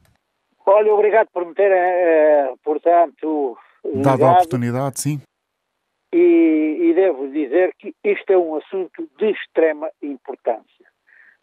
Olha, 0.65 0.93
obrigado 0.93 1.27
por 1.33 1.45
me 1.45 1.53
ter, 1.53 1.71
uh, 1.71 2.57
portanto, 2.61 3.57
dado 4.03 4.25
a 4.25 4.33
oportunidade, 4.33 4.99
sim 4.99 5.21
e, 6.17 6.89
e 6.89 6.93
devo 6.95 7.27
dizer 7.29 7.73
que 7.77 7.93
este 8.03 8.33
é 8.33 8.37
um 8.37 8.55
assunto 8.55 9.07
de 9.17 9.29
extrema 9.29 9.89
importância. 10.01 10.87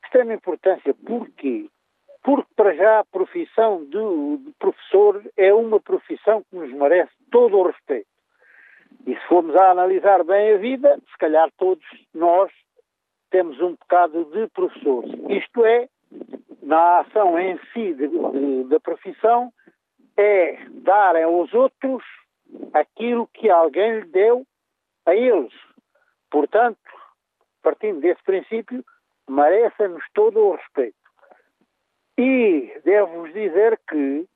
Extrema 0.05 0.35
importância 0.35 0.93
porquê? 1.07 1.69
Porque, 2.23 2.49
para 2.57 2.75
já, 2.75 3.01
a 3.01 3.05
profissão 3.05 3.85
de, 3.85 4.45
de 4.45 4.53
professor 4.59 5.23
é 5.37 5.53
uma 5.53 5.79
profissão 5.79 6.43
que 6.43 6.57
nos 6.57 6.73
merece 6.73 7.13
todo 7.31 7.57
o 7.57 7.67
respeito. 7.67 8.09
E 9.07 9.15
se 9.15 9.27
formos 9.29 9.55
a 9.55 9.71
analisar 9.71 10.25
bem 10.25 10.55
a 10.55 10.57
vida, 10.57 10.99
se 11.11 11.19
calhar 11.19 11.49
todos 11.57 11.85
nós 12.13 12.51
temos 13.31 13.61
um 13.61 13.73
bocado 13.73 14.25
de 14.27 14.49
professores. 14.49 15.13
Isto 15.29 15.65
é, 15.65 15.89
na 16.63 17.01
ação 17.01 17.39
em 17.39 17.59
si 17.73 17.95
da 18.69 18.81
profissão, 18.81 19.53
é 20.17 20.59
darem 20.71 21.25
aos 21.25 21.53
outros 21.53 22.03
aquilo 22.73 23.29
que 23.29 23.51
alguém 23.51 24.01
lhe 24.01 24.07
deu 24.07 24.47
a 25.07 25.15
eles. 25.15 25.53
Portanto, 26.31 26.79
partindo 27.63 28.01
desse 28.01 28.23
princípio, 28.23 28.85
merecem-nos 29.29 30.05
todo 30.15 30.39
o 30.39 30.57
respeito. 30.57 30.97
E 32.19 32.73
devo-vos 32.85 33.33
dizer 33.33 33.81
que 33.89 34.27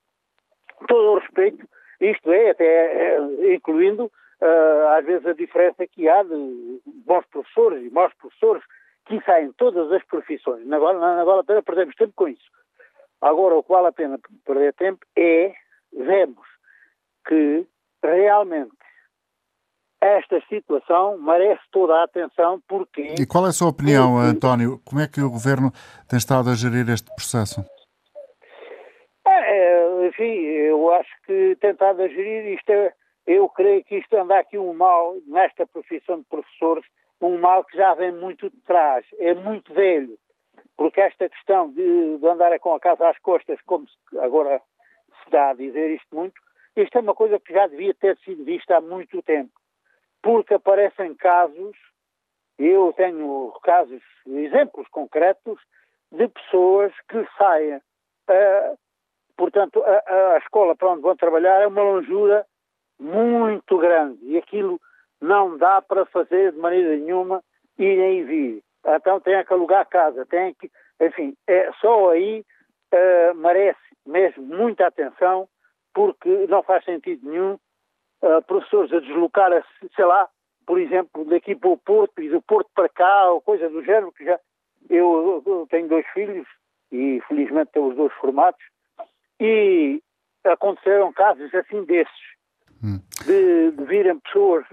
todo 0.87 1.11
o 1.11 1.19
respeito, 1.19 1.65
isto 1.99 2.31
é, 2.31 2.49
até 2.49 2.65
é, 2.65 3.53
incluindo 3.53 4.05
uh, 4.05 4.87
às 4.97 5.05
vezes 5.05 5.25
a 5.25 5.33
diferença 5.33 5.87
que 5.87 6.07
há 6.07 6.23
de 6.23 6.81
bons 7.05 7.25
professores 7.27 7.85
e 7.85 7.89
maus 7.89 8.13
professores, 8.15 8.63
que 9.05 9.21
saem 9.21 9.51
todas 9.53 9.91
as 9.91 10.03
profissões. 10.05 10.65
Não 10.65 10.79
vale, 10.79 10.99
não 10.99 11.25
vale 11.25 11.39
a 11.39 11.43
pena 11.43 11.63
perdermos 11.63 11.95
tempo 11.95 12.13
com 12.15 12.27
isso. 12.27 12.49
Agora, 13.21 13.55
o 13.55 13.63
que 13.63 13.69
vale 13.69 13.87
a 13.87 13.91
pena 13.91 14.19
perder 14.45 14.73
tempo 14.73 15.05
é 15.17 15.53
vermos 15.91 16.47
que 17.27 17.65
realmente 18.03 18.78
esta 20.01 20.41
situação 20.47 21.17
merece 21.17 21.61
toda 21.71 21.93
a 21.95 22.03
atenção 22.03 22.61
porque... 22.67 23.01
E 23.19 23.25
qual 23.25 23.45
é 23.45 23.49
a 23.49 23.53
sua 23.53 23.69
opinião, 23.69 24.13
porque... 24.13 24.29
António? 24.29 24.81
Como 24.85 25.01
é 25.01 25.07
que 25.07 25.21
o 25.21 25.29
Governo 25.29 25.71
tem 26.07 26.17
estado 26.17 26.49
a 26.49 26.55
gerir 26.55 26.89
este 26.89 27.13
processo? 27.13 27.63
É, 29.27 29.31
é 29.31 30.07
enfim, 30.07 30.23
eu 30.23 30.91
acho 30.93 31.09
que 31.25 31.57
tem 31.59 31.71
estado 31.71 32.01
a 32.01 32.07
gerir 32.07 32.53
isto 32.53 32.69
é, 32.69 32.93
eu 33.27 33.49
creio 33.49 33.83
que 33.83 33.97
isto 33.97 34.15
anda 34.15 34.39
aqui 34.39 34.57
um 34.57 34.73
mal 34.73 35.15
nesta 35.27 35.67
profissão 35.67 36.19
de 36.19 36.25
professores, 36.25 36.85
um 37.21 37.37
mal 37.37 37.65
que 37.65 37.77
já 37.77 37.93
vem 37.93 38.13
muito 38.13 38.49
de 38.49 38.57
trás, 38.61 39.05
é 39.19 39.33
muito 39.33 39.73
velho, 39.73 40.17
porque 40.77 41.01
esta 41.01 41.27
questão 41.27 41.69
de, 41.71 42.17
de 42.17 42.27
andar 42.27 42.57
com 42.59 42.73
a 42.73 42.79
casa 42.79 43.09
às 43.09 43.19
costas, 43.19 43.59
como 43.65 43.85
se, 43.87 44.19
agora 44.19 44.61
se 45.23 45.29
dá 45.29 45.49
a 45.49 45.53
dizer 45.53 45.91
isto 45.91 46.15
muito, 46.15 46.39
isto 46.77 46.97
é 46.97 47.01
uma 47.01 47.13
coisa 47.13 47.37
que 47.39 47.53
já 47.53 47.67
devia 47.67 47.93
ter 47.93 48.17
sido 48.19 48.45
vista 48.45 48.77
há 48.77 48.81
muito 48.81 49.21
tempo 49.21 49.51
porque 50.21 50.53
aparecem 50.53 51.15
casos, 51.15 51.75
eu 52.57 52.93
tenho 52.93 53.53
casos, 53.63 54.01
exemplos 54.27 54.87
concretos, 54.89 55.59
de 56.11 56.27
pessoas 56.27 56.91
que 57.07 57.25
saem, 57.37 57.77
uh, 57.77 58.77
portanto, 59.37 59.83
a, 59.83 60.33
a, 60.33 60.37
escola 60.39 60.75
para 60.75 60.89
onde 60.89 61.01
vão 61.01 61.15
trabalhar 61.15 61.61
é 61.61 61.67
uma 61.67 61.83
longura 61.83 62.45
muito 62.99 63.77
grande 63.77 64.19
e 64.23 64.37
aquilo 64.37 64.79
não 65.21 65.57
dá 65.57 65.81
para 65.81 66.05
fazer 66.07 66.51
de 66.51 66.57
maneira 66.57 66.95
nenhuma 66.97 67.43
ir 67.77 67.99
e 67.99 68.23
vir. 68.23 68.63
Então 68.85 69.19
tem 69.19 69.43
que 69.43 69.53
alugar 69.53 69.87
casa, 69.87 70.25
tem 70.25 70.53
que, 70.55 70.71
enfim, 70.99 71.35
é, 71.47 71.71
só 71.79 72.11
aí 72.11 72.43
uh, 72.93 73.35
merece 73.35 73.79
mesmo 74.05 74.43
muita 74.43 74.87
atenção, 74.87 75.47
porque 75.93 76.47
não 76.47 76.63
faz 76.63 76.83
sentido 76.85 77.29
nenhum 77.29 77.59
uh, 78.21 78.41
professores 78.45 78.91
a 78.93 78.99
deslocar, 78.99 79.51
sei 79.95 80.05
lá, 80.05 80.27
por 80.65 80.79
exemplo, 80.79 81.25
daqui 81.25 81.55
para 81.55 81.69
o 81.69 81.77
Porto 81.77 82.21
e 82.21 82.29
do 82.29 82.41
Porto 82.41 82.69
para 82.75 82.89
cá, 82.89 83.31
ou 83.31 83.41
coisa 83.41 83.69
do 83.69 83.83
género, 83.83 84.11
que 84.11 84.25
já 84.25 84.39
eu, 84.89 85.43
eu 85.45 85.67
tenho 85.69 85.87
dois 85.87 86.05
filhos 86.13 86.47
e 86.91 87.21
felizmente 87.27 87.71
tenho 87.71 87.87
os 87.87 87.95
dois 87.95 88.13
formados, 88.13 88.61
e 89.39 90.01
aconteceram 90.43 91.13
casos 91.13 91.53
assim 91.53 91.83
desses, 91.85 92.13
hum. 92.83 92.99
de, 93.25 93.71
de 93.71 93.83
virem 93.85 94.19
pessoas, 94.19 94.65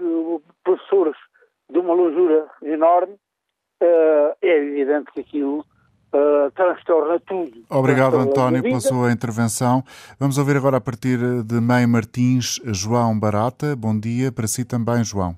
professores 0.63 1.15
de 1.69 1.79
uma 1.79 1.93
losura 1.93 2.49
enorme, 2.63 3.13
uh, 3.13 4.35
é 4.41 4.57
evidente 4.57 5.11
que 5.11 5.21
aquilo 5.21 5.65
uh, 6.13 6.51
transtorna 6.51 7.19
tudo. 7.19 7.63
Obrigado, 7.69 8.13
transtorna 8.13 8.31
António, 8.31 8.63
pela 8.63 8.79
sua 8.79 9.11
intervenção. 9.11 9.83
Vamos 10.19 10.37
ouvir 10.37 10.57
agora 10.57 10.77
a 10.77 10.81
partir 10.81 11.17
de 11.43 11.61
Mãe 11.61 11.87
Martins, 11.87 12.59
João 12.65 13.19
Barata. 13.19 13.75
Bom 13.75 13.97
dia 13.99 14.31
para 14.31 14.47
si 14.47 14.65
também, 14.65 15.03
João. 15.03 15.35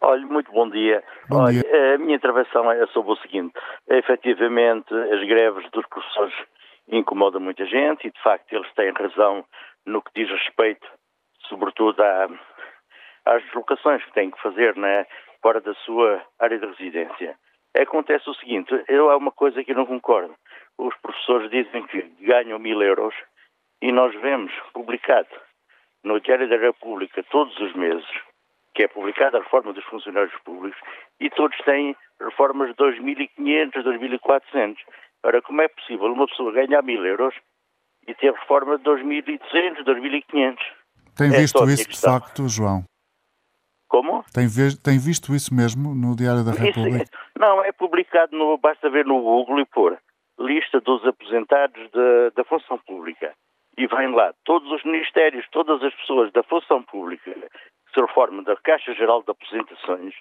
Olha, 0.00 0.26
muito 0.26 0.50
bom 0.50 0.68
dia. 0.68 1.02
Bom 1.28 1.42
Olha, 1.42 1.60
dia. 1.60 1.94
a 1.94 1.98
minha 1.98 2.16
intervenção 2.16 2.70
é 2.72 2.86
sobre 2.88 3.12
o 3.12 3.16
seguinte. 3.16 3.54
Efetivamente, 3.88 4.92
as 4.92 5.20
greves 5.28 5.70
dos 5.70 5.86
professores 5.86 6.34
incomodam 6.88 7.40
muita 7.40 7.64
gente 7.66 8.08
e, 8.08 8.10
de 8.10 8.22
facto, 8.22 8.52
eles 8.52 8.72
têm 8.74 8.92
razão 8.92 9.44
no 9.86 10.02
que 10.02 10.10
diz 10.14 10.28
respeito, 10.28 10.86
sobretudo, 11.48 12.02
à, 12.02 12.28
às 13.26 13.42
deslocações 13.44 14.04
que 14.04 14.12
têm 14.12 14.30
que 14.30 14.42
fazer 14.42 14.76
né, 14.76 15.06
fora 15.40 15.60
da 15.60 15.74
sua 15.74 16.20
área 16.40 16.58
de 16.58 16.66
residência. 16.66 17.36
Acontece 17.74 18.28
o 18.28 18.34
seguinte, 18.34 18.70
eu 18.88 19.10
há 19.10 19.16
uma 19.16 19.32
coisa 19.32 19.64
que 19.64 19.72
eu 19.72 19.76
não 19.76 19.86
concordo. 19.86 20.34
Os 20.78 20.94
professores 20.96 21.50
dizem 21.50 21.86
que 21.86 22.02
ganham 22.20 22.58
mil 22.58 22.82
euros 22.82 23.14
e 23.80 23.90
nós 23.90 24.14
vemos 24.20 24.52
publicado 24.72 25.28
no 26.04 26.20
Diário 26.20 26.48
da 26.48 26.56
República 26.56 27.22
todos 27.30 27.58
os 27.58 27.74
meses, 27.74 28.06
que 28.74 28.82
é 28.82 28.88
publicada 28.88 29.38
a 29.38 29.42
reforma 29.42 29.72
dos 29.72 29.84
funcionários 29.84 30.34
públicos, 30.44 30.78
e 31.20 31.30
todos 31.30 31.56
têm 31.64 31.96
reformas 32.20 32.68
de 32.68 32.74
2.500, 32.74 33.72
2.400. 33.82 34.76
Ora, 35.24 35.40
como 35.42 35.62
é 35.62 35.68
possível 35.68 36.06
uma 36.12 36.26
pessoa 36.26 36.52
ganhar 36.52 36.82
mil 36.82 37.04
euros 37.06 37.34
e 38.06 38.14
ter 38.14 38.32
reforma 38.32 38.78
de 38.78 38.84
2.200, 38.84 39.84
2.500? 39.84 40.58
Tem 41.16 41.28
é 41.28 41.40
visto 41.40 41.64
isso 41.68 41.88
de 41.88 42.00
facto, 42.00 42.48
João? 42.48 42.84
Como? 43.92 44.24
Tem, 44.32 44.48
tem 44.82 44.98
visto 44.98 45.34
isso 45.34 45.52
mesmo 45.52 45.94
no 45.94 46.16
Diário 46.16 46.42
da 46.42 46.52
República? 46.52 47.04
Isso, 47.04 47.12
não, 47.38 47.62
é 47.62 47.70
publicado, 47.72 48.34
no, 48.34 48.56
basta 48.56 48.88
ver 48.88 49.04
no 49.04 49.20
Google 49.20 49.60
e 49.60 49.66
pôr 49.66 49.98
lista 50.40 50.80
dos 50.80 51.06
aposentados 51.06 51.90
da, 51.90 52.30
da 52.34 52.42
função 52.44 52.78
pública. 52.78 53.34
E 53.76 53.86
vem 53.86 54.14
lá 54.14 54.32
todos 54.46 54.72
os 54.72 54.82
ministérios, 54.82 55.46
todas 55.52 55.82
as 55.82 55.94
pessoas 55.96 56.32
da 56.32 56.42
função 56.42 56.82
pública 56.82 57.34
que 57.34 57.92
se 57.92 58.00
reformam 58.00 58.42
da 58.42 58.56
Caixa 58.56 58.94
Geral 58.94 59.22
de 59.24 59.30
Aposentações, 59.30 60.14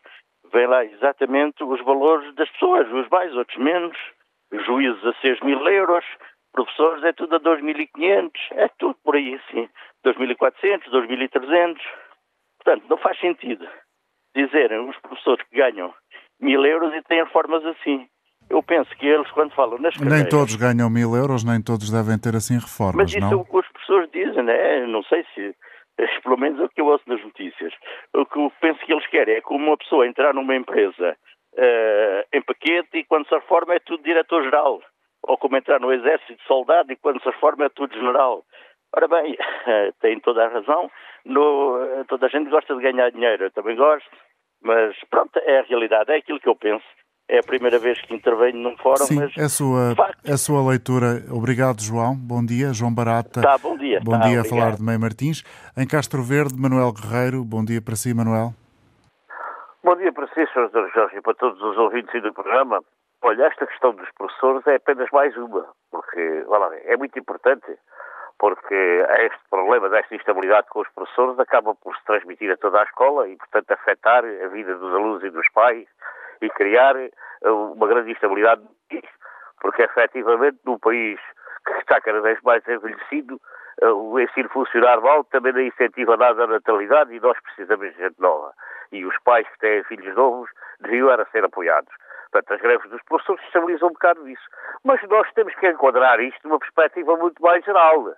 vem 0.51 0.67
lá 0.67 0.83
exatamente 0.83 1.63
os 1.63 1.81
valores 1.85 2.35
das 2.35 2.49
pessoas, 2.49 2.91
uns 2.91 3.07
mais, 3.07 3.33
outros 3.37 3.57
menos, 3.57 3.97
juízes 4.65 5.05
a 5.05 5.13
6 5.21 5.39
mil 5.43 5.65
euros, 5.65 6.03
professores 6.51 7.05
é 7.05 7.13
tudo 7.13 7.37
a 7.37 7.39
2.500, 7.39 8.31
é 8.51 8.67
tudo 8.77 8.97
por 9.01 9.15
aí 9.15 9.35
assim, 9.35 9.69
2.400, 10.05 10.89
2.300. 10.91 11.79
Portanto, 12.63 12.85
não 12.89 12.97
faz 12.97 13.19
sentido 13.19 13.67
dizerem 14.35 14.89
os 14.89 14.97
professores 14.97 15.45
que 15.47 15.57
ganham 15.57 15.93
mil 16.39 16.65
euros 16.65 16.93
e 16.93 17.01
têm 17.03 17.23
reformas 17.23 17.65
assim. 17.65 18.07
Eu 18.49 18.61
penso 18.61 18.89
que 18.97 19.05
eles, 19.05 19.29
quando 19.31 19.53
falam 19.53 19.77
nas 19.79 19.95
carreiras... 19.95 20.19
Nem 20.19 20.29
todos 20.29 20.55
ganham 20.55 20.89
mil 20.89 21.15
euros, 21.15 21.43
nem 21.43 21.61
todos 21.61 21.89
devem 21.89 22.19
ter 22.19 22.35
assim 22.35 22.55
reformas, 22.55 22.95
Mas 22.95 23.11
isso 23.11 23.19
não? 23.19 23.31
é 23.31 23.35
o 23.35 23.45
que 23.45 23.57
os 23.57 23.67
professores 23.67 24.09
dizem, 24.11 24.43
né? 24.43 24.85
não 24.87 25.03
sei 25.03 25.25
se... 25.33 25.55
Pelo 26.23 26.37
menos 26.37 26.59
é 26.59 26.63
o 26.63 26.69
que 26.69 26.81
eu 26.81 26.87
ouço 26.87 27.03
nas 27.07 27.21
notícias. 27.21 27.73
O 28.15 28.25
que 28.25 28.39
eu 28.39 28.51
penso 28.59 28.79
que 28.85 28.91
eles 28.91 29.05
querem 29.07 29.35
é 29.35 29.41
como 29.41 29.67
uma 29.67 29.77
pessoa 29.77 30.07
entrar 30.07 30.33
numa 30.33 30.55
empresa 30.55 31.15
uh, 31.53 32.23
em 32.33 32.41
paquete 32.41 32.97
e 32.97 33.03
quando 33.03 33.27
se 33.27 33.35
reforma 33.35 33.75
é 33.75 33.79
tudo 33.79 34.01
diretor-geral. 34.01 34.81
Ou 35.23 35.37
como 35.37 35.57
entrar 35.57 35.79
no 35.79 35.93
exército 35.93 36.35
de 36.35 36.43
soldado 36.47 36.91
e 36.91 36.95
quando 36.95 37.21
se 37.21 37.29
reforma 37.29 37.65
é 37.65 37.69
tudo 37.69 37.93
general. 37.93 38.43
Ora 38.95 39.07
bem, 39.07 39.37
tem 40.01 40.19
toda 40.19 40.45
a 40.45 40.49
razão. 40.49 40.89
No, 41.25 42.05
toda 42.07 42.25
a 42.25 42.29
gente 42.29 42.49
gosta 42.49 42.75
de 42.75 42.81
ganhar 42.81 43.09
dinheiro, 43.11 43.45
eu 43.45 43.51
também 43.51 43.75
gosto, 43.75 44.09
mas 44.61 44.95
pronto, 45.09 45.39
é 45.39 45.59
a 45.59 45.63
realidade, 45.63 46.11
é 46.11 46.17
aquilo 46.17 46.39
que 46.39 46.49
eu 46.49 46.55
penso. 46.55 46.85
É 47.29 47.39
a 47.39 47.43
primeira 47.43 47.79
vez 47.79 48.01
que 48.01 48.13
intervenho 48.13 48.57
num 48.57 48.75
fórum, 48.77 49.05
Sim, 49.05 49.15
mas. 49.15 49.37
É 49.37 49.43
a 49.43 49.49
sua, 49.49 49.95
é 50.25 50.33
a 50.33 50.37
sua 50.37 50.67
leitura. 50.67 51.23
Obrigado, 51.31 51.81
João. 51.81 52.13
Bom 52.13 52.43
dia. 52.45 52.73
João 52.73 52.93
Barata. 52.93 53.41
Tá, 53.41 53.57
bom 53.57 53.77
dia. 53.77 54.01
Bom 54.03 54.11
tá, 54.11 54.27
dia 54.27 54.39
obrigado. 54.39 54.45
a 54.45 54.49
falar 54.49 54.75
de 54.75 54.83
Meio 54.83 54.99
Martins. 54.99 55.41
Em 55.77 55.87
Castro 55.87 56.21
Verde, 56.23 56.59
Manuel 56.59 56.91
Guerreiro. 56.91 57.45
Bom 57.45 57.63
dia 57.63 57.81
para 57.81 57.95
si, 57.95 58.13
Manuel. 58.13 58.51
Bom 59.81 59.95
dia 59.95 60.11
para 60.11 60.27
si, 60.27 60.45
Sr. 60.51 60.69
Jorge, 60.93 61.17
e 61.17 61.21
para 61.21 61.33
todos 61.35 61.61
os 61.61 61.77
ouvintes 61.77 62.21
do 62.21 62.33
programa. 62.33 62.83
Olha, 63.23 63.45
esta 63.45 63.65
questão 63.65 63.93
dos 63.93 64.09
professores 64.17 64.67
é 64.67 64.75
apenas 64.75 65.09
mais 65.11 65.35
uma, 65.37 65.65
porque, 65.89 66.43
olha 66.47 66.65
lá, 66.65 66.75
é 66.85 66.97
muito 66.97 67.17
importante 67.17 67.65
porque 68.41 69.05
este 69.19 69.39
problema 69.51 69.87
desta 69.87 70.15
instabilidade 70.15 70.67
com 70.69 70.79
os 70.79 70.89
professores 70.95 71.37
acaba 71.37 71.75
por 71.75 71.95
se 71.95 72.03
transmitir 72.05 72.51
a 72.51 72.57
toda 72.57 72.81
a 72.81 72.83
escola 72.85 73.29
e, 73.29 73.35
portanto, 73.37 73.69
afetar 73.69 74.25
a 74.25 74.47
vida 74.47 74.73
dos 74.77 74.95
alunos 74.95 75.23
e 75.23 75.29
dos 75.29 75.47
pais 75.53 75.87
e 76.41 76.49
criar 76.49 76.95
eh, 76.95 77.11
uma 77.51 77.87
grande 77.87 78.09
instabilidade 78.11 78.63
porque, 79.61 79.83
efetivamente, 79.83 80.57
num 80.65 80.79
país 80.79 81.19
que 81.67 81.73
está 81.73 82.01
cada 82.01 82.19
vez 82.19 82.41
mais 82.41 82.67
envelhecido, 82.67 83.39
eh, 83.79 83.89
o 83.89 84.19
ensino 84.19 84.49
funcionar 84.49 84.99
mal 85.01 85.23
também 85.25 85.53
não 85.53 85.61
incentiva 85.61 86.17
nada 86.17 86.45
a 86.45 86.47
natalidade 86.47 87.13
e 87.13 87.19
nós 87.19 87.39
precisamos 87.41 87.91
de 87.91 87.97
gente 88.01 88.19
nova. 88.19 88.53
E 88.91 89.05
os 89.05 89.15
pais 89.23 89.47
que 89.49 89.59
têm 89.59 89.83
filhos 89.83 90.15
novos 90.15 90.49
deviam 90.79 91.11
era 91.11 91.27
ser 91.31 91.45
apoiados. 91.45 91.93
Portanto, 92.31 92.55
as 92.55 92.61
greves 92.61 92.89
dos 92.89 93.03
professores 93.03 93.43
estabilizam 93.45 93.89
um 93.89 93.93
bocado 93.93 94.27
isso. 94.27 94.49
Mas 94.83 94.99
nós 95.09 95.31
temos 95.33 95.53
que 95.53 95.69
enquadrar 95.69 96.19
isto 96.19 96.47
numa 96.47 96.57
perspectiva 96.57 97.15
muito 97.17 97.39
mais 97.39 97.63
geral. 97.63 98.15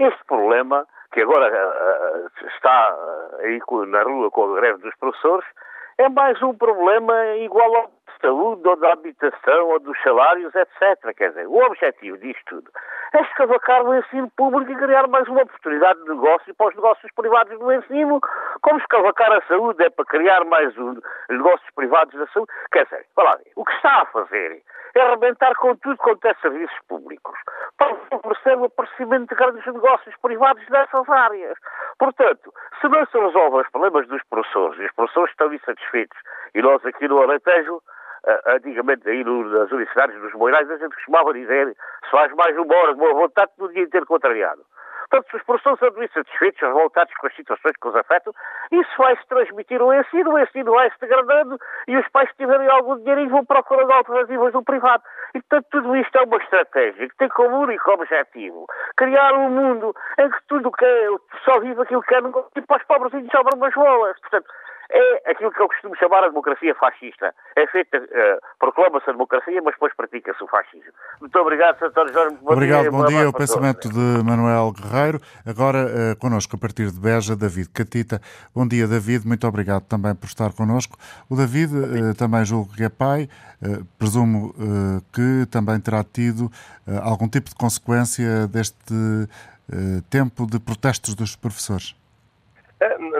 Este 0.00 0.24
problema, 0.24 0.86
que 1.12 1.20
agora 1.20 1.46
uh, 1.46 2.46
está 2.56 2.94
uh, 2.94 3.36
aí 3.44 3.60
na 3.86 4.02
rua 4.02 4.30
com 4.30 4.44
a 4.44 4.60
greve 4.60 4.78
dos 4.78 4.96
professores, 4.96 5.46
é 5.98 6.08
mais 6.08 6.42
um 6.42 6.54
problema 6.54 7.36
igual 7.36 7.76
ao 7.76 7.90
saúde, 8.20 8.66
ou 8.68 8.76
da 8.76 8.92
habitação, 8.92 9.68
ou 9.68 9.80
dos 9.80 10.00
salários, 10.02 10.54
etc. 10.54 11.14
Quer 11.16 11.30
dizer, 11.30 11.46
o 11.46 11.64
objetivo 11.64 12.18
disto 12.18 12.42
tudo 12.46 12.70
é 13.12 13.22
escavacar 13.22 13.82
o 13.82 13.94
ensino 13.94 14.30
público 14.36 14.70
e 14.70 14.76
criar 14.76 15.08
mais 15.08 15.26
uma 15.28 15.42
oportunidade 15.42 16.02
de 16.02 16.08
negócio 16.10 16.54
para 16.54 16.68
os 16.68 16.74
negócios 16.76 17.12
privados 17.12 17.58
do 17.58 17.72
ensino, 17.72 18.20
como 18.62 18.78
escavacar 18.78 19.32
a 19.32 19.42
saúde 19.48 19.82
é 19.82 19.90
para 19.90 20.04
criar 20.04 20.44
mais 20.44 20.76
um, 20.78 20.96
negócios 21.28 21.68
privados 21.74 22.14
da 22.18 22.26
saúde. 22.28 22.52
Quer 22.70 22.84
dizer, 22.84 23.06
lá, 23.16 23.38
o 23.56 23.64
que 23.64 23.72
está 23.72 24.02
a 24.02 24.06
fazer 24.06 24.62
é 24.94 25.00
arrebentar 25.00 25.54
com 25.56 25.74
tudo 25.76 25.96
quanto 25.98 26.24
é 26.26 26.34
serviços 26.34 26.78
públicos, 26.88 27.38
para 27.78 27.94
favorecer 28.10 28.58
o 28.58 28.64
aparecimento 28.64 29.28
de 29.28 29.34
grandes 29.34 29.66
negócios 29.66 30.14
privados 30.22 30.68
nessas 30.68 31.08
áreas. 31.08 31.58
Portanto, 31.98 32.52
se 32.80 32.88
não 32.88 33.04
se 33.06 33.18
resolvem 33.18 33.60
os 33.60 33.70
problemas 33.70 34.06
dos 34.08 34.22
professores, 34.24 34.78
e 34.80 34.84
os 34.84 34.92
professores 34.92 35.30
estão 35.30 35.52
insatisfeitos, 35.52 36.18
e 36.54 36.62
nós 36.62 36.84
aqui 36.84 37.06
no 37.08 37.22
Alentejo 37.22 37.80
uh, 38.26 38.50
antigamente 38.56 39.08
aí 39.08 39.24
no, 39.24 39.44
nas 39.44 39.70
universidades, 39.70 40.20
nos 40.20 40.32
moirais, 40.34 40.70
a 40.70 40.76
gente 40.76 40.94
costumava 40.94 41.32
dizer 41.32 41.76
se 42.04 42.10
faz 42.10 42.32
mais 42.34 42.56
uma 42.56 42.76
hora 42.76 42.92
de 42.92 42.98
boa 42.98 43.14
vontade, 43.14 43.50
podia 43.56 43.88
ter 43.88 44.04
contrariado. 44.06 44.64
Portanto, 45.10 45.30
se 45.30 45.36
os 45.38 45.42
professores 45.42 45.82
andam 45.82 46.04
insatisfeitos, 46.04 46.60
revoltados 46.60 47.12
com 47.16 47.26
as 47.26 47.34
situações 47.34 47.74
que 47.82 47.88
os 47.88 47.96
afetam, 47.96 48.32
isso 48.70 48.90
vai-se 48.96 49.26
transmitir 49.26 49.80
ao 49.80 49.92
ensino, 49.92 50.30
o 50.30 50.38
ensino 50.38 50.70
vai-se 50.70 50.94
degradando 51.00 51.58
e 51.88 51.96
os 51.96 52.08
pais, 52.10 52.30
que 52.30 52.36
tiverem 52.36 52.68
algum 52.68 52.96
dinheiro, 52.96 53.28
vão 53.28 53.44
procurar 53.44 53.92
alternativas 53.92 54.52
no 54.54 54.62
privado. 54.62 55.02
E, 55.34 55.40
portanto, 55.42 55.66
tudo 55.72 55.96
isto 55.96 56.16
é 56.16 56.22
uma 56.22 56.36
estratégia 56.36 57.08
que 57.08 57.16
tem 57.16 57.28
como 57.28 57.58
único 57.58 57.90
objetivo 57.90 58.66
criar 58.96 59.34
um 59.34 59.50
mundo 59.50 59.92
em 60.16 60.30
que 60.30 60.38
tudo 60.46 60.70
que 60.70 60.84
é, 60.84 61.08
só 61.44 61.58
vive 61.58 61.82
aquilo 61.82 62.02
que 62.02 62.14
é, 62.14 62.18
e 62.18 62.60
para 62.62 62.76
os 62.76 62.84
pobrezinhos 62.84 63.32
sobram 63.32 63.58
umas 63.58 63.74
bolas. 63.74 64.16
Portanto, 64.20 64.46
é 64.92 65.30
aquilo 65.30 65.52
que 65.52 65.60
eu 65.60 65.68
costumo 65.68 65.96
chamar 65.96 66.24
a 66.24 66.28
democracia 66.28 66.74
fascista. 66.74 67.34
É 67.56 67.66
feita, 67.66 67.98
uh, 67.98 68.40
proclama-se 68.58 69.08
a 69.08 69.12
democracia, 69.12 69.60
mas 69.62 69.74
depois 69.74 69.94
pratica-se 69.94 70.42
o 70.42 70.48
fascismo. 70.48 70.92
Muito 71.20 71.38
obrigado, 71.38 71.78
Sr. 71.78 72.12
Jorge. 72.12 72.36
Bom 72.42 72.52
obrigado, 72.52 72.82
dia, 72.82 72.90
bom 72.90 73.06
dia. 73.06 73.28
O 73.28 73.32
pensamento 73.32 73.88
de 73.88 74.24
Manuel 74.24 74.72
Guerreiro. 74.72 75.20
Agora, 75.46 75.86
uh, 75.86 76.18
connosco, 76.18 76.56
a 76.56 76.58
partir 76.58 76.90
de 76.90 76.98
Beja, 76.98 77.36
David 77.36 77.70
Catita. 77.70 78.20
Bom 78.54 78.66
dia, 78.66 78.86
David. 78.86 79.26
Muito 79.26 79.46
obrigado 79.46 79.84
também 79.84 80.14
por 80.14 80.26
estar 80.26 80.52
connosco. 80.52 80.96
O 81.28 81.36
David 81.36 81.72
uh, 81.74 82.14
também 82.14 82.44
julgo 82.44 82.74
que 82.74 82.82
é 82.82 82.88
pai. 82.88 83.28
Uh, 83.62 83.84
presumo 83.98 84.54
que 85.12 85.46
também 85.50 85.78
terá 85.78 86.02
tido 86.02 86.50
algum 87.02 87.28
tipo 87.28 87.50
de 87.50 87.54
consequência 87.54 88.46
deste 88.48 89.28
tempo 90.08 90.46
de 90.46 90.58
protestos 90.58 91.14
dos 91.14 91.36
professores. 91.36 91.94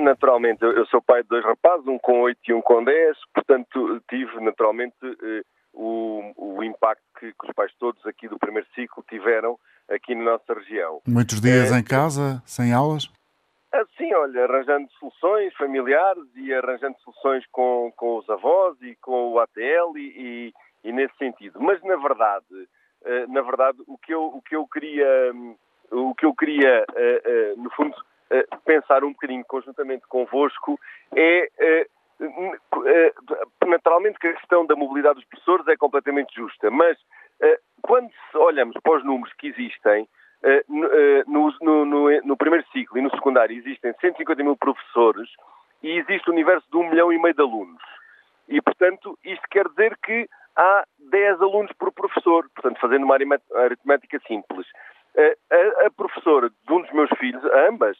Naturalmente, 0.01 0.63
eu 0.63 0.87
sou 0.87 1.03
pai 1.03 1.23
de 1.23 1.29
dois 1.29 1.45
rapazes, 1.45 1.87
um 1.87 1.99
com 1.99 2.23
8 2.23 2.39
e 2.49 2.55
um 2.55 2.63
com 2.63 2.83
10, 2.83 3.17
portanto 3.35 4.03
tive 4.09 4.41
naturalmente 4.41 4.97
eh, 5.03 5.43
o, 5.75 6.33
o 6.37 6.65
impacto 6.65 7.03
que, 7.19 7.33
que, 7.33 7.47
os 7.47 7.53
pais 7.55 7.73
todos 7.79 8.05
aqui 8.07 8.29
do 8.29 8.39
primeiro 8.39 8.67
ciclo 8.75 9.05
tiveram 9.09 9.59
aqui 9.89 10.15
na 10.15 10.33
nossa 10.33 10.55
região. 10.55 11.01
Muitos 11.07 11.41
dias 11.41 11.73
é, 11.73 11.79
em 11.79 11.85
casa, 11.85 12.43
sem 12.47 12.73
aulas? 12.73 13.11
Ah, 13.73 13.85
sim, 13.97 14.13
olha, 14.15 14.45
arranjando 14.45 14.89
soluções 14.99 15.55
familiares 15.55 16.25
e 16.35 16.53
arranjando 16.53 16.97
soluções 17.01 17.45
com, 17.53 17.93
com 17.97 18.19
os 18.19 18.29
avós 18.31 18.77
e 18.81 18.97
com 18.97 19.33
o 19.33 19.39
ATL 19.39 19.97
e, 19.97 20.53
e, 20.83 20.89
e 20.89 20.93
nesse 20.93 21.17
sentido. 21.19 21.61
Mas 21.61 21.83
na 21.83 21.97
verdade, 21.97 22.69
eh, 23.05 23.27
na 23.27 23.43
verdade, 23.43 23.79
o 23.87 23.99
que 23.99 24.15
eu, 24.15 24.25
o 24.25 24.41
que 24.43 24.57
eu 24.57 24.67
queria, 24.67 25.33
o 25.93 26.15
que 26.15 26.25
eu 26.25 26.35
queria, 26.35 26.85
no 27.57 27.71
fundo, 27.71 27.95
pensar 28.65 29.05
um 29.05 29.13
bocadinho 29.13 29.45
conjuntamente 29.45 30.07
convosco 30.07 30.79
é 31.15 31.49
eh, 31.59 31.87
eh, 32.87 33.13
naturalmente 33.67 34.19
que 34.19 34.29
a 34.29 34.35
questão 34.35 34.67
da 34.67 34.77
mobilidade 34.77 35.17
dos 35.17 35.25
professores 35.25 35.67
é 35.69 35.77
completamente 35.77 36.35
justa, 36.35 36.71
mas 36.71 36.99
quando 37.81 38.11
olhamos 38.35 38.77
para 38.83 38.99
os 38.99 39.05
números 39.05 39.33
que 39.35 39.49
existem, 39.49 40.07
no, 41.27 41.51
no, 41.63 41.85
no, 41.87 42.21
no, 42.23 42.37
primeiro 42.37 42.67
ciclo 42.71 42.99
e 42.99 43.01
no 43.01 43.11
secundário 43.11 43.57
existem 43.57 43.95
150 43.99 44.43
mil 44.43 44.57
professores 44.57 45.29
e 45.83 45.99
existe 45.99 46.29
um 46.29 46.35
universo 46.35 46.67
de 46.71 46.77
um 46.77 46.91
milhão 46.91 47.11
e 47.11 47.19
meio 47.19 47.35
de 47.35 47.41
alunos. 47.41 47.83
E, 48.51 48.61
portanto, 48.61 49.19
isto 49.25 49.47
quer 49.51 49.69
dizer 49.69 49.97
que 50.03 50.29
há 50.57 50.85
10 51.11 51.41
alunos 51.41 51.73
por 51.79 51.93
professor, 51.93 52.49
portanto, 52.55 52.81
fazendo 52.81 53.05
uma 53.05 53.17
aritmética 53.55 54.21
simples. 54.27 54.67
A, 55.17 55.87
a 55.87 55.91
professora 55.91 56.51
de 56.51 56.73
um 56.73 56.83
dos 56.83 56.93
meus 56.93 57.11
filhos, 57.19 57.43
ambas, 57.69 57.97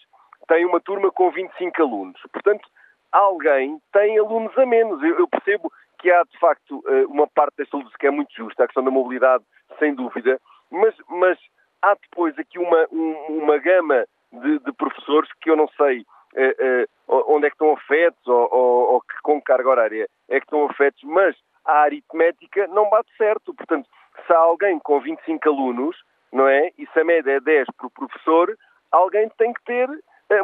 tem 0.51 0.67
uma 0.67 0.81
turma 0.81 1.13
com 1.13 1.31
25 1.31 1.81
alunos. 1.81 2.21
Portanto, 2.33 2.69
alguém 3.13 3.81
tem 3.93 4.19
alunos 4.19 4.57
a 4.59 4.67
menos. 4.67 5.01
Eu, 5.01 5.21
eu 5.21 5.29
percebo 5.29 5.73
que 6.01 6.11
há, 6.11 6.25
de 6.25 6.37
facto, 6.41 6.83
eh, 6.89 7.07
uma 7.07 7.29
parte 7.29 7.59
desta 7.59 7.77
luta 7.77 7.97
que 7.97 8.07
é 8.09 8.11
muito 8.11 8.35
justa, 8.35 8.65
a 8.65 8.67
questão 8.67 8.83
da 8.83 8.91
mobilidade, 8.91 9.45
sem 9.79 9.95
dúvida, 9.95 10.41
mas, 10.69 10.93
mas 11.09 11.39
há 11.81 11.95
depois 11.95 12.37
aqui 12.37 12.59
uma, 12.59 12.89
um, 12.91 13.13
uma 13.43 13.59
gama 13.59 14.05
de, 14.33 14.59
de, 14.59 14.73
professores 14.73 15.31
que 15.41 15.51
eu 15.51 15.57
não 15.57 15.69
sei 15.77 16.05
eh, 16.35 16.57
eh, 16.59 16.87
onde 17.07 17.47
é 17.47 17.51
que 17.51 17.55
estão 17.55 17.73
afetos 17.73 18.27
ou, 18.27 18.49
ou, 18.53 18.93
ou 18.95 19.01
que, 19.03 19.21
com 19.23 19.41
carga 19.41 19.69
horária 19.69 20.09
é 20.29 20.41
que 20.41 20.47
estão 20.47 20.67
afetos, 20.67 21.01
mas 21.05 21.37
a 21.65 21.83
aritmética 21.83 22.67
não 22.69 22.91
bate 22.91 23.11
certo. 23.17 23.55
Portanto, 23.55 23.89
se 24.27 24.33
há 24.33 24.39
alguém 24.39 24.81
com 24.81 25.01
25 25.01 25.49
alunos, 25.49 25.97
não 26.33 26.49
é? 26.49 26.73
E 26.77 26.89
se 26.93 26.99
a 26.99 27.05
média 27.05 27.33
é 27.33 27.41
10 27.41 27.69
por 27.79 27.91
professor, 27.91 28.57
alguém 28.91 29.29
tem 29.39 29.53
que 29.53 29.63
ter 29.65 29.89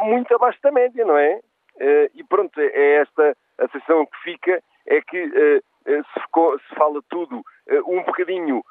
muito 0.01 0.33
abaixo 0.35 0.59
da 0.61 0.71
média, 0.71 1.05
não 1.05 1.17
é? 1.17 1.39
Eh, 1.79 2.09
e 2.15 2.23
pronto, 2.23 2.59
é 2.59 2.95
esta 2.95 3.37
a 3.57 3.67
sensação 3.69 4.05
que 4.05 4.17
fica, 4.23 4.63
é 4.85 5.01
que 5.01 5.17
eh, 5.17 5.61
eh, 5.85 6.01
se, 6.01 6.75
fala 6.75 7.01
tudo 7.09 7.41
um 7.85 8.03
bocadinho 8.03 8.63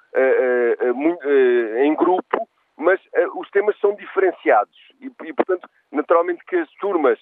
em 1.82 1.94
grupo, 1.94 2.48
mas 2.76 3.00
os 3.34 3.50
temas 3.50 3.78
são 3.78 3.94
diferenciados 3.94 4.76
e, 5.00 5.32
portanto, 5.34 5.68
naturalmente 5.92 6.44
que 6.46 6.56
as 6.56 6.70
turmas 6.74 7.18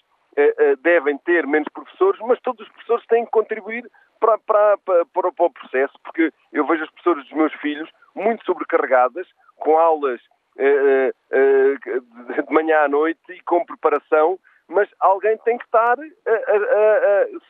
devem 0.82 1.18
ter 1.18 1.46
menos 1.46 1.68
professores, 1.72 2.20
mas 2.22 2.40
todos 2.40 2.60
os 2.64 2.72
professores 2.72 3.06
têm 3.06 3.24
que 3.24 3.30
contribuir 3.30 3.88
para, 4.20 4.38
para, 4.38 4.78
para, 4.78 5.04
para, 5.32 5.46
o 5.46 5.50
processo, 5.50 5.94
porque 6.04 6.32
eu 6.52 6.66
vejo 6.66 6.84
as 6.84 6.90
professoras 6.90 7.24
dos 7.24 7.32
meus 7.32 7.52
filhos 7.54 7.90
muito 8.14 8.44
sobrecarregadas, 8.44 9.26
com 9.56 9.76
aulas 9.76 10.20
de 10.56 12.52
manhã 12.54 12.84
à 12.84 12.88
noite 12.88 13.20
e 13.30 13.40
com 13.42 13.64
preparação, 13.64 14.38
mas 14.68 14.88
alguém 15.00 15.36
tem 15.44 15.58
que 15.58 15.64
estar 15.64 15.96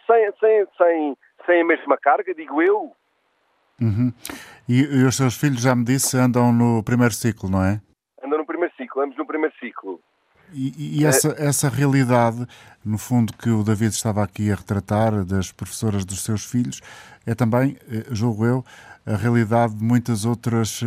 sem, 0.06 0.32
sem, 0.40 0.66
sem, 0.76 1.16
sem 1.46 1.60
a 1.60 1.64
mesma 1.64 1.96
carga, 1.96 2.34
digo 2.34 2.62
eu. 2.62 2.92
Uhum. 3.80 4.12
E, 4.68 4.80
e, 4.82 5.04
os 5.04 5.16
seus 5.16 5.36
filhos, 5.36 5.62
já 5.62 5.74
me 5.74 5.84
disse, 5.84 6.16
andam 6.16 6.52
no 6.52 6.82
primeiro 6.82 7.12
ciclo, 7.12 7.50
não 7.50 7.62
é? 7.62 7.80
Andam 8.22 8.38
no 8.38 8.46
primeiro 8.46 8.74
ciclo, 8.76 9.02
ambos 9.02 9.16
no 9.16 9.26
primeiro 9.26 9.54
ciclo. 9.58 10.00
E, 10.52 11.00
e 11.00 11.04
essa, 11.04 11.34
é... 11.38 11.46
essa 11.46 11.68
realidade, 11.68 12.46
no 12.84 12.96
fundo, 12.96 13.32
que 13.32 13.50
o 13.50 13.62
David 13.64 13.92
estava 13.92 14.22
aqui 14.22 14.50
a 14.50 14.54
retratar, 14.54 15.24
das 15.24 15.50
professoras 15.50 16.04
dos 16.04 16.22
seus 16.22 16.44
filhos, 16.44 16.80
é 17.26 17.34
também, 17.34 17.76
julgo 18.10 18.46
eu, 18.46 18.64
a 19.06 19.16
realidade 19.16 19.74
de 19.74 19.84
muitas 19.84 20.24
outras 20.24 20.80
uh, 20.82 20.86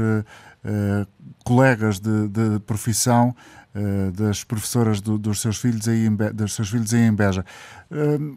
uh, 0.66 1.08
colegas 1.46 2.00
de, 2.00 2.28
de 2.28 2.60
profissão 2.62 3.36
uh, 3.76 4.12
das 4.12 4.44
professoras 4.44 5.00
do, 5.02 5.18
dos 5.18 5.42
seus 5.42 5.62
filhos 5.62 5.88
aí 5.88 6.06
em, 6.06 6.16
dos 6.34 6.56
seus 6.56 6.70
filhos 6.70 6.94
aí 6.94 7.02
em 7.02 7.16
Beja. 7.16 7.44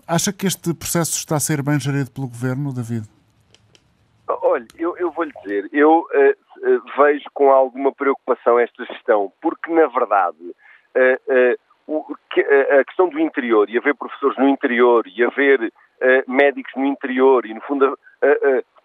acha 0.07 0.33
que 0.33 0.47
este 0.47 0.75
processo 0.75 1.17
está 1.17 1.37
a 1.37 1.41
ser 1.41 1.63
bem 1.63 1.81
gerido 1.81 2.11
pelo 2.11 2.29
governo, 2.29 2.73
David? 2.75 3.09
Olha, 4.29 4.67
eu, 4.79 4.97
eu 4.97 5.11
vou-lhe 5.11 5.33
dizer, 5.43 5.69
eu 5.73 6.07
vejo 6.97 7.25
com 7.35 7.51
alguma 7.51 7.93
preocupação 7.93 8.59
esta 8.59 8.85
gestão, 8.85 9.33
porque 9.41 9.73
na 9.73 9.87
verdade 9.89 10.55
que, 12.31 12.41
a 12.41 12.85
questão 12.85 13.09
do 13.09 13.19
interior 13.19 13.69
e 13.69 13.77
haver 13.77 13.97
professores 13.97 14.39
no 14.39 14.49
interior 14.49 15.05
e 15.07 15.25
haver 15.25 15.73
médicos 16.29 16.73
no 16.77 16.87
interior 16.87 17.45
e 17.45 17.55
no 17.55 17.61
fundo 17.63 17.99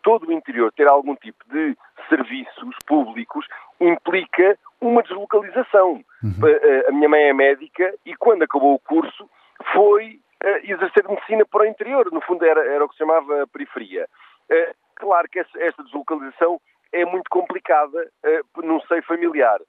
todo 0.06 0.28
o 0.28 0.32
interior 0.32 0.72
ter 0.72 0.88
algum 0.88 1.16
tipo 1.16 1.44
de 1.50 1.76
serviços 2.08 2.76
públicos 2.86 3.48
implica 3.82 4.56
uma 4.80 5.02
deslocalização. 5.02 6.04
Uhum. 6.24 6.88
A, 6.88 6.92
minha 6.92 7.10
mãe 7.10 7.24
é 7.24 7.34
médica 7.34 7.92
e 8.06 8.16
quando 8.16 8.44
acabou 8.44 8.76
o 8.76 8.80
curso 8.80 9.28
foi 9.74 10.20
uh, 10.44 10.72
exercer 10.72 11.10
medicina 11.10 11.44
para 11.50 11.64
o 11.64 11.66
interior. 11.66 12.12
No 12.12 12.22
fundo 12.22 12.46
era, 12.46 12.64
era 12.72 12.86
o 12.86 12.88
que 12.88 12.94
se 12.94 13.00
chamava 13.00 13.48
periferia. 13.48 14.08
Uh, 14.48 14.76
claro 14.96 15.28
que 15.28 15.40
esta 15.40 15.84
deslocalização 15.84 16.62
é 16.94 17.04
muito 17.04 17.28
complicada 17.32 18.08
num 18.64 18.80
seio 18.82 19.04
familiar. 19.04 19.60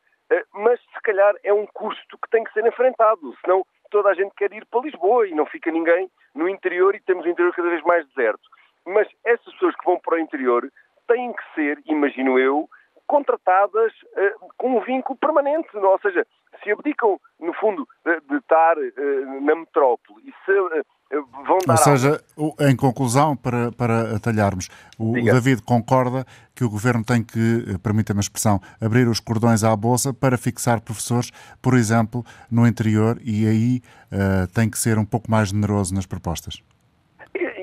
mas 0.53 0.79
se 0.79 1.01
calhar 1.03 1.35
é 1.43 1.53
um 1.53 1.67
custo 1.67 2.19
que 2.19 2.31
tem 2.31 2.45
que 2.45 2.53
ser 2.53 2.65
enfrentado, 2.65 3.35
senão 3.43 3.65
toda 3.91 4.11
a 4.11 4.15
gente 4.15 4.33
quer 4.37 4.53
ir 4.53 4.65
para 4.67 4.83
Lisboa 4.83 5.27
e 5.27 5.35
não 5.35 5.47
fica 5.47 5.73
ninguém 5.73 6.09
no 6.35 6.49
interior 6.49 6.95
e 6.95 7.01
temos 7.01 7.25
o 7.25 7.29
interior 7.29 7.53
cada 7.55 7.71
vez 7.71 7.83
mais 7.83 8.07
deserto. 8.09 8.49
Mas 8.87 9.09
essas 9.25 9.53
pessoas 9.55 9.75
que 9.77 9.85
vão 9.85 9.99
para 9.99 10.17
o 10.17 10.19
interior 10.19 10.71
têm 11.09 11.33
que 11.33 11.55
ser, 11.55 11.83
imagino 11.87 12.39
eu, 12.39 12.69
contratadas 13.07 13.93
uh, 13.93 14.49
com 14.57 14.77
um 14.77 14.81
vínculo 14.81 15.19
permanente. 15.19 15.69
Não? 15.75 15.91
Ou 15.91 16.01
seja, 16.01 16.27
se 16.63 16.71
abdicam, 16.71 17.19
no 17.41 17.53
fundo, 17.55 17.87
de, 18.05 18.21
de 18.29 18.37
estar 18.37 18.77
uh, 18.77 19.41
na 19.41 19.55
metrópole 19.55 20.23
e 20.25 20.33
se 20.45 20.53
uh, 20.53 21.27
vão 21.47 21.59
dar. 21.67 21.73
Ou 21.73 21.79
seja, 21.79 22.21
em 22.61 22.77
conclusão, 22.77 23.37
para, 23.37 23.71
para 23.73 24.17
atalharmos, 24.17 24.69
o, 24.99 25.13
o, 25.13 25.25
David 25.25 25.63
concorda 25.63 26.25
que 26.55 26.65
o 26.65 26.71
governo 26.71 27.05
tem 27.05 27.23
que, 27.23 27.79
permita-me 27.83 28.19
a 28.19 28.21
expressão, 28.21 28.61
abrir 28.81 29.07
os 29.07 29.21
cordões 29.21 29.63
à 29.63 29.75
bolsa 29.77 30.13
para 30.13 30.37
fixar 30.37 30.81
professores, 30.81 31.31
por 31.63 31.75
exemplo, 31.75 32.25
no 32.51 32.67
interior 32.67 33.19
e 33.23 33.47
aí 33.47 33.81
tem 34.55 34.71
que 34.71 34.79
ser 34.79 34.99
um 34.99 35.05
pouco 35.05 35.31
mais 35.31 35.51
generoso 35.51 35.95
nas 35.95 36.07
propostas. 36.07 36.63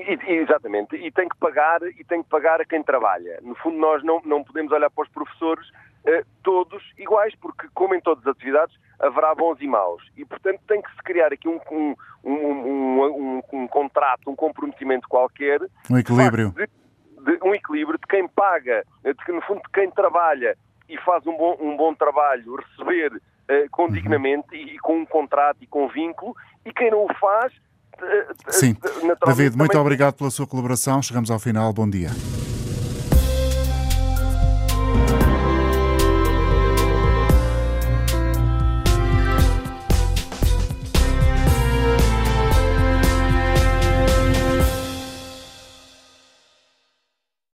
Exatamente, 0.06 0.96
e 0.96 1.10
tem 1.10 1.28
que 1.28 1.36
pagar 1.36 1.82
e 1.82 2.04
tem 2.04 2.22
que 2.22 2.28
pagar 2.28 2.60
a 2.60 2.64
quem 2.64 2.82
trabalha. 2.82 3.38
No 3.42 3.54
fundo, 3.56 3.78
nós 3.78 4.02
não, 4.02 4.20
não 4.24 4.44
podemos 4.44 4.70
olhar 4.72 4.90
para 4.90 5.02
os 5.02 5.08
professores 5.08 5.66
eh, 6.06 6.24
todos 6.42 6.82
iguais, 6.98 7.34
porque 7.36 7.66
como 7.74 7.94
em 7.94 8.00
todas 8.00 8.26
as 8.26 8.36
atividades 8.36 8.76
haverá 8.98 9.34
bons 9.34 9.60
e 9.60 9.66
maus. 9.66 10.02
E 10.16 10.24
portanto 10.24 10.60
tem 10.68 10.82
que 10.82 10.90
se 10.90 11.02
criar 11.02 11.32
aqui 11.32 11.48
um, 11.48 11.58
um, 11.70 11.94
um, 12.24 13.42
um 13.52 13.68
contrato, 13.68 14.30
um 14.30 14.36
comprometimento 14.36 15.08
qualquer. 15.08 15.60
Um 15.90 15.96
equilíbrio. 15.96 16.50
De, 16.50 16.66
de, 16.66 17.38
um 17.42 17.54
equilíbrio 17.54 17.98
de 17.98 18.06
quem 18.06 18.28
paga, 18.28 18.84
de, 19.02 19.14
que 19.14 19.32
no 19.32 19.40
fundo 19.42 19.62
de 19.62 19.70
quem 19.72 19.90
trabalha 19.90 20.56
e 20.88 20.98
faz 20.98 21.26
um 21.26 21.36
bom, 21.36 21.56
um 21.60 21.76
bom 21.76 21.94
trabalho, 21.94 22.56
receber 22.56 23.20
eh, 23.48 23.66
uhum. 23.78 24.44
e, 24.52 24.74
e 24.74 24.78
com 24.78 24.98
um 24.98 25.06
contrato 25.06 25.58
e 25.62 25.66
com 25.66 25.88
vínculo, 25.88 26.36
e 26.64 26.72
quem 26.72 26.90
não 26.90 27.04
o 27.04 27.14
faz 27.14 27.52
Sim. 28.48 28.76
David, 29.26 29.56
muito 29.56 29.78
obrigado 29.78 30.14
pela 30.14 30.30
sua 30.30 30.46
colaboração. 30.46 31.02
Chegamos 31.02 31.30
ao 31.30 31.38
final. 31.38 31.72
Bom 31.72 31.88
dia. 31.88 32.10